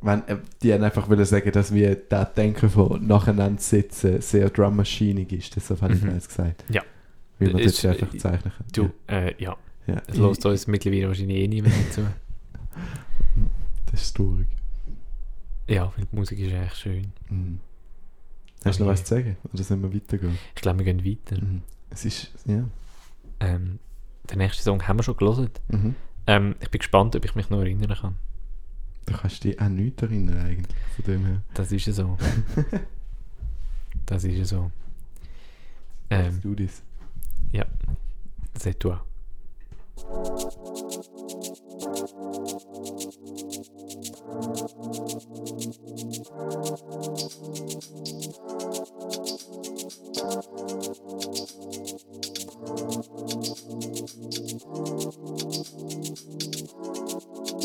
Wenn, 0.01 0.27
äh, 0.27 0.37
die 0.61 0.73
haben 0.73 0.83
einfach 0.83 1.09
wollen 1.09 1.25
sagen, 1.25 1.51
dass 1.51 1.73
wir 1.73 1.95
das 1.95 2.33
Denken 2.33 2.69
von 2.69 3.05
nacheinander 3.07 3.61
sitzen 3.61 4.21
sehr 4.21 4.49
Drum 4.49 4.75
Machinig 4.75 5.31
ist. 5.31 5.55
Deshalb 5.55 5.81
habe 5.81 5.93
ich 5.93 6.01
Mhm. 6.01 6.13
das 6.13 6.27
gesagt. 6.27 6.63
Ja. 6.69 6.83
Weil 7.39 7.51
man 7.53 7.61
Ist- 7.61 7.83
das 7.83 7.91
einfach 7.91 8.15
zeichnen 8.17 8.53
kann. 8.55 8.65
Du, 8.73 8.89
äh, 9.07 9.33
ja. 9.41 9.55
ja. 9.87 10.01
Es 10.07 10.17
lässt 10.17 10.45
uns 10.45 10.67
mittlerweile 10.67 11.07
wahrscheinlich 11.07 11.37
eh 11.37 11.47
niemand 11.47 11.73
zu. 11.93 12.01
Das 13.91 14.01
ist 14.01 14.17
traurig. 14.17 14.47
Ja, 15.67 15.91
weil 15.95 16.05
die 16.11 16.15
Musik 16.15 16.39
ist 16.39 16.51
echt 16.51 16.77
schön. 16.77 17.13
Mhm. 17.29 17.59
Hast 18.65 18.79
du 18.79 18.83
noch 18.83 18.91
was 18.91 19.03
zu 19.03 19.15
sagen? 19.15 19.37
Oder 19.53 19.63
sollen 19.63 19.81
wir 19.83 19.93
weitergehen? 19.93 20.37
Ich 20.55 20.61
glaube, 20.61 20.79
wir 20.79 20.85
gehen 20.85 21.05
weiter. 21.05 21.41
Mhm. 21.41 21.61
Es 21.89 22.03
ist, 22.05 22.31
ja. 22.45 22.65
Ähm, 23.39 23.79
den 24.29 24.37
nächsten 24.39 24.63
Song 24.63 24.87
haben 24.87 24.99
wir 24.99 25.03
schon 25.03 25.17
gelesen. 25.17 25.49
Mhm. 25.69 25.95
Ähm, 26.27 26.55
ich 26.59 26.69
bin 26.69 26.79
gespannt, 26.79 27.15
ob 27.15 27.23
ich 27.23 27.35
mich 27.35 27.49
noch 27.49 27.59
erinnern 27.59 27.95
kann. 27.95 28.15
Du 29.05 29.13
kannst 29.13 29.43
dich 29.43 29.59
an 29.61 29.75
nichts 29.75 30.01
erinnern 30.01 30.37
eigentlich, 30.37 30.75
von 30.95 31.05
dem 31.05 31.25
her. 31.25 31.41
Das 31.53 31.71
ist 31.71 31.85
ja 31.85 31.93
so. 31.93 32.17
das 34.07 34.23
ist 34.23 34.35
ja 34.35 34.45
so. 34.45 34.71
Ähm, 36.09 36.41
du 36.41 36.55
das. 36.55 36.81
c'est 38.57 38.73
toi. 38.79 38.97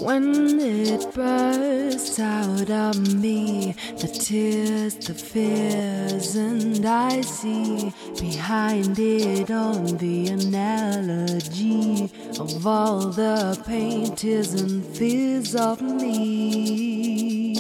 When 0.03 0.61
it 0.61 1.13
bursts 1.15 2.19
out 2.21 2.71
of 2.71 3.15
me, 3.21 3.75
the 3.99 4.07
tears, 4.07 4.95
the 4.95 5.15
fears, 5.15 6.37
and 6.37 6.87
I 6.87 7.21
see 7.23 7.93
behind 8.21 8.99
it 8.99 9.51
on 9.51 9.97
the 9.99 10.29
analogy 10.29 11.30
of 12.61 12.67
all 12.67 13.01
the 13.07 13.59
pain, 13.67 14.15
tears, 14.15 14.53
and 14.53 14.85
fears 14.85 15.55
of 15.55 15.81
me. 15.81 17.55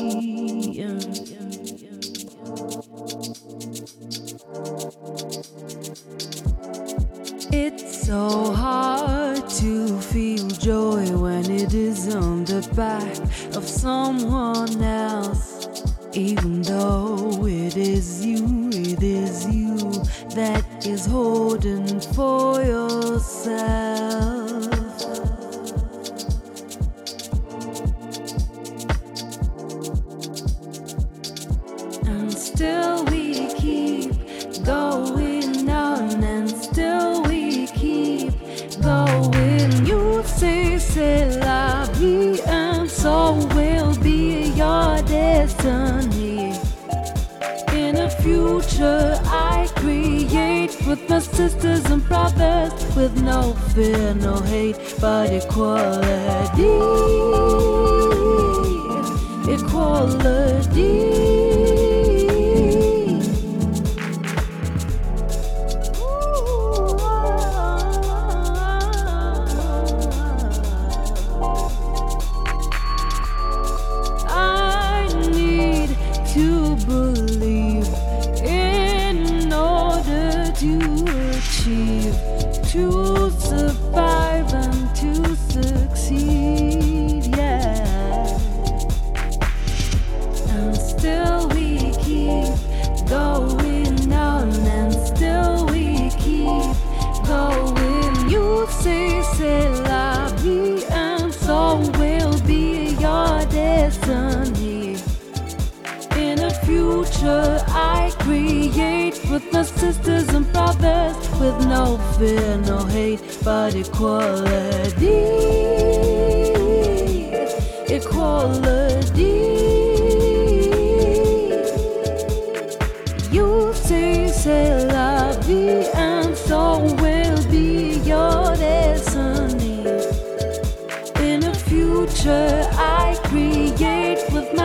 It's 7.51 8.07
so 8.07 8.53
hard 8.53 9.49
to 9.61 9.99
feel 10.01 10.49
joy 10.49 11.07
when 11.17 11.51
it 11.51 11.73
is 11.73 12.15
on 12.15 12.45
the 12.45 12.61
back 12.77 13.17
of 13.57 13.67
someone 13.67 14.83
else. 14.83 15.67
Even 16.13 16.61
though 16.61 17.47
it 17.47 17.79
is 17.79 18.27
you, 18.27 18.69
it 18.75 19.03
is 19.03 19.47
you 19.47 19.79
that 20.35 20.63
is 20.85 21.07
holding 21.07 22.01
for 22.13 22.63
yourself. 22.63 22.90
Fear, 53.81 54.15
no 54.15 54.35
hate, 54.41 54.77
but 55.01 55.33
equality. 55.33 56.69
Equality. 59.57 60.40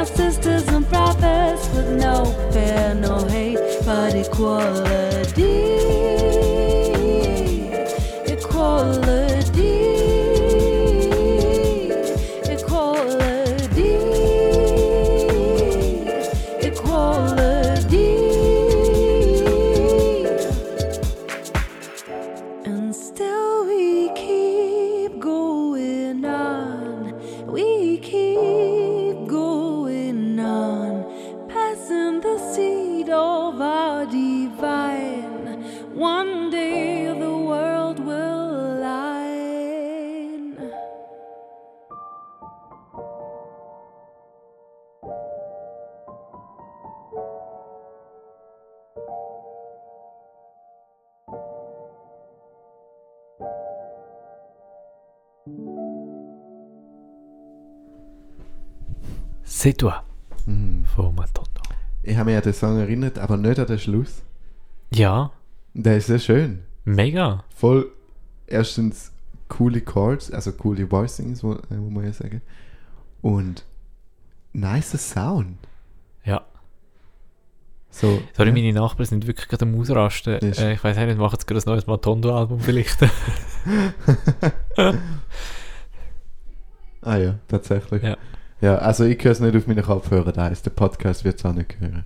Sisters 0.05 0.67
and 0.67 0.87
brothers 0.89 1.67
with 1.75 1.89
no 1.99 2.25
fear, 2.51 2.93
no 2.95 3.25
hate, 3.25 3.59
but. 3.85 4.15
Equality. 4.15 5.54
Toi, 59.73 59.93
Mhm. 60.45 60.85
von 60.95 61.15
Matondo. 61.15 61.49
Ich 62.03 62.15
habe 62.17 62.29
mich 62.29 62.37
an 62.37 62.43
den 62.43 62.53
Song 62.53 62.77
erinnert, 62.79 63.17
aber 63.17 63.35
nicht 63.37 63.57
an 63.59 63.65
den 63.67 63.79
Schluss. 63.79 64.21
Ja, 64.93 65.31
Der 65.73 65.97
ist 65.97 66.07
sehr 66.07 66.19
schön. 66.19 66.63
mega. 66.83 67.43
Voll, 67.55 67.91
erstens 68.47 69.11
coole 69.47 69.81
Chords, 69.81 70.31
also 70.31 70.51
coole 70.51 70.89
Voicings, 70.91 71.41
äh, 71.43 71.45
muss 71.45 71.91
man 71.91 72.05
ja 72.05 72.13
sagen. 72.13 72.41
Und 73.21 73.65
nice 74.53 74.91
Sound. 75.11 75.57
Ja. 76.23 76.43
So, 77.89 78.21
Sorry, 78.33 78.49
ja. 78.49 78.53
meine 78.55 78.73
Nachbarn 78.73 79.05
sind 79.05 79.25
wirklich 79.25 79.47
gerade 79.47 79.65
am 79.65 79.79
Ausrasten. 79.79 80.33
Äh, 80.41 80.73
ich 80.73 80.83
weiß 80.83 80.97
nicht, 80.97 81.17
machen 81.17 81.33
jetzt 81.33 81.47
gerade 81.47 81.61
ein 81.61 81.69
neues 81.71 81.87
Matondo-Album 81.87 82.59
vielleicht. 82.59 82.97
Ah 87.01 87.17
ja, 87.17 87.35
tatsächlich. 87.47 88.01
Ja. 88.01 88.17
Ja, 88.61 88.77
also 88.77 89.03
ich 89.05 89.23
höre 89.23 89.31
es 89.33 89.39
nicht 89.39 89.55
auf 89.55 89.67
meinen 89.67 89.83
Kopfhörern, 89.83 90.33
das 90.33 90.43
heisst, 90.49 90.65
der 90.65 90.71
Podcast 90.71 91.23
wird 91.25 91.37
es 91.39 91.45
auch 91.45 91.53
nicht 91.53 91.75
hören. 91.79 92.05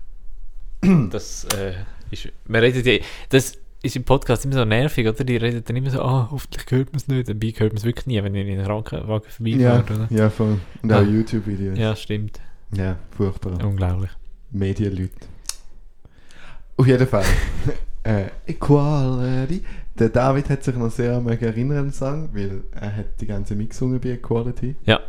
das 1.12 1.46
äh, 1.56 1.74
ist. 2.12 2.30
Man 2.48 2.62
redet 2.62 2.86
ja. 2.86 2.98
Das 3.30 3.54
ist 3.82 3.96
im 3.96 4.04
Podcast 4.04 4.44
immer 4.46 4.56
so 4.56 4.66
nervig, 4.66 5.08
oder? 5.08 5.24
Die 5.24 5.38
reden 5.38 5.64
dann 5.66 5.76
immer 5.76 5.90
so, 5.90 6.02
ah, 6.02 6.28
hoffentlich 6.32 6.66
hört 6.70 6.92
man 6.92 6.98
es 6.98 7.08
nicht. 7.08 7.30
Dabei 7.30 7.48
hört 7.56 7.74
man 7.74 7.78
es 7.78 7.86
wirklich 7.86 8.08
nie, 8.08 8.22
wenn 8.24 8.36
ich 8.36 8.48
in 8.48 8.58
den 8.58 8.66
Krankenwagen 8.66 9.28
Ja, 9.46 9.78
vorbeifahre, 9.84 10.04
oder? 10.08 10.08
ja, 10.18 10.30
voll. 10.30 10.60
Und 10.82 10.92
auch 10.94 10.98
Ah. 10.98 11.02
YouTube-Videos. 11.02 11.78
Ja, 11.78 11.96
stimmt. 11.96 12.40
ja, 12.76 12.98
furchtbar. 13.16 13.64
Unglaublich. 13.64 14.10
Medienleute. 14.52 15.12
Auf 16.78 16.88
jeden 16.88 17.08
Fall. 17.08 17.26
äh, 18.04 18.26
Equality. 18.48 19.64
Der 19.98 20.10
David 20.10 20.50
hat 20.50 20.64
sich 20.64 20.76
noch 20.76 20.90
sehr 20.92 21.12
erinnern 21.12 21.78
an 21.78 21.86
den 21.88 21.94
Song, 21.94 22.30
weil 22.34 22.64
er 22.72 22.96
hat 22.98 23.06
die 23.22 23.26
ganze 23.28 23.56
mitgesungen 23.56 24.00
bei 24.00 24.10
Equality. 24.12 24.76
Ja. 24.86 25.00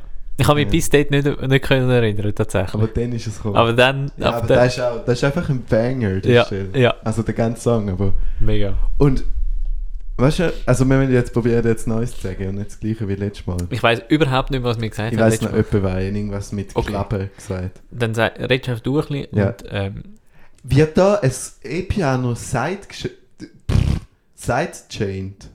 Ich 0.40 0.48
habe 0.48 0.58
mich 0.60 0.66
Ja. 0.66 0.70
bis 0.70 0.88
dort 0.88 1.10
nicht, 1.10 1.42
nicht 1.48 1.64
können 1.64 1.90
erinnern, 1.90 2.34
tatsächlich. 2.34 2.74
Aber 2.74 2.86
dann 2.86 3.12
ist 3.12 3.26
es 3.26 3.36
gekommen. 3.36 3.56
Aber 3.56 3.72
dann, 3.74 4.10
ja, 4.16 4.26
ab 4.28 4.34
aber 4.36 4.46
das, 4.46 4.74
ist 4.76 4.80
auch, 4.80 5.04
das 5.04 5.18
ist 5.18 5.24
einfach 5.24 5.48
ein 5.50 5.62
Banger, 5.68 6.20
die 6.20 6.30
Ja, 6.30 6.44
Stelle. 6.46 6.68
ja. 6.78 6.94
Also 7.04 7.22
der 7.22 7.34
ganze 7.34 7.60
Song, 7.62 7.90
aber... 7.90 8.14
mega. 8.38 8.74
Und, 8.96 9.24
weißt 10.16 10.38
du, 10.38 10.52
also 10.64 10.84
wir 10.86 10.96
wollen 10.98 11.12
jetzt 11.12 11.32
probieren, 11.34 11.66
jetzt 11.66 11.86
Neues 11.86 12.14
zu 12.16 12.22
sagen 12.26 12.48
und 12.48 12.54
nicht 12.54 12.70
das 12.70 12.80
Gleiche 12.80 13.06
wie 13.06 13.16
letztes 13.16 13.46
Mal. 13.46 13.58
Ich 13.68 13.82
weiß 13.82 14.02
überhaupt 14.08 14.50
nicht, 14.50 14.62
was 14.62 14.80
wir 14.80 14.88
gesagt 14.88 15.12
Ich 15.12 15.18
haben. 15.18 15.26
weiß 15.26 15.42
letztes 15.42 15.50
noch, 15.50 15.72
jemand 15.72 15.82
war 15.94 16.00
irgendwas 16.00 16.52
mit 16.52 16.74
Okay. 16.74 16.88
Klappe 16.90 17.30
gesagt. 17.36 17.80
Dann 17.90 18.14
sag- 18.14 18.38
redest 18.40 18.86
du 18.86 18.98
einfach 18.98 19.10
ein 19.10 19.22
bisschen 19.22 19.36
Ja. 19.38 19.46
und 19.48 19.64
ähm, 19.70 20.02
Wird 20.62 20.96
da 20.96 21.14
ein 21.16 21.30
E-Piano 21.64 22.34
side 22.34 22.78
sidechained? 24.34 25.48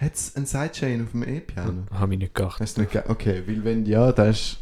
Hat 0.00 0.14
es 0.14 0.34
ein 0.36 0.46
Sidechain 0.46 1.02
auf 1.04 1.10
dem 1.12 1.22
E-Piano? 1.24 1.84
habe 1.92 2.14
ich 2.14 2.18
nicht 2.20 2.34
gedacht. 2.34 2.60
Hast 2.60 2.76
du 2.76 2.80
nicht 2.82 2.92
ge- 2.92 3.02
Okay, 3.06 3.42
weil 3.46 3.64
wenn 3.64 3.84
ja, 3.86 4.12
das 4.12 4.28
ist. 4.40 4.58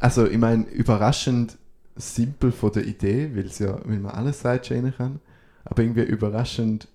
Also, 0.00 0.26
ich 0.26 0.36
meine, 0.38 0.64
überraschend 0.64 1.56
simpel 1.96 2.50
von 2.50 2.72
der 2.72 2.84
Idee, 2.86 3.30
weil 3.34 3.46
es 3.46 3.58
ja, 3.60 3.78
weil 3.84 3.98
man 4.00 4.12
alles 4.12 4.40
sidechainen 4.40 4.92
kann. 4.96 5.20
Aber 5.64 5.82
irgendwie 5.82 6.02
überraschend 6.02 6.88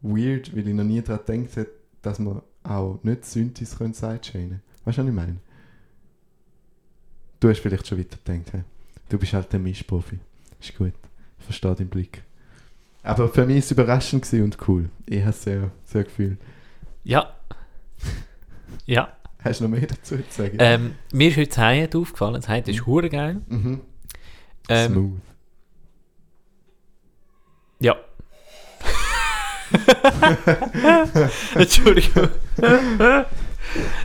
weird, 0.00 0.56
weil 0.56 0.66
ich 0.66 0.74
noch 0.74 0.82
nie 0.84 1.02
daran 1.02 1.24
gedacht 1.26 1.56
habe, 1.58 1.68
dass 2.02 2.18
man 2.18 2.40
auch 2.62 2.98
nicht 3.02 3.24
Synthes 3.26 3.76
können 3.76 3.92
sidechainen 3.92 4.62
Weißt 4.84 4.96
du, 4.98 5.02
was 5.02 5.08
ich 5.08 5.14
meine? 5.14 5.36
Du 7.38 7.48
hast 7.50 7.60
vielleicht 7.60 7.86
schon 7.86 7.98
weiter 7.98 8.16
gedacht, 8.24 8.52
hä? 8.54 8.64
Du 9.10 9.18
bist 9.18 9.32
halt 9.34 9.52
der 9.52 9.60
Mischprofi. 9.60 10.18
Ist 10.60 10.76
gut. 10.76 10.92
Ich 11.38 11.44
verstehe 11.44 11.74
deinen 11.74 11.88
Blick. 11.88 12.22
Aber 13.02 13.28
für 13.28 13.46
mich 13.46 13.56
war 13.56 13.60
es 13.60 13.70
überraschend 13.70 14.32
und 14.32 14.58
cool. 14.68 14.90
Ich 15.06 15.20
habe 15.20 15.30
es 15.30 15.42
sehr, 15.42 15.70
sehr 15.84 16.04
gefühlt. 16.04 16.38
Ja. 17.02 17.34
ja. 18.86 19.08
Hast 19.42 19.60
du 19.60 19.64
noch 19.64 19.70
mehr 19.70 19.86
dazu 19.86 20.16
zu 20.16 20.22
sagen? 20.30 20.56
Ähm, 20.60 20.94
mir 21.12 21.28
ist 21.28 21.38
heute 21.38 21.60
Hi-Hat 21.60 21.96
aufgefallen. 21.96 22.34
Das 22.34 22.48
Hi-Hat 22.48 22.68
ist 22.68 22.84
hure 22.84 23.08
geil. 23.08 23.40
Mhm. 23.48 23.80
Ähm, 24.68 24.92
Smooth. 24.92 25.20
Ja. 27.80 27.96
Entschuldigung. 31.54 32.28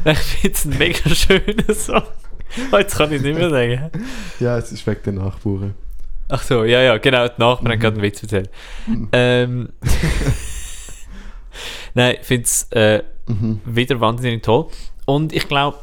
ich 0.06 0.18
finde 0.18 0.56
es 0.56 0.66
ein 0.66 0.78
mega 0.78 1.10
schöner 1.10 1.74
Song. 1.74 2.04
Jetzt 2.72 2.98
kann 2.98 3.12
ich 3.12 3.18
es 3.18 3.24
nicht 3.24 3.38
mehr 3.38 3.50
sagen. 3.50 3.92
Ja, 4.40 4.58
es 4.58 4.72
ist 4.72 4.88
wegen 4.88 5.02
der 5.04 5.14
Nachbarn. 5.14 5.76
Ach 6.30 6.42
so, 6.42 6.64
ja, 6.64 6.82
ja, 6.82 6.98
genau. 6.98 7.28
Die 7.28 7.34
Nachbarn 7.40 7.72
haben 7.72 7.78
Mhm. 7.78 7.82
gerade 7.82 7.94
einen 7.96 8.04
Witz 8.04 8.24
erzählt. 8.24 8.50
Mhm. 8.88 9.10
Ähm, 9.12 9.70
Nein, 11.94 12.18
ich 12.20 12.28
finde 12.28 12.44
es 12.44 12.64
äh, 12.72 13.04
Mhm. 13.28 13.62
wieder 13.66 14.00
wahnsinnig 14.00 14.44
toll. 14.44 14.68
Und 15.06 15.34
ich 15.34 15.48
glaube, 15.48 15.78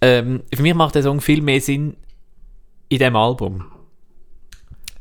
ähm, 0.00 0.42
für 0.54 0.62
mich 0.62 0.74
macht 0.74 0.94
der 0.94 1.02
Song 1.02 1.20
viel 1.20 1.42
mehr 1.42 1.60
Sinn 1.60 1.96
in 2.88 2.98
diesem 2.98 3.16
Album. 3.16 3.64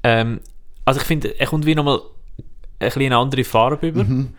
Ähm, 0.04 0.40
also 0.86 1.00
ich 1.02 1.06
finde, 1.06 1.40
er 1.40 1.48
kommt 1.48 1.66
wie 1.66 1.76
nochmal 1.76 2.00
ein 2.00 2.44
bisschen 2.88 3.02
eine 3.04 3.18
andere 3.18 3.44
Farbe 3.44 3.88
über. 3.90 4.04
Mhm. 4.04 4.34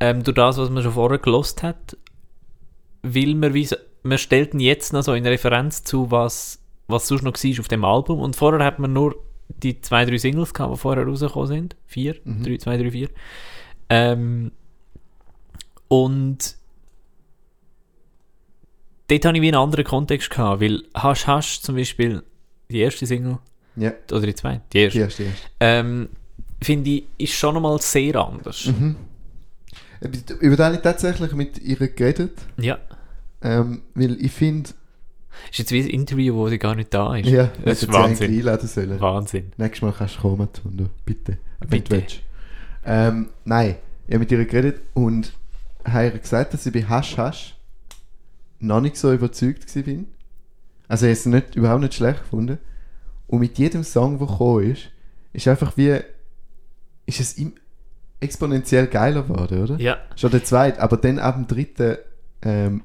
Ähm, 0.00 0.24
durch 0.24 0.34
das, 0.34 0.58
was 0.58 0.70
man 0.70 0.82
schon 0.82 0.92
vorher 0.92 1.18
gelost 1.18 1.62
hat, 1.62 1.96
will 3.02 3.34
man 3.34 3.54
wie 3.54 3.66
so, 3.66 3.76
man 4.02 4.18
stellt 4.18 4.54
ihn 4.54 4.60
jetzt 4.60 4.92
noch 4.92 5.02
so 5.02 5.14
in 5.14 5.26
Referenz 5.26 5.84
zu, 5.84 6.10
was, 6.10 6.60
was 6.92 7.08
sonst 7.08 7.22
noch 7.22 7.34
war 7.34 7.60
auf 7.60 7.68
dem 7.68 7.84
Album. 7.84 8.20
Und 8.20 8.36
vorher 8.36 8.64
hat 8.64 8.78
man 8.78 8.92
nur 8.92 9.16
die 9.48 9.80
zwei, 9.80 10.04
drei 10.04 10.16
Singles 10.18 10.54
gehabt, 10.54 10.72
die 10.74 10.78
vorher 10.78 11.04
rausgekommen 11.06 11.48
sind. 11.48 11.76
Vier, 11.86 12.16
Mhm. 12.24 12.42
drei, 12.44 12.56
zwei, 12.58 12.76
drei, 12.76 12.90
vier. 12.90 13.08
Ähm, 13.88 14.52
und 15.88 16.56
dort 19.08 19.24
hatte 19.24 19.36
ich 19.36 19.42
wie 19.42 19.48
einen 19.48 19.56
anderen 19.62 19.84
Kontext 19.84 20.30
gehabt, 20.30 20.60
weil 20.62 20.82
Hasch 20.94 21.26
Hasch 21.26 21.60
zum 21.60 21.76
Beispiel, 21.76 22.22
die 22.70 22.78
erste 22.80 23.06
Single, 23.06 23.38
Ja, 23.76 23.92
oder 24.10 24.26
die 24.26 24.34
zweite, 24.34 24.62
die 24.72 24.78
erste, 24.78 24.98
die 24.98 25.02
erste. 25.04 25.22
erste. 25.24 25.38
ähm, 25.60 26.08
finde 26.62 26.90
ich, 26.90 27.04
ist 27.18 27.32
schon 27.34 27.54
nochmal 27.54 27.80
sehr 27.80 28.16
anders. 28.16 28.66
Mhm. 28.66 28.96
Über 30.40 30.56
das 30.56 30.66
habe 30.66 30.76
ich 30.76 30.82
tatsächlich 30.82 31.32
mit 31.32 31.58
ihr 31.58 31.76
geredet, 31.76 32.38
Ja. 32.56 32.78
ähm, 33.42 33.82
weil 33.94 34.20
ich 34.24 34.32
finde, 34.32 34.70
Ist 35.50 35.58
jetzt 35.58 35.72
wie 35.72 35.80
ein 35.80 35.88
Interview, 35.88 36.34
wo 36.34 36.48
sie 36.48 36.58
gar 36.58 36.74
nicht 36.74 36.92
da 36.94 37.16
ist. 37.16 37.28
ja, 37.28 37.50
das 37.64 37.82
ist 37.82 37.92
Wahnsinn. 37.92 38.32
einladen 38.32 38.68
sollen. 38.68 39.00
Wahnsinn. 39.00 39.52
Nächstes 39.56 39.82
Mal 39.82 39.92
kannst 39.92 40.16
du 40.16 40.20
kommen, 40.20 40.48
Tundo. 40.52 40.86
Bitte. 41.04 41.38
Wenn 41.60 41.82
Bitte. 41.82 42.04
Ähm, 42.84 43.28
nein, 43.44 43.76
ich 44.06 44.14
habe 44.14 44.20
mit 44.20 44.32
ihr 44.32 44.44
geredet 44.44 44.80
und 44.94 45.32
habe 45.84 46.04
ihr 46.06 46.18
gesagt, 46.18 46.54
dass 46.54 46.66
ich 46.66 46.72
bei 46.72 46.82
Hasch 46.82 47.16
Hasch 47.16 47.56
noch 48.60 48.80
nicht 48.80 48.96
so 48.96 49.12
überzeugt 49.12 49.74
war. 49.74 49.82
bin. 49.82 50.06
Also 50.88 51.06
ich 51.06 51.10
habe 51.10 51.18
es 51.18 51.26
nicht, 51.26 51.56
überhaupt 51.56 51.82
nicht 51.82 51.94
schlecht 51.94 52.20
gefunden. 52.22 52.58
Und 53.26 53.40
mit 53.40 53.58
jedem 53.58 53.82
Song, 53.82 54.18
der 54.18 54.26
gekommen 54.26 54.70
ist, 54.70 54.90
ist 55.32 55.48
einfach 55.48 55.76
wie, 55.76 55.98
ist 57.06 57.20
es 57.20 57.32
im, 57.38 57.54
exponentiell 58.20 58.86
geiler 58.86 59.22
geworden, 59.22 59.62
oder? 59.62 59.80
Ja. 59.80 59.98
Schon 60.16 60.30
der 60.30 60.44
zweite, 60.44 60.80
aber 60.80 60.96
dann 60.96 61.18
ab 61.18 61.34
dem 61.34 61.46
dritten, 61.46 61.96
ähm, 62.42 62.84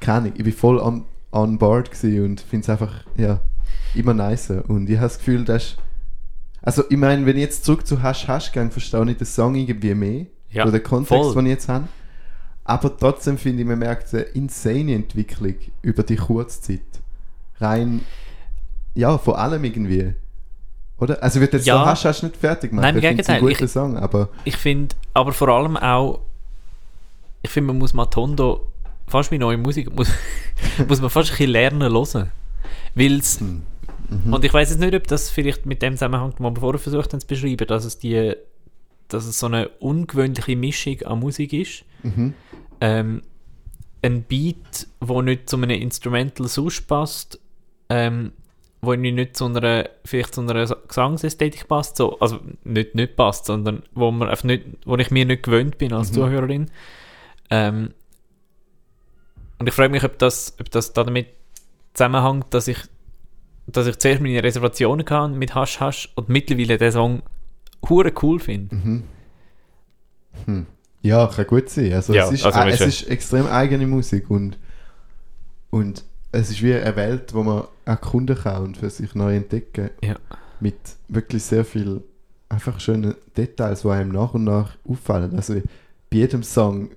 keine 0.00 0.18
Ahnung, 0.18 0.32
ich 0.36 0.44
bin 0.44 0.52
voll 0.52 0.78
on, 0.78 1.04
on 1.36 1.58
board 1.58 1.90
und 2.02 2.40
finde 2.40 2.64
es 2.64 2.70
einfach, 2.70 2.92
ja, 3.16 3.40
immer 3.94 4.14
nicer. 4.14 4.64
Und 4.68 4.88
ich 4.88 4.96
habe 4.96 5.06
das 5.06 5.18
Gefühl, 5.18 5.44
dass, 5.44 5.76
Also, 6.62 6.82
ich 6.90 6.96
meine, 6.96 7.24
wenn 7.26 7.36
ich 7.36 7.42
jetzt 7.42 7.64
zurück 7.64 7.86
zu 7.86 8.02
Hasch 8.02 8.26
Hasch 8.26 8.50
gehe, 8.52 8.68
verstehe 8.70 9.08
ich 9.10 9.16
den 9.18 9.26
Song 9.26 9.54
irgendwie 9.54 9.94
mehr. 9.94 10.26
Ja, 10.50 10.64
so 10.64 10.72
den 10.72 10.82
Kontext, 10.82 11.24
voll. 11.24 11.34
den 11.34 11.46
ich 11.46 11.52
jetzt 11.52 11.68
habe. 11.68 11.84
Aber 12.64 12.96
trotzdem 12.96 13.38
finde 13.38 13.62
ich, 13.62 13.68
man 13.68 13.78
merkt 13.78 14.12
eine 14.14 14.22
insane 14.22 14.94
Entwicklung 14.94 15.54
über 15.82 16.02
die 16.02 16.16
Kurzzeit. 16.16 16.80
Rein, 17.60 18.00
ja, 18.94 19.16
vor 19.18 19.38
allem 19.38 19.62
irgendwie. 19.62 20.14
Oder? 20.98 21.22
Also, 21.22 21.40
würde 21.40 21.58
jetzt 21.58 21.66
Ja. 21.66 21.78
so 21.78 21.86
Hasch 21.86 22.04
Hasch 22.04 22.22
nicht 22.22 22.36
fertig 22.36 22.72
machen. 22.72 22.82
Nein, 22.82 22.94
im 22.96 22.98
es 23.00 23.04
ein 23.04 23.16
Gegenteil. 23.16 23.40
guter 23.40 23.68
Song, 23.68 23.96
aber 23.98 24.28
Ich 24.44 24.56
finde, 24.56 24.94
aber 25.14 25.32
vor 25.32 25.48
allem 25.48 25.76
auch, 25.76 26.20
ich 27.42 27.50
finde, 27.50 27.68
man 27.68 27.78
muss 27.78 27.92
Matondo, 27.92 28.72
fast 29.06 29.30
wie 29.30 29.38
neue 29.38 29.56
Musik, 29.56 29.94
muss, 29.94 30.10
muss 30.88 31.00
man 31.00 31.10
fast 31.10 31.30
ein 31.30 31.36
bisschen 31.36 31.50
lernen 31.52 31.92
hören. 31.92 32.30
Weil's, 32.94 33.40
Mhm. 34.08 34.32
und 34.32 34.44
ich 34.44 34.54
weiß 34.54 34.70
jetzt 34.70 34.78
nicht, 34.78 34.94
ob 34.94 35.06
das 35.08 35.30
vielleicht 35.30 35.66
mit 35.66 35.82
dem 35.82 35.94
zusammenhängt, 35.94 36.34
was 36.38 36.52
wir 36.54 36.60
vorher 36.60 36.78
versucht 36.78 37.12
haben 37.12 37.18
zu 37.20 37.26
beschreiben, 37.26 37.66
dass 37.66 37.84
es 37.84 37.98
die, 37.98 38.34
dass 39.08 39.24
es 39.26 39.38
so 39.40 39.46
eine 39.46 39.68
ungewöhnliche 39.80 40.54
Mischung 40.54 41.02
an 41.02 41.18
Musik 41.18 41.52
ist. 41.52 41.84
Mhm. 42.04 42.34
Ähm, 42.80 43.22
ein 44.02 44.22
Beat, 44.22 44.86
wo 45.00 45.22
nicht 45.22 45.50
zu 45.50 45.56
einem 45.56 45.70
Instrumental 45.70 46.46
sonst 46.46 46.86
passt, 46.86 47.40
ähm, 47.88 48.30
wo 48.80 48.94
nicht 48.94 49.36
zu 49.36 49.46
einer, 49.46 49.88
vielleicht 50.04 50.34
zu 50.36 50.42
einer 50.42 50.66
Gesangsästhetik 50.66 51.66
passt, 51.66 51.96
so, 51.96 52.16
also 52.20 52.38
nicht, 52.62 52.94
nicht 52.94 53.16
passt, 53.16 53.46
sondern 53.46 53.82
wo, 53.94 54.12
man 54.12 54.28
einfach 54.28 54.44
nicht, 54.44 54.66
wo 54.84 54.96
ich 54.96 55.10
mir 55.10 55.24
nicht 55.24 55.42
gewöhnt 55.42 55.78
bin 55.78 55.92
als 55.92 56.10
Mhm. 56.10 56.14
Zuhörerin. 56.14 56.66
Ähm, 57.50 57.90
und 59.58 59.68
ich 59.68 59.74
frage 59.74 59.90
mich, 59.90 60.04
ob 60.04 60.18
das, 60.18 60.54
ob 60.60 60.70
das 60.70 60.92
damit 60.92 61.28
zusammenhängt, 61.94 62.46
dass 62.50 62.68
ich, 62.68 62.78
dass 63.66 63.86
ich 63.86 63.98
zuerst 63.98 64.20
meine 64.20 64.42
Reservationen 64.42 65.06
hatte 65.08 65.34
mit 65.34 65.54
Hasch 65.54 65.80
Hasch 65.80 66.12
und 66.14 66.28
mittlerweile 66.28 66.78
den 66.78 66.92
Song 66.92 67.22
hure 67.88 68.12
cool 68.22 68.38
finde. 68.38 68.74
Mhm. 68.74 69.02
Hm. 70.44 70.66
Ja, 71.02 71.26
kann 71.28 71.46
gut 71.46 71.70
sein. 71.70 71.92
Also, 71.92 72.12
Ja, 72.12 72.26
es, 72.26 72.32
ist, 72.32 72.44
also 72.44 72.68
ist 72.68 72.80
es 72.80 73.02
ist 73.02 73.08
extrem 73.08 73.46
eigene 73.46 73.86
Musik 73.86 74.28
und, 74.28 74.58
und 75.70 76.04
es 76.32 76.50
ist 76.50 76.62
wie 76.62 76.74
eine 76.74 76.96
Welt, 76.96 77.32
wo 77.32 77.42
man 77.42 77.64
erkunden 77.84 78.36
kann 78.36 78.62
und 78.64 78.76
für 78.76 78.90
sich 78.90 79.14
neu 79.14 79.36
entdecken. 79.36 79.90
Ja. 80.02 80.16
Mit 80.60 80.76
wirklich 81.08 81.44
sehr 81.44 81.64
viel 81.64 82.02
einfach 82.48 82.80
schönen 82.80 83.14
Details, 83.36 83.82
die 83.82 83.88
einem 83.88 84.10
nach 84.10 84.34
und 84.34 84.44
nach 84.44 84.76
auffallen. 84.88 85.34
Also 85.36 85.54
bei 85.54 86.16
jedem 86.16 86.42
Song 86.42 86.90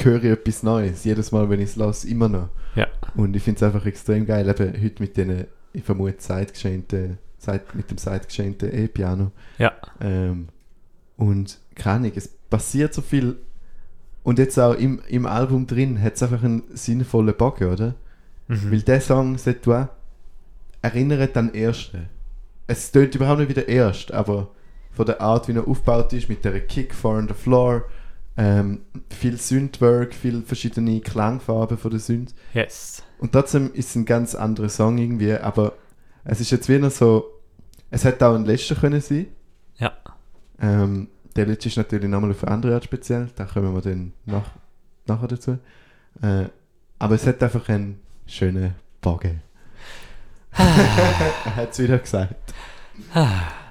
höre 0.00 0.24
ich 0.24 0.30
etwas 0.30 0.62
Neues. 0.62 1.04
Jedes 1.04 1.32
Mal, 1.32 1.48
wenn 1.50 1.60
ich 1.60 1.70
es 1.70 1.76
lasse, 1.76 2.08
immer 2.08 2.28
noch. 2.28 2.48
Ja. 2.74 2.86
Und 3.14 3.36
ich 3.36 3.42
finde 3.42 3.56
es 3.56 3.62
einfach 3.62 3.86
extrem 3.86 4.26
geil. 4.26 4.48
Eben 4.48 4.82
heute 4.82 5.02
mit 5.02 5.16
den, 5.16 5.44
ich 5.72 5.84
vermute, 5.84 6.18
Zeit, 6.18 6.52
mit 7.74 7.90
dem 7.90 7.98
zeitgeschehten 7.98 8.72
E-Piano. 8.72 9.32
Ja. 9.58 9.72
Ähm, 10.00 10.48
und 11.16 11.58
keine 11.74 11.96
Ahnung, 11.96 12.12
es 12.14 12.28
passiert 12.28 12.94
so 12.94 13.02
viel. 13.02 13.36
Und 14.22 14.38
jetzt 14.38 14.58
auch 14.58 14.74
im, 14.74 15.00
im 15.08 15.26
Album 15.26 15.66
drin 15.66 16.00
hat 16.00 16.14
es 16.14 16.22
einfach 16.22 16.42
einen 16.42 16.62
sinnvollen 16.74 17.36
Bogen, 17.36 17.72
oder? 17.72 17.94
Mhm. 18.48 18.70
Weil 18.70 18.82
der 18.82 19.00
Song, 19.00 19.36
«C'est 19.36 19.62
toi», 19.62 19.86
erinnert 20.82 21.36
an 21.36 21.52
den 21.52 21.62
ersten. 21.62 22.08
Es 22.66 22.90
tönt 22.92 23.14
überhaupt 23.14 23.40
nicht 23.40 23.48
wie 23.48 23.54
der 23.54 23.68
erste, 23.68 24.14
aber 24.14 24.50
von 24.92 25.06
der 25.06 25.20
Art, 25.20 25.48
wie 25.48 25.52
er 25.52 25.66
aufgebaut 25.66 26.12
ist, 26.12 26.28
mit 26.28 26.44
der 26.44 26.60
Kick 26.60 26.94
four 26.94 27.16
on 27.16 27.28
the 27.28 27.34
floor, 27.34 27.84
ähm, 28.36 28.82
viel 29.10 29.36
Synthwork, 29.36 30.14
viel 30.14 30.42
verschiedene 30.42 31.00
Klangfarben 31.00 31.76
von 31.76 31.90
der 31.90 32.00
Synth. 32.00 32.34
Yes. 32.54 33.02
Und 33.18 33.32
trotzdem 33.32 33.72
ist 33.74 33.90
es 33.90 33.94
ein 33.96 34.04
ganz 34.04 34.34
anderer 34.34 34.68
Song 34.68 34.98
irgendwie, 34.98 35.34
aber 35.34 35.74
es 36.24 36.40
ist 36.40 36.50
jetzt 36.50 36.68
wieder 36.68 36.90
so, 36.90 37.24
es 37.90 38.04
hätte 38.04 38.26
auch 38.26 38.34
ein 38.34 38.44
letzter 38.44 38.74
können 38.74 39.00
sein. 39.00 39.26
Ja. 39.76 39.92
Ähm, 40.60 41.08
der 41.36 41.46
letzte 41.46 41.68
ist 41.68 41.76
natürlich 41.76 42.08
nochmal 42.08 42.30
auf 42.30 42.44
eine 42.44 42.52
andere 42.52 42.74
Art 42.74 42.84
speziell, 42.84 43.28
da 43.36 43.44
kommen 43.44 43.74
wir 43.74 43.82
dann 43.82 44.12
nach, 44.24 44.50
nachher 45.06 45.28
dazu. 45.28 45.58
Äh, 46.22 46.46
aber 46.98 47.14
es 47.14 47.26
hat 47.26 47.42
einfach 47.42 47.68
einen 47.68 48.00
schönen 48.26 48.74
Bogen. 49.00 49.42
er 50.56 51.56
hat 51.56 51.72
es 51.72 51.78
wieder 51.78 51.98
gesagt. 51.98 52.54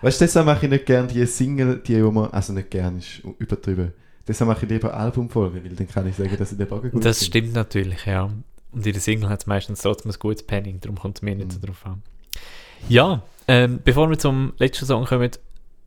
weißt 0.01 0.21
du, 0.21 0.25
deshalb 0.25 0.45
mache 0.45 0.65
ich 0.65 0.71
nicht 0.71 0.85
gerne 0.85 1.07
die 1.07 1.25
Single, 1.25 1.79
die 1.79 2.03
wo 2.03 2.11
man, 2.11 2.31
also 2.31 2.53
nicht 2.53 2.69
gerne, 2.69 2.99
ist 2.99 3.21
übertrieben. 3.39 3.93
Deshalb 4.31 4.47
mache 4.47 4.65
ich 4.65 4.71
lieber 4.71 4.93
Albumfolgen, 4.93 5.63
weil 5.63 5.75
dann 5.75 5.87
kann 5.87 6.07
ich 6.07 6.15
sagen, 6.15 6.35
dass 6.37 6.51
ich 6.53 6.57
den 6.57 6.67
Bogen 6.67 6.89
gut 6.91 7.03
Das 7.03 7.19
finde. 7.19 7.25
stimmt 7.39 7.53
natürlich, 7.53 8.05
ja. 8.05 8.23
Und 8.71 8.85
in 8.87 8.93
der 8.93 9.01
Single 9.01 9.27
hat 9.29 9.41
es 9.41 9.47
meistens 9.47 9.81
trotzdem 9.81 10.11
ein 10.11 10.17
gutes 10.19 10.43
Panning, 10.43 10.79
darum 10.79 10.97
kommt 10.97 11.17
es 11.17 11.21
mir 11.21 11.35
nicht 11.35 11.51
so 11.51 11.57
Mhm. 11.59 11.65
drauf 11.65 11.85
an. 11.85 12.01
Ja, 12.87 13.21
ähm, 13.47 13.79
bevor 13.83 14.09
wir 14.09 14.17
zum 14.17 14.53
letzten 14.57 14.85
Song 14.85 15.05
kommen, 15.05 15.29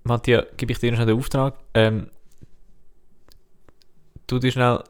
Matthias, 0.03 0.45
gebe 0.59 0.73
ich 0.73 0.79
dir 0.79 0.93
noch 0.93 1.05
den 1.07 1.17
Auftrag. 1.19 1.55
Ähm, 1.73 2.09
du 4.27 4.39
dir 4.39 4.53
schnell, 4.53 4.81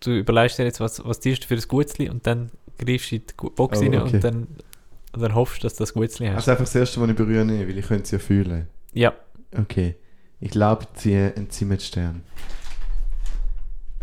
du 0.00 0.10
überlegst 0.18 0.58
dir 0.58 0.64
jetzt, 0.64 0.80
was, 0.80 1.04
was 1.04 1.20
dir 1.20 1.32
ist 1.32 1.44
für 1.44 1.54
ein 1.54 1.62
Gutzli 1.68 2.08
und 2.10 2.26
dann 2.26 2.50
greifst 2.78 3.12
du 3.12 3.16
in 3.16 3.22
die 3.26 3.50
Box 3.54 3.78
Oh, 3.78 3.82
rein 3.82 3.94
okay. 4.00 4.14
und 4.16 4.24
dann, 4.24 4.46
dann 5.12 5.34
hoffst 5.34 5.58
du, 5.58 5.66
dass 5.66 5.74
du 5.76 5.82
das 5.84 5.94
Gutzli 5.94 6.26
hast. 6.26 6.36
Also 6.36 6.50
einfach 6.52 6.64
das 6.64 6.74
erste, 6.74 7.00
was 7.00 7.08
ich 7.10 7.16
berühre, 7.16 7.46
weil 7.46 7.78
ich 7.78 7.86
könnte 7.86 8.02
es 8.04 8.10
ja 8.10 8.18
fühlen. 8.18 8.66
ja, 8.92 9.12
Okay. 9.56 9.94
Ich 10.40 10.50
glaube, 10.50 10.82
ich 10.82 11.00
ziehe 11.00 11.32
einen 11.36 11.48
Zimmerstern. 11.48 12.22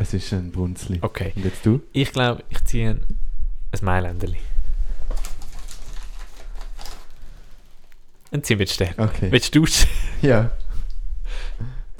Es 0.01 0.15
ist 0.15 0.33
ein 0.33 0.51
Brunzli. 0.51 0.97
okay. 1.03 1.31
Und 1.35 1.45
jetzt 1.45 1.63
du? 1.63 1.79
Ich 1.93 2.11
glaube, 2.11 2.43
ich 2.49 2.65
ziehe 2.65 2.89
ein, 2.89 3.03
ein 3.71 3.79
Mailänderli. 3.85 4.39
Ein 8.31 8.43
Zimmerstern. 8.43 8.95
Okay. 8.97 9.31
Willst 9.31 9.53
du 9.53 9.63
Ja. 10.23 10.49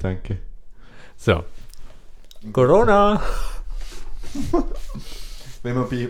Danke. 0.00 0.38
So. 1.16 1.44
Corona! 2.52 3.22
Wenn 5.62 5.76
man 5.76 5.88
bei 5.88 6.08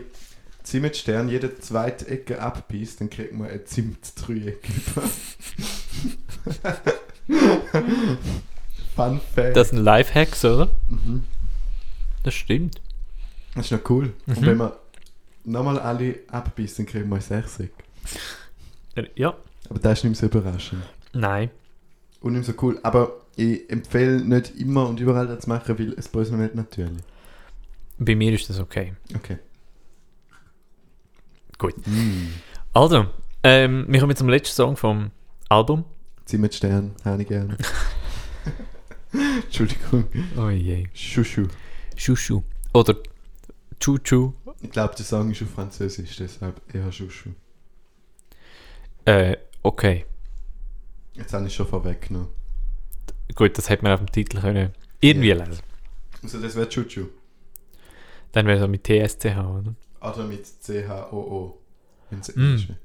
Zimmerstern 0.62 1.28
jede 1.28 1.59
zweite 1.61 2.09
Ecke 2.09 2.40
abbeißt, 2.40 3.03
dann 3.03 3.11
kriegt 3.11 3.34
man 3.34 3.51
ein 3.51 3.66
Zimt-Dreieck. 3.66 4.66
Fun 8.97 9.20
Fact. 9.34 9.57
Das 9.57 9.68
sind 9.68 9.80
Lifehacks, 9.80 10.43
oder? 10.47 10.70
mhm. 10.88 11.24
Das 12.22 12.34
stimmt. 12.34 12.80
das 13.54 13.66
ist 13.66 13.72
noch 13.72 13.90
cool. 13.90 14.12
Mhm. 14.26 14.36
Und 14.36 14.46
wenn 14.46 14.56
man 14.56 14.72
nochmal 15.44 15.78
alle 15.78 16.14
dann 16.30 16.44
kriegt 16.54 17.06
man 17.06 17.18
ein 17.18 17.20
Sechseck. 17.20 17.72
Ja. 19.14 19.34
Aber 19.68 19.78
das 19.78 19.98
ist 19.98 20.04
nicht 20.04 20.22
mehr 20.22 20.30
so 20.30 20.38
überraschend. 20.38 20.82
Nein. 21.12 21.50
Und 22.20 22.32
nicht 22.32 22.46
mehr 22.46 22.54
so 22.54 22.62
cool. 22.66 22.78
Aber 22.82 23.12
ich 23.36 23.68
empfehle 23.70 24.20
nicht 24.20 24.54
immer 24.56 24.88
und 24.88 25.00
überall 25.00 25.26
das 25.26 25.44
zu 25.44 25.48
machen, 25.48 25.78
weil 25.78 25.92
es 25.94 26.08
bei 26.08 26.20
uns 26.20 26.30
nicht 26.30 26.54
natürlich. 26.54 27.02
Bei 27.98 28.14
mir 28.14 28.32
ist 28.32 28.48
das 28.50 28.58
okay. 28.58 28.94
Okay. 29.14 29.38
Gut. 31.58 31.74
Mm. 31.86 32.28
Also, 32.72 33.06
ähm, 33.42 33.86
wir 33.88 34.00
kommen 34.00 34.16
zum 34.16 34.28
letzten 34.28 34.54
Song 34.54 34.76
vom 34.76 35.10
Album. 35.48 35.84
Zimmerstern, 36.24 36.92
habe 37.04 37.22
ich 37.22 37.28
gerne. 37.28 37.56
Entschuldigung. 39.44 40.04
Oh 40.36 40.48
je. 40.48 40.86
Schuschu. 40.94 41.46
Chouchou. 42.03 42.42
Oder 42.74 42.96
Chuchu. 43.78 44.32
Ich 44.61 44.70
glaube, 44.70 44.94
der 44.96 45.05
Song 45.05 45.30
ist 45.30 45.42
auf 45.42 45.50
Französisch, 45.50 46.16
deshalb 46.16 46.61
eher 46.74 46.90
Schuschu. 46.90 47.30
Äh, 49.05 49.36
okay. 49.62 50.07
Jetzt 51.14 51.32
habe 51.32 51.46
ich 51.46 51.55
schon 51.55 51.66
vorweggenommen. 51.66 52.28
Gut, 53.34 53.57
das 53.59 53.68
hätte 53.68 53.82
man 53.84 53.92
auf 53.92 54.00
dem 54.00 54.11
Titel 54.11 54.40
können 54.40 54.72
irgendwie 55.00 55.28
Ja. 55.28 55.44
lesen. 55.44 55.62
Also 56.22 56.40
das 56.40 56.55
wäre 56.55 56.68
Chuchu. 56.68 57.07
Dann 58.32 58.46
wäre 58.46 58.62
es 58.64 58.68
mit 58.68 58.84
TSCH, 58.84 59.36
oder? 59.38 59.74
Oder 60.00 60.24
mit 60.26 60.46
C-H-O-O. 60.46 61.59
Wenn 62.11 62.20
es 62.20 62.34
Mm. 62.34 62.40
Englisch 62.40 62.68
wäre. 62.68 62.78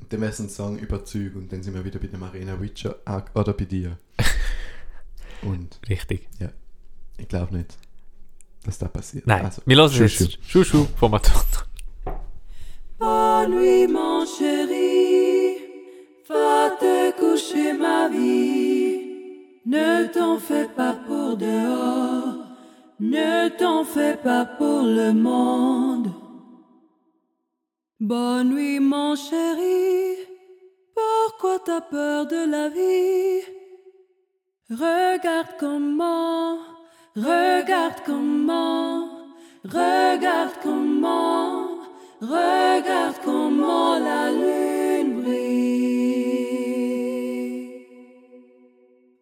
Und 0.00 0.12
dann 0.12 0.20
wäre 0.20 0.30
es 0.32 0.38
ein 0.38 0.48
Song 0.48 0.78
über 0.78 1.04
Züg 1.04 1.34
und 1.36 1.52
dann 1.52 1.62
sind 1.62 1.74
wir 1.74 1.84
wieder 1.84 1.98
bei 1.98 2.06
dem 2.06 2.22
Arena 2.22 2.60
Witcher 2.60 2.96
oder 3.34 3.52
bei 3.52 3.64
dir. 3.64 3.98
und 5.42 5.80
Richtig. 5.88 6.28
ich 7.18 7.28
glaube 7.28 7.56
nicht, 7.56 7.76
dass 8.68 8.78
das 8.78 8.90
passiert. 8.90 9.26
Nein, 9.26 9.44
Also, 9.46 9.62
wir 9.64 9.76
Chouchou. 10.08 10.24
jetzt 10.24 10.38
Chouchou 10.46 10.86
von 10.96 11.10
nuit, 13.48 13.86
mon 13.88 14.26
chéri. 14.26 15.56
Va 16.28 16.70
te 16.80 17.12
coucher, 17.18 17.72
ma 17.72 18.08
vie. 18.08 19.00
Ne 19.64 20.08
t'en 20.12 20.38
fais 20.38 20.68
pas 20.76 20.94
pour 21.06 21.36
dehors. 21.36 22.34
Ne 23.00 23.48
t'en 23.60 23.84
fais 23.84 24.16
pas 24.16 24.44
pour 24.44 24.82
le 24.82 25.12
monde. 25.12 26.08
Bonne 28.00 28.50
nuit, 28.50 28.80
mon 28.80 29.14
chéri. 29.16 30.16
Pourquoi 30.94 31.58
t'as 31.64 31.80
peur 31.80 32.26
de 32.26 32.50
la 32.50 32.68
vie? 32.68 33.44
Regarde 34.70 35.52
comment, 35.58 36.58
regarde 37.18 38.00
comment, 38.06 39.08
regarde 39.64 40.52
comment, 40.62 41.80
regarde 42.20 43.16
comment 43.24 43.98
la 43.98 44.30
lune 44.30 45.22
brille. 45.22 45.48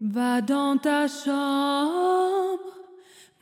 Va 0.00 0.40
dans 0.40 0.76
ta 0.78 1.08
chambre. 1.08 2.60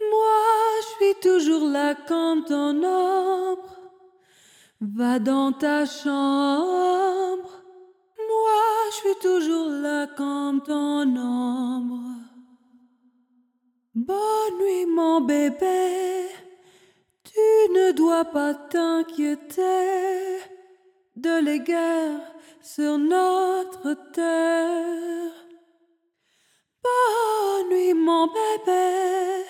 Moi, 0.01 0.43
je 0.81 0.87
suis 0.97 1.15
toujours 1.21 1.69
là 1.69 1.95
comme 1.95 2.45
ton 2.45 2.83
ombre. 2.85 3.77
Va 4.81 5.19
dans 5.19 5.53
ta 5.53 5.87
chambre. 5.87 7.51
Moi, 8.19 8.63
je 8.91 8.95
suis 8.97 9.19
toujours 9.21 9.71
là 9.71 10.07
comme 10.07 10.61
ton 10.63 11.17
ombre. 11.17 12.14
Bonne 14.07 14.59
nuit, 14.59 14.85
mon 14.85 15.23
bébé. 15.23 16.29
Tu 17.25 17.41
ne 17.73 17.93
dois 17.93 18.27
pas 18.27 18.53
t'inquiéter 18.53 20.41
de 21.17 21.41
l'égard 21.43 22.21
sur 22.61 22.99
notre 22.99 23.95
terre. 24.13 25.33
Bonne 26.83 27.69
nuit, 27.71 27.95
mon 27.95 28.27
bébé. 28.27 29.47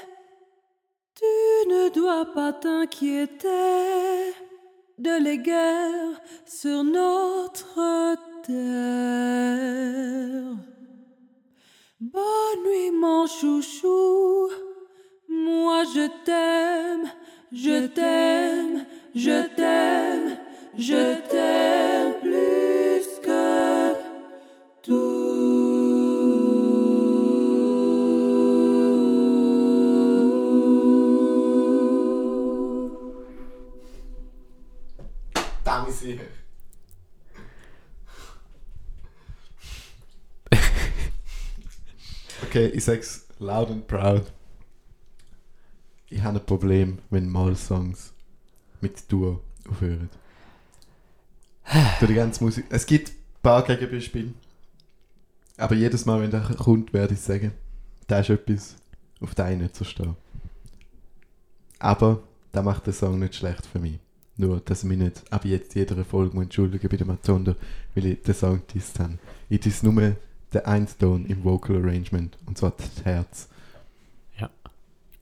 Tu 1.16 1.68
ne 1.68 1.88
dois 1.88 2.26
pas 2.32 2.52
t'inquiéter 2.52 4.34
de 4.98 5.20
l'égard 5.20 6.20
sur 6.46 6.84
notre 6.84 8.14
terre. 8.44 9.94
Bonne 12.12 12.64
nuit, 12.66 12.90
mon 12.90 13.26
chouchou. 13.26 14.50
Moi, 15.26 15.84
je 15.84 16.06
t'aime, 16.26 17.10
je 17.50 17.86
t'aime, 17.86 18.84
je 19.14 19.46
t'aime, 19.56 20.36
je 20.76 21.14
t'aime 21.30 22.12
plus 22.20 23.06
que 23.22 23.94
tout. 24.82 25.24
Okay, 42.54 42.68
ich 42.68 42.84
sag's 42.84 43.26
loud 43.40 43.68
and 43.68 43.86
proud. 43.88 44.32
Ich 46.08 46.22
habe 46.22 46.38
ein 46.38 46.46
Problem, 46.46 46.98
wenn 47.10 47.28
Mal-Songs 47.28 48.12
mit 48.80 49.10
Duo 49.10 49.40
aufhören. 49.68 50.08
Durch 51.98 52.10
die 52.10 52.14
ganze 52.14 52.44
Musik. 52.44 52.66
Es 52.70 52.86
gibt 52.86 53.08
ein 53.08 53.42
paar 53.42 53.64
Gegenbeispiele. 53.64 54.34
Aber 55.56 55.74
jedes 55.74 56.06
Mal, 56.06 56.20
wenn 56.20 56.30
der 56.30 56.42
kommt, 56.42 56.92
werde 56.92 57.14
ich 57.14 57.20
sagen, 57.20 57.52
da 58.06 58.20
ist 58.20 58.30
etwas, 58.30 58.76
auf 59.20 59.34
das 59.34 59.50
ich 59.50 59.58
nicht 59.58 59.74
so 59.74 59.84
stehe. 59.84 60.14
Aber 61.80 62.22
das 62.52 62.64
macht 62.64 62.86
den 62.86 62.92
Song 62.92 63.18
nicht 63.18 63.34
schlecht 63.34 63.66
für 63.66 63.80
mich. 63.80 63.98
Nur, 64.36 64.60
dass 64.60 64.84
ich 64.84 64.88
mich 64.88 64.98
nicht 64.98 65.32
ab 65.32 65.44
jetzt 65.44 65.74
jeder 65.74 66.04
Folge 66.04 66.40
entschuldigen 66.40 66.88
bei 66.88 66.96
der 66.96 67.06
Matondo, 67.06 67.56
weil 67.94 68.06
ich 68.06 68.22
den 68.22 68.34
Song 68.34 68.62
disst 68.72 69.00
habe. 69.00 69.18
Ich 69.48 69.60
diss 69.60 69.82
nur 69.82 70.14
den 70.54 70.64
einen 70.64 70.88
Ton 70.98 71.26
im 71.26 71.44
Vocal 71.44 71.76
Arrangement, 71.76 72.36
und 72.46 72.58
zwar 72.58 72.72
das 72.76 73.04
Herz. 73.04 73.48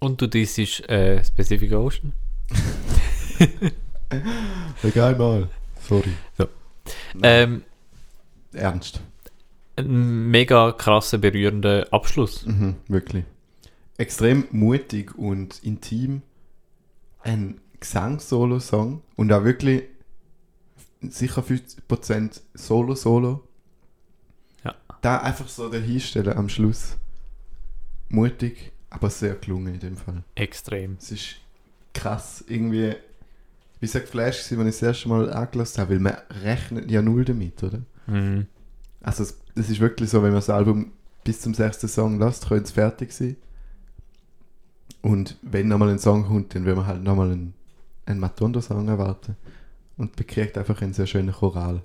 Und 0.03 0.21
du, 0.21 0.27
das 0.27 0.59
ist 0.59 0.81
äh, 0.89 1.23
Specific 1.23 1.73
Ocean. 1.73 2.13
Egal 4.83 5.15
mal. 5.15 5.49
Sorry. 5.81 6.11
So. 6.37 6.49
Ähm, 7.23 7.63
Ernst. 8.53 9.01
ein 9.77 10.29
mega 10.29 10.73
krasser, 10.73 11.19
berührender 11.19 11.87
Abschluss. 11.93 12.45
Mhm, 12.45 12.75
wirklich. 12.89 13.25
Extrem 13.97 14.49
mutig 14.51 15.17
und 15.17 15.63
intim. 15.63 16.23
Ein 17.21 17.61
Gesang-Solo-Song 17.79 19.03
und 19.15 19.33
auch 19.33 19.45
wirklich 19.45 19.85
sicher 21.01 21.43
50% 21.43 22.41
Solo-Solo. 22.55 23.41
Ja. 24.65 24.75
Da 25.01 25.19
einfach 25.19 25.49
so 25.49 25.69
dahinstellen 25.69 26.37
am 26.37 26.49
Schluss. 26.49 26.97
Mutig, 28.09 28.73
aber 28.91 29.11
sehr 29.11 29.35
gelungen 29.37 29.75
in 29.75 29.81
dem 29.81 29.97
Fall. 29.97 30.23
Extrem. 30.35 30.97
Es 30.99 31.11
ist 31.13 31.37
krass. 31.95 32.45
Irgendwie, 32.47 32.95
wie 33.81 33.87
gesagt, 33.87 34.09
Flash, 34.09 34.39
als 34.39 34.53
ich 34.53 34.59
das 34.59 34.83
erste 34.83 35.09
Mal 35.09 35.33
angelassen 35.33 35.81
habe, 35.81 35.95
weil 35.95 36.01
man 36.01 36.17
rechnet 36.43 36.91
ja 36.91 37.03
null 37.03 37.25
damit, 37.25 37.63
oder? 37.63 37.81
Mhm. 38.07 38.47
Also 39.01 39.23
es, 39.25 39.41
es 39.55 39.71
ist 39.71 39.81
wirklich 39.81 40.11
so, 40.11 40.19
wenn 40.19 40.31
man 40.31 40.39
das 40.39 40.51
Album 40.51 40.93
bis 41.25 41.41
zum 41.41 41.55
sechsten 41.55 41.89
Song 41.89 42.19
lässt, 42.19 42.49
könnte 42.49 42.65
es 42.65 42.73
fertig 42.73 43.13
sein. 43.13 43.37
Und 45.01 45.37
wenn 45.43 45.69
nochmal 45.69 45.91
ein 45.91 45.99
Song 45.99 46.27
kommt, 46.27 46.55
dann 46.55 46.65
will 46.65 46.77
man 46.77 46.87
halt 46.87 47.03
nochmal 47.03 47.33
einen, 47.33 47.55
einen 48.07 48.21
Matondo-Song 48.21 48.89
erwarten. 48.89 49.37
Und 49.97 50.17
bekriegt 50.17 50.57
einfach 50.57 50.81
einen 50.81 50.95
sehr 50.95 51.07
schönen 51.07 51.33
Choral. 51.33 51.83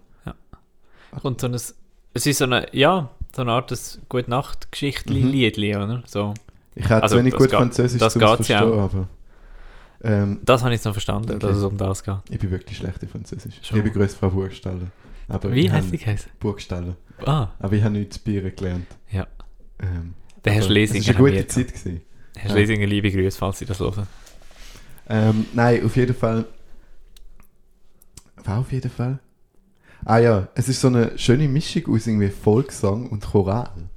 Und 1.23 1.41
so 1.41 1.47
ein, 1.47 1.57
es 2.13 2.25
ist 2.25 2.37
so 2.39 2.45
eine, 2.45 2.67
ja, 2.73 3.09
so 3.35 3.41
eine 3.43 3.51
Art 3.51 3.71
des 3.71 3.99
gute 4.09 4.29
nacht 4.29 4.71
geschichtli 4.71 5.21
Mhm. 5.23 5.29
liedli 5.31 5.75
oder? 5.75 6.03
So. 6.05 6.33
Ich 6.75 6.85
habe 6.89 7.03
Also, 7.03 7.15
das 7.15 7.23
gut 7.33 7.51
Französisch 7.51 7.99
das 7.99 8.13
zum 8.13 8.21
verstehen, 8.21 8.55
ja 8.55 8.83
aber 8.83 9.07
ähm, 10.03 10.39
Das 10.43 10.61
habe 10.61 10.73
ich 10.73 10.77
jetzt 10.79 10.85
noch 10.85 10.93
verstanden, 10.93 11.31
Okay. 11.31 11.39
dass 11.39 11.57
es 11.57 11.63
um 11.63 11.77
das 11.77 12.03
geht. 12.03 12.15
ich 12.29 12.39
bin 12.39 12.51
wirklich 12.51 12.77
schlecht 12.77 13.01
in 13.01 13.09
Französisch. 13.09 13.55
Schon. 13.63 13.77
Liebe 13.77 13.91
Grüße, 13.91 14.15
Frau 14.15 14.29
Burgstaller. 14.29 14.87
Aber 15.27 15.51
Wie 15.53 15.69
heißt 15.71 15.91
die 15.91 15.97
geheißen? 15.97 16.31
Burgstaller. 16.39 16.95
Ah, 17.25 17.47
Aber 17.59 17.73
ich 17.73 17.83
habe 17.83 17.93
nichts 17.97 18.19
ihr 18.25 18.49
gelernt. 18.51 18.85
Ja. 19.11 19.25
Ähm, 19.79 20.13
der 20.45 20.53
Herr 20.53 20.61
aber 20.61 20.69
Schlesinger. 20.71 21.01
Es 21.09 21.19
war 21.19 21.25
eine 21.25 21.31
gute. 21.37 21.47
Zeit. 21.47 21.67
Gewesen. 21.67 22.01
Herr 22.35 22.45
Ja. 22.49 22.51
Schlesinger, 22.55 22.85
liebe 22.85 23.11
Grüße, 23.11 23.37
falls 23.37 23.59
Sie 23.59 23.65
das 23.65 23.79
hören. 23.79 24.07
Ähm, 25.09 25.45
nein, 25.53 25.83
auf 25.83 25.95
jeden 25.95 26.15
Fall. 26.15 26.45
War 28.43 28.59
auf 28.59 28.71
jeden 28.71 28.91
Fall? 28.91 29.19
Ah 30.09 30.19
ja, 30.19 30.47
es 30.55 30.69
ist 30.69 30.79
so 30.79 30.87
eine 30.87 31.17
schöne 31.17 31.49
Mischung 31.49 31.93
aus 31.93 32.07
irgendwie 32.07 32.29
Volkssong 32.29 33.09
und 33.09 33.25
Choral. 33.25 33.89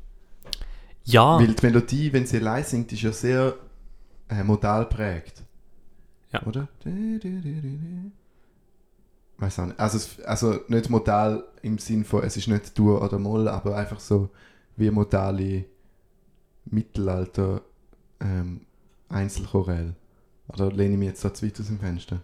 Ja, 1.04 1.38
Weil 1.38 1.54
die 1.54 1.64
Melodie, 1.64 2.12
wenn 2.12 2.26
sie 2.26 2.38
allein 2.38 2.64
singt, 2.64 2.90
ist 2.90 3.02
ja 3.02 3.12
sehr 3.12 3.54
äh, 4.28 4.42
modal 4.42 4.86
prägt. 4.86 5.44
Ja. 6.32 6.42
Oder? 6.42 6.66
Weiß 9.38 9.60
auch 9.60 9.66
nicht. 9.66 9.78
Also, 9.78 9.98
es, 9.98 10.20
also 10.24 10.58
nicht 10.66 10.90
modal 10.90 11.44
im 11.62 11.78
Sinn 11.78 12.04
von, 12.04 12.24
es 12.24 12.36
ist 12.36 12.48
nicht 12.48 12.76
Dur 12.76 13.00
oder 13.02 13.20
Moll, 13.20 13.46
aber 13.46 13.76
einfach 13.76 14.00
so 14.00 14.30
wie 14.76 14.90
modale 14.90 15.64
Mittelalter 16.64 17.62
ähm, 18.18 18.62
Einzelchorell. 19.08 19.94
Oder 20.48 20.72
lehne 20.72 20.94
ich 20.94 20.98
mich 20.98 21.08
jetzt 21.10 21.24
da 21.24 21.32
zu 21.32 21.46
weit 21.46 21.60
aus 21.60 21.68
dem 21.68 21.78
Fenster? 21.78 22.20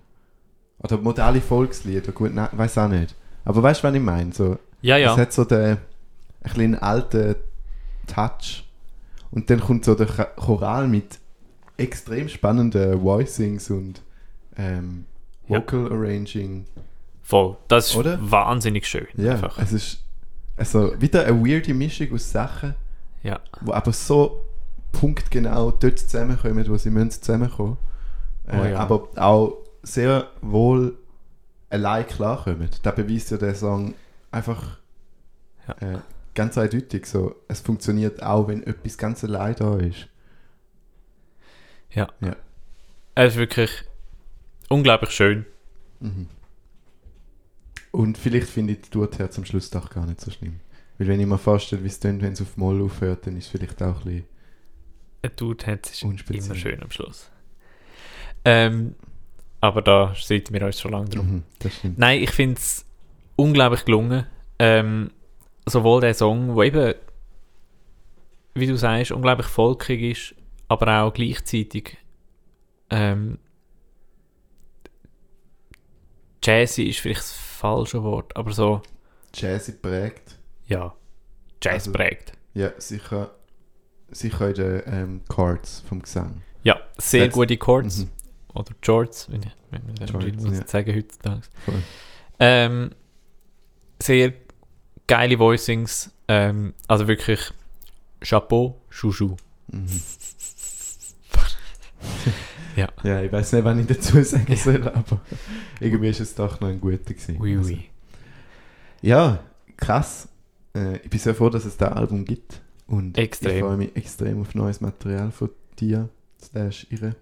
Oder 0.80 0.98
modale 0.98 1.40
Volkslieder, 1.40 2.10
gut, 2.10 2.34
nein, 2.34 2.48
weiß 2.50 2.78
auch 2.78 2.88
nicht. 2.88 3.14
Aber 3.46 3.62
weißt 3.62 3.82
du, 3.82 3.88
was 3.88 3.94
ich 3.94 4.02
meine? 4.02 4.32
So, 4.32 4.58
ja, 4.82 4.96
es 4.98 5.02
ja. 5.02 5.16
hat 5.16 5.32
so 5.32 5.44
den 5.44 5.78
ein 5.78 5.78
bisschen 6.42 6.74
alten 6.78 7.36
Touch. 8.06 8.64
Und 9.30 9.48
dann 9.50 9.60
kommt 9.60 9.84
so 9.84 9.94
der 9.94 10.06
Choral 10.06 10.86
mit 10.88 11.18
extrem 11.76 12.28
spannenden 12.28 13.02
Voicings 13.02 13.70
und 13.70 14.02
ähm, 14.56 15.04
Ja. 15.48 15.58
Vocal 15.58 15.92
Arranging. 15.92 16.66
Voll. 17.22 17.56
Das 17.68 17.90
ist 17.90 17.96
Oder? 17.96 18.18
wahnsinnig 18.20 18.86
schön. 18.86 19.06
Ja, 19.16 19.32
Einfach. 19.32 19.58
es 19.58 19.72
ist 19.72 20.04
also 20.56 21.00
wieder 21.00 21.24
eine 21.26 21.38
weirde 21.44 21.74
Mischung 21.74 22.12
aus 22.14 22.30
Sachen, 22.30 22.74
Ja. 23.22 23.40
wo 23.60 23.72
aber 23.72 23.92
so 23.92 24.42
punktgenau 24.92 25.72
dort 25.72 25.98
zusammenkommen, 25.98 26.66
wo 26.68 26.76
sie 26.76 26.90
müssen 26.90 27.10
zusammenkommen. 27.10 27.76
Äh, 28.46 28.58
Oh 28.60 28.64
ja. 28.64 28.78
Aber 28.78 29.08
auch 29.16 29.56
sehr 29.82 30.28
wohl 30.40 30.96
allein 31.70 32.06
klarkommen. 32.06 32.68
Da 32.82 32.90
beweist 32.90 33.30
ja 33.30 33.36
der 33.38 33.54
Song 33.54 33.94
einfach 34.30 34.78
Ja. 35.66 35.94
äh, 35.94 35.98
ganz 36.34 36.56
eindeutig 36.58 37.06
so. 37.06 37.34
Es 37.48 37.60
funktioniert 37.60 38.22
auch, 38.22 38.48
wenn 38.48 38.62
etwas 38.62 38.98
ganz 38.98 39.24
allein 39.24 39.54
da 39.56 39.76
ist. 39.78 40.08
Ja. 41.90 42.08
Ja. 42.20 42.36
Es 43.14 43.32
ist 43.32 43.38
wirklich 43.38 43.70
unglaublich 44.68 45.10
schön. 45.10 45.46
Mhm. 46.00 46.28
Und 47.90 48.18
vielleicht 48.18 48.48
finde 48.50 48.74
ich 48.74 48.82
die 48.82 48.90
Durtherz 48.90 49.38
am 49.38 49.44
Schluss 49.46 49.70
doch 49.70 49.88
gar 49.88 50.04
nicht 50.06 50.20
so 50.20 50.30
schlimm. 50.30 50.60
Weil 50.98 51.08
wenn 51.08 51.20
ich 51.20 51.26
mir 51.26 51.38
vorstelle, 51.38 51.82
wie 51.82 51.86
es 51.88 51.98
tönt, 52.00 52.20
wenn 52.22 52.34
es 52.34 52.42
auf 52.42 52.56
Moll 52.56 52.82
aufhört, 52.82 53.26
dann 53.26 53.36
ist 53.36 53.46
es 53.46 53.50
vielleicht 53.50 53.82
auch 53.82 53.98
ein 53.98 54.04
bisschen... 54.04 54.24
Ein 55.22 55.30
Dude 55.36 55.66
hat 55.66 55.90
Unspeziell. 56.04 56.44
immer 56.44 56.54
schön 56.54 56.82
am 56.82 56.90
Schluss. 56.90 57.30
Ähm, 58.44 58.94
aber 59.60 59.82
da 59.82 60.14
streiten 60.14 60.52
wir 60.54 60.62
uns 60.66 60.80
schon 60.80 60.92
lange 60.92 61.08
drum. 61.08 61.44
Mhm. 61.82 61.94
Nein, 61.96 62.22
ich 62.22 62.30
finde 62.30 62.56
es 62.58 62.84
unglaublich 63.36 63.84
gelungen. 63.84 64.26
Ähm, 64.58 65.10
sowohl 65.66 66.00
der 66.00 66.14
Song, 66.14 66.54
der 66.54 66.64
eben, 66.64 66.94
wie 68.54 68.66
du 68.66 68.76
sagst, 68.76 69.12
unglaublich 69.12 69.46
volkig 69.48 70.02
ist, 70.02 70.34
aber 70.68 71.02
auch 71.02 71.12
gleichzeitig 71.12 71.96
ähm, 72.90 73.38
jazzy 76.42 76.84
ist 76.84 77.00
vielleicht 77.00 77.20
das 77.20 77.32
falsche 77.32 78.02
Wort, 78.02 78.36
aber 78.36 78.52
so, 78.52 78.82
Jazzy 79.34 79.72
prägt. 79.72 80.38
ja, 80.66 80.94
Jazz 81.62 81.74
Also- 81.86 81.92
prägt. 81.92 82.32
Ja, 82.54 82.70
sicher 82.78 83.32
sie 84.08 84.30
können 84.30 84.54
die 84.54 84.62
ähm, 84.62 85.20
Chords 85.28 85.80
vom 85.88 86.00
Gesang. 86.00 86.42
Ja, 86.62 86.80
sehr 86.96 87.24
Jetzt- 87.24 87.34
gute 87.34 87.56
Chords. 87.56 87.98
Mhm. 87.98 88.10
Oder 88.56 88.74
Chords, 88.84 89.30
wenn 89.30 89.42
ich, 89.42 89.56
wenn 89.70 89.86
man 89.86 89.94
das 89.96 90.10
Chords, 90.10 90.42
muss 90.42 90.58
ja. 90.58 90.66
sagen 90.66 90.94
heutzutage. 90.94 91.42
Ähm, 92.38 92.90
sehr 94.02 94.32
geile 95.06 95.38
Voicings. 95.38 96.10
Ähm, 96.28 96.74
also 96.88 97.06
wirklich 97.08 97.52
Chapeau, 98.20 98.80
Chouchou. 98.90 99.36
Mhm. 99.72 99.86
Ja. 102.76 102.88
Ja, 103.04 103.22
ich 103.22 103.32
weiß 103.32 103.52
nicht, 103.54 103.64
wann 103.64 103.80
ich 103.80 103.86
dazu 103.86 104.22
sagen 104.22 104.54
soll, 104.54 104.86
aber 104.86 105.22
irgendwie 105.80 106.08
ist 106.08 106.20
es 106.20 106.34
doch 106.34 106.60
noch 106.60 106.68
ein 106.68 106.78
guter 106.78 106.98
gewesen. 106.98 107.38
Oui, 107.40 107.56
Also, 107.56 107.70
oui. 107.70 107.88
Ja, 109.00 109.42
krass. 109.78 110.28
Äh, 110.74 110.98
ich 110.98 111.08
bin 111.08 111.18
sehr 111.18 111.34
froh, 111.34 111.48
dass 111.48 111.64
es 111.64 111.78
das 111.78 111.92
Album 111.92 112.26
gibt. 112.26 112.60
Und 112.86 113.16
Extrem. 113.16 113.56
ich 113.56 113.62
freue 113.62 113.76
mich 113.78 113.96
extrem 113.96 114.42
auf 114.42 114.54
neues 114.54 114.80
Material 114.80 115.30
von 115.30 115.50
dir. 115.78 116.10
Slash 116.40 116.86
ihre. 116.90 117.16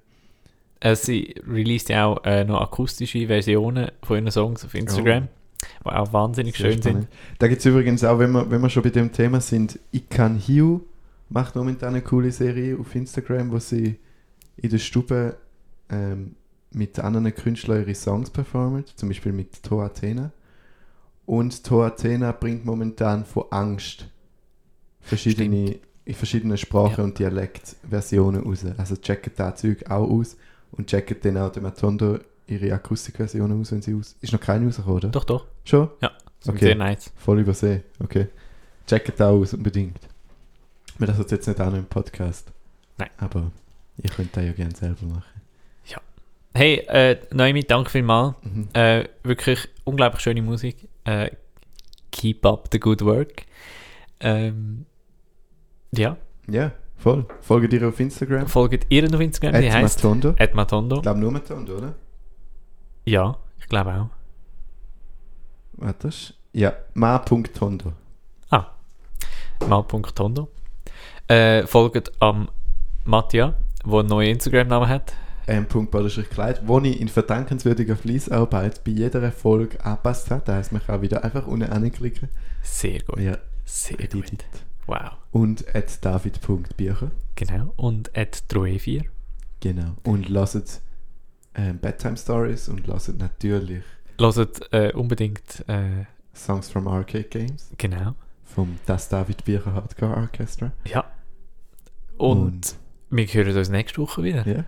Äh, 0.80 0.96
sie 0.96 1.34
released 1.46 1.88
ja 1.88 2.06
auch 2.06 2.24
äh, 2.24 2.44
noch 2.44 2.60
akustische 2.60 3.26
Versionen 3.26 3.90
von 4.02 4.16
ihren 4.18 4.30
Songs 4.30 4.64
auf 4.64 4.74
Instagram, 4.74 5.28
die 5.84 5.86
auch 5.88 6.12
wahnsinnig 6.12 6.56
Sehr 6.56 6.72
schön 6.72 6.82
spannend. 6.82 7.08
Da 7.38 7.48
gibt 7.48 7.60
es 7.60 7.66
übrigens 7.66 8.04
auch, 8.04 8.18
wenn 8.18 8.32
wir, 8.32 8.50
wenn 8.50 8.60
wir 8.60 8.68
schon 8.68 8.82
bei 8.82 8.90
dem 8.90 9.12
Thema 9.12 9.40
sind, 9.40 9.78
Ikan 9.92 10.36
Hiu 10.36 10.80
macht 11.30 11.56
momentan 11.56 11.90
eine 11.90 12.02
coole 12.02 12.30
Serie 12.32 12.78
auf 12.78 12.94
Instagram, 12.94 13.50
wo 13.50 13.58
sie 13.58 13.96
in 14.56 14.70
der 14.70 14.78
Stube 14.78 15.36
ähm, 15.90 16.36
mit 16.70 16.98
anderen 16.98 17.34
Künstlern 17.34 17.80
ihre 17.82 17.94
Songs 17.94 18.30
performen, 18.30 18.84
zum 18.94 19.08
Beispiel 19.08 19.32
mit 19.32 19.62
To 19.62 19.80
Athena. 19.82 20.32
Und 21.26 21.64
To 21.64 21.82
Athena 21.82 22.32
bringt 22.32 22.64
momentan 22.64 23.24
von 23.24 23.44
Angst 23.50 24.06
verschiedene, 25.00 25.78
in 26.04 26.14
verschiedenen 26.14 26.58
Sprachen 26.58 26.98
Ja. 26.98 27.04
und 27.04 27.18
Dialektversionen 27.18 28.42
raus. 28.42 28.64
Also 28.76 28.96
checkt 28.96 29.38
das 29.38 29.60
Zeug 29.60 29.90
auch 29.90 30.08
aus 30.08 30.36
und 30.76 30.88
checkt 30.88 31.24
dann 31.24 31.36
auch 31.38 31.50
dem 31.50 31.62
Matondo 31.62 32.18
ihre 32.46 32.72
Akustikversionen 32.72 33.60
aus, 33.60 33.72
wenn 33.72 33.82
sie 33.82 33.94
aus... 33.94 34.16
Ist 34.20 34.32
noch 34.32 34.40
keine 34.40 34.66
rausgekommen, 34.66 34.96
oder? 34.96 35.08
Doch, 35.08 35.24
doch. 35.24 35.46
Schon? 35.64 35.88
Sind 36.40 36.54
Okay. 36.56 36.66
Sehr 36.66 36.74
nice. 36.74 37.12
Voll 37.16 37.40
übersehen. 37.40 37.82
Okay. 38.00 38.28
Checkt 38.86 39.08
das 39.08 39.20
aus, 39.20 39.54
unbedingt. 39.54 40.00
Wir 40.98 41.06
das 41.06 41.18
jetzt 41.30 41.48
nicht 41.48 41.60
auch 41.60 41.70
noch 41.70 41.78
im 41.78 41.86
Podcast. 41.86 42.52
Nein. 42.98 43.08
Aber 43.18 43.50
ihr 44.02 44.10
könnt 44.10 44.36
das 44.36 44.44
ja 44.44 44.52
gerne 44.52 44.74
selber 44.74 45.06
machen. 45.06 45.34
Hey, 46.56 46.76
äh, 46.86 47.18
Noemi, 47.32 47.64
danke 47.64 47.90
vielmals. 47.90 48.36
Mhm. 48.42 48.68
Äh, 48.74 49.08
wirklich 49.24 49.68
unglaublich 49.82 50.22
schöne 50.22 50.40
Musik. 50.40 50.88
Äh, 51.02 51.30
keep 52.12 52.46
up 52.46 52.68
the 52.70 52.78
good 52.78 53.02
work. 53.02 53.42
Ähm, 54.20 54.86
ja, 55.92 56.16
Ja, 56.46 56.70
voll. 56.96 57.26
Folgt 57.40 57.72
ihr 57.72 57.88
auf 57.88 57.98
Instagram? 58.00 58.46
folgt 58.46 58.86
ihr 58.88 59.04
auf 59.12 59.20
Instagram, 59.20 59.60
die 59.60 59.68
At 59.68 59.74
heißt 59.74 60.02
Matondo. 60.02 60.34
Ed 60.38 60.54
Matondo. 60.54 60.96
Ich 60.96 61.02
glaube 61.02 61.20
nur 61.20 61.32
Matondo, 61.32 61.76
oder? 61.76 61.94
Ja, 63.04 63.36
ich 63.58 63.68
glaube 63.68 63.92
auch. 63.94 64.10
Warte. 65.74 66.10
Ja, 66.52 66.72
ma.tondo. 66.94 67.92
Ah, 68.50 68.66
mal.tondo. 69.68 70.48
Äh, 71.26 71.66
folgt 71.66 72.12
am 72.20 72.48
Mattia, 73.04 73.56
der 73.84 73.98
einen 73.98 74.08
neuen 74.08 74.30
Instagram-Namen 74.34 74.88
hat. 74.88 75.14
Ähm, 75.46 75.66
Punkt 75.66 75.90
Baderstrich 75.90 76.30
Kleid, 76.30 76.62
wo 76.66 76.80
ich 76.80 76.98
in 77.00 77.08
verdankenswürdiger 77.08 77.96
Fließarbeit 77.96 78.82
bei 78.84 78.92
jeder 78.92 79.30
Folge 79.30 79.84
angepasst 79.84 80.30
habe. 80.30 80.42
Da 80.44 80.54
heißt 80.54 80.72
man 80.72 80.82
kann 80.82 81.02
wieder 81.02 81.22
einfach 81.22 81.46
unten 81.46 81.70
anklicken. 81.70 82.28
Sehr 82.62 83.00
gut. 83.02 83.18
Ja, 83.20 83.36
Sehr 83.64 84.00
edit. 84.00 84.30
gut. 84.30 84.44
Wow. 84.86 85.12
Und 85.32 85.74
at 85.74 86.04
david.bücher. 86.04 87.10
Genau. 87.36 87.72
Und 87.76 88.16
at 88.16 88.44
Troe4. 88.50 89.04
Genau. 89.60 89.96
Und 90.04 90.28
lasst 90.28 90.82
ähm, 91.54 91.78
Bedtime 91.78 92.16
Stories 92.16 92.68
und 92.68 92.86
lasst 92.86 93.16
natürlich 93.18 93.82
Hört 94.18 94.72
äh, 94.72 94.92
unbedingt, 94.92 95.64
äh, 95.68 96.04
Songs 96.34 96.68
from 96.70 96.86
Arcade 96.88 97.24
Games 97.24 97.70
genau. 97.78 98.14
vom 98.44 98.76
Das 98.86 99.08
David 99.08 99.44
Bücher 99.44 99.72
Hardcore 99.72 100.16
Orchestra. 100.16 100.72
Ja. 100.84 101.04
Und, 102.16 102.76
wir 103.10 103.26
hören 103.26 103.56
uns 103.56 103.68
nächste 103.70 104.00
Woche 104.02 104.22
wieder. 104.22 104.46
ja, 104.46 104.64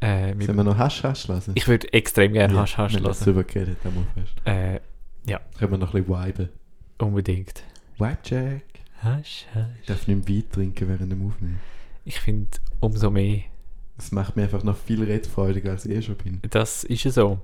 Äh, 0.00 0.34
wir, 0.36 0.46
sollen 0.46 0.58
wir 0.58 0.64
noch 0.64 0.78
Hasch 0.78 1.02
Hasch 1.04 1.28
lassen? 1.28 1.52
ich 1.54 1.68
würde 1.68 1.92
extrem 1.92 2.32
gerne 2.32 2.54
Ja, 2.54 2.60
Hasch 2.60 2.76
Hasch 2.76 2.98
lassen. 2.98 3.24
darüber 3.24 3.44
geredet, 3.44 3.78
einmal 3.84 4.04
fest. 4.14 4.32
Äh, 4.44 4.80
Können 5.58 5.70
wir 5.72 5.78
noch 5.78 5.94
ein 5.94 6.04
bisschen 6.04 6.24
viben. 6.26 6.48
unbedingt. 6.98 7.62
Vibe 7.98 8.18
Check. 8.22 8.71
Hasch 9.02 9.46
Hasch. 9.54 9.66
Ich 9.80 9.86
darf 9.86 10.06
nicht 10.06 10.28
Wein 10.28 10.44
trinken 10.50 10.88
während 10.88 11.10
dem 11.12 11.26
Aufnehmen. 11.26 11.60
Ich 12.04 12.20
finde, 12.20 12.48
umso 12.80 13.10
mehr. 13.10 13.40
Das 13.96 14.12
macht 14.12 14.36
mir 14.36 14.44
einfach 14.44 14.62
noch 14.64 14.76
viel 14.76 15.02
redfreudiger, 15.04 15.70
als 15.72 15.86
ich 15.86 15.92
eh 15.96 16.02
schon 16.02 16.16
bin. 16.16 16.40
Das 16.50 16.84
ist 16.84 17.04
ja 17.04 17.10
so. 17.10 17.40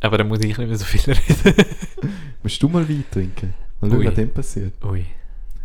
Aber 0.00 0.18
dann 0.18 0.28
muss 0.28 0.40
ich 0.40 0.46
nicht 0.46 0.58
mehr 0.58 0.76
so 0.76 0.84
viel 0.84 1.00
reden. 1.14 1.64
Musst 2.42 2.62
du 2.62 2.68
mal 2.68 2.88
Wein 2.88 3.04
trinken? 3.10 3.54
Mal 3.80 3.90
schauen, 3.90 4.04
was 4.06 4.14
dem 4.14 4.30
passiert. 4.30 4.84
Ui. 4.84 5.04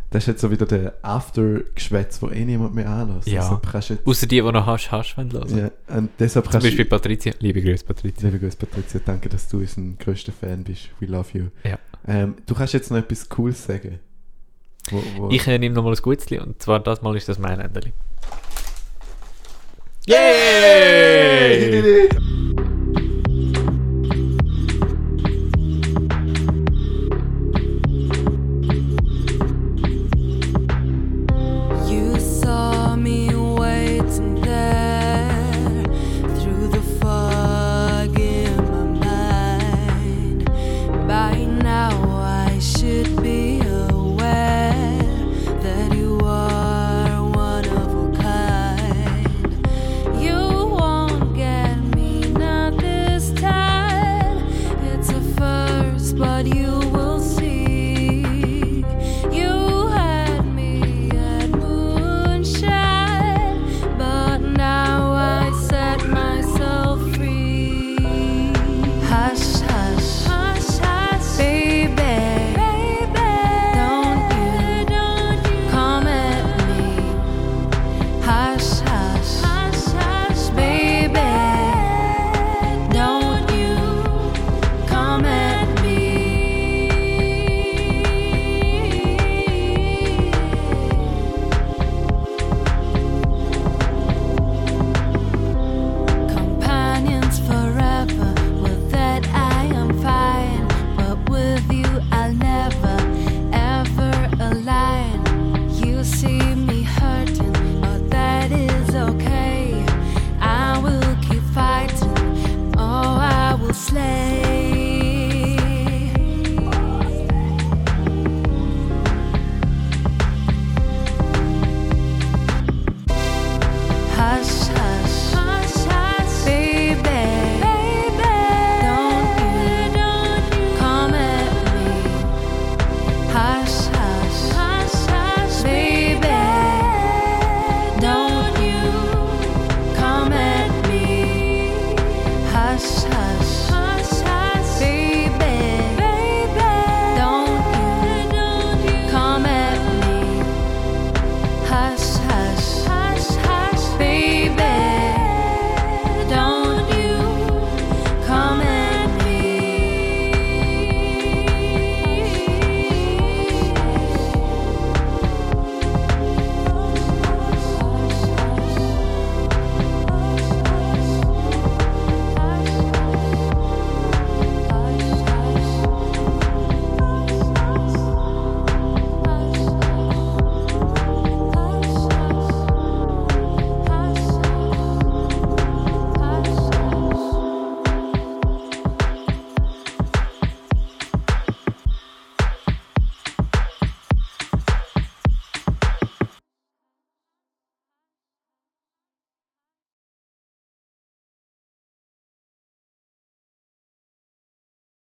Das 0.10 0.24
ist 0.24 0.28
jetzt 0.28 0.42
so 0.42 0.52
wieder 0.52 0.66
der 0.66 0.96
After-Geschwätz, 1.04 2.22
wo 2.22 2.30
eh 2.30 2.44
niemand 2.44 2.76
mehr 2.76 2.90
anlässt. 2.90 3.28
Ja. 3.30 3.62
Jetzt, 3.74 4.06
Außer 4.06 4.28
die, 4.28 4.42
die 4.42 4.42
noch 4.42 4.66
Hasch 4.66 4.92
Hasch 4.92 5.16
hören. 5.16 5.32
ja, 5.56 5.72
und 5.96 6.10
deshalb 6.20 6.52
Zum 6.52 6.62
Beispiel. 6.62 6.84
Patricia. 6.84 7.34
Liebe 7.40 7.62
Grüße, 7.62 7.86
Patricia. 7.86 8.28
Liebe 8.28 8.40
Grüße, 8.40 8.58
Patricia, 8.58 9.00
danke, 9.06 9.30
dass 9.30 9.48
du 9.48 9.60
unser 9.60 9.82
größter 10.00 10.34
Fan 10.34 10.66
bist. 10.66 10.90
We 11.00 11.06
love 11.06 11.30
you. 11.38 11.46
Ja. 11.64 11.80
Ähm, 12.06 12.36
du 12.46 12.54
kannst 12.54 12.74
jetzt 12.74 12.92
noch 12.92 12.98
etwas 12.98 13.30
Cooles 13.30 13.64
sagen. 13.64 14.00
Wo, 14.90 15.04
wo 15.16 15.30
Ich 15.30 15.46
äh, 15.48 15.58
nehme 15.58 15.76
nochmal 15.76 15.94
ein 15.94 16.02
Gutzli 16.02 16.40
und 16.40 16.62
zwar 16.62 16.80
das 16.80 17.02
Mal 17.02 17.16
ist 17.16 17.30
das 17.30 17.40
mein 17.40 17.60
Ende. 17.60 17.94
Yay! 20.08 21.82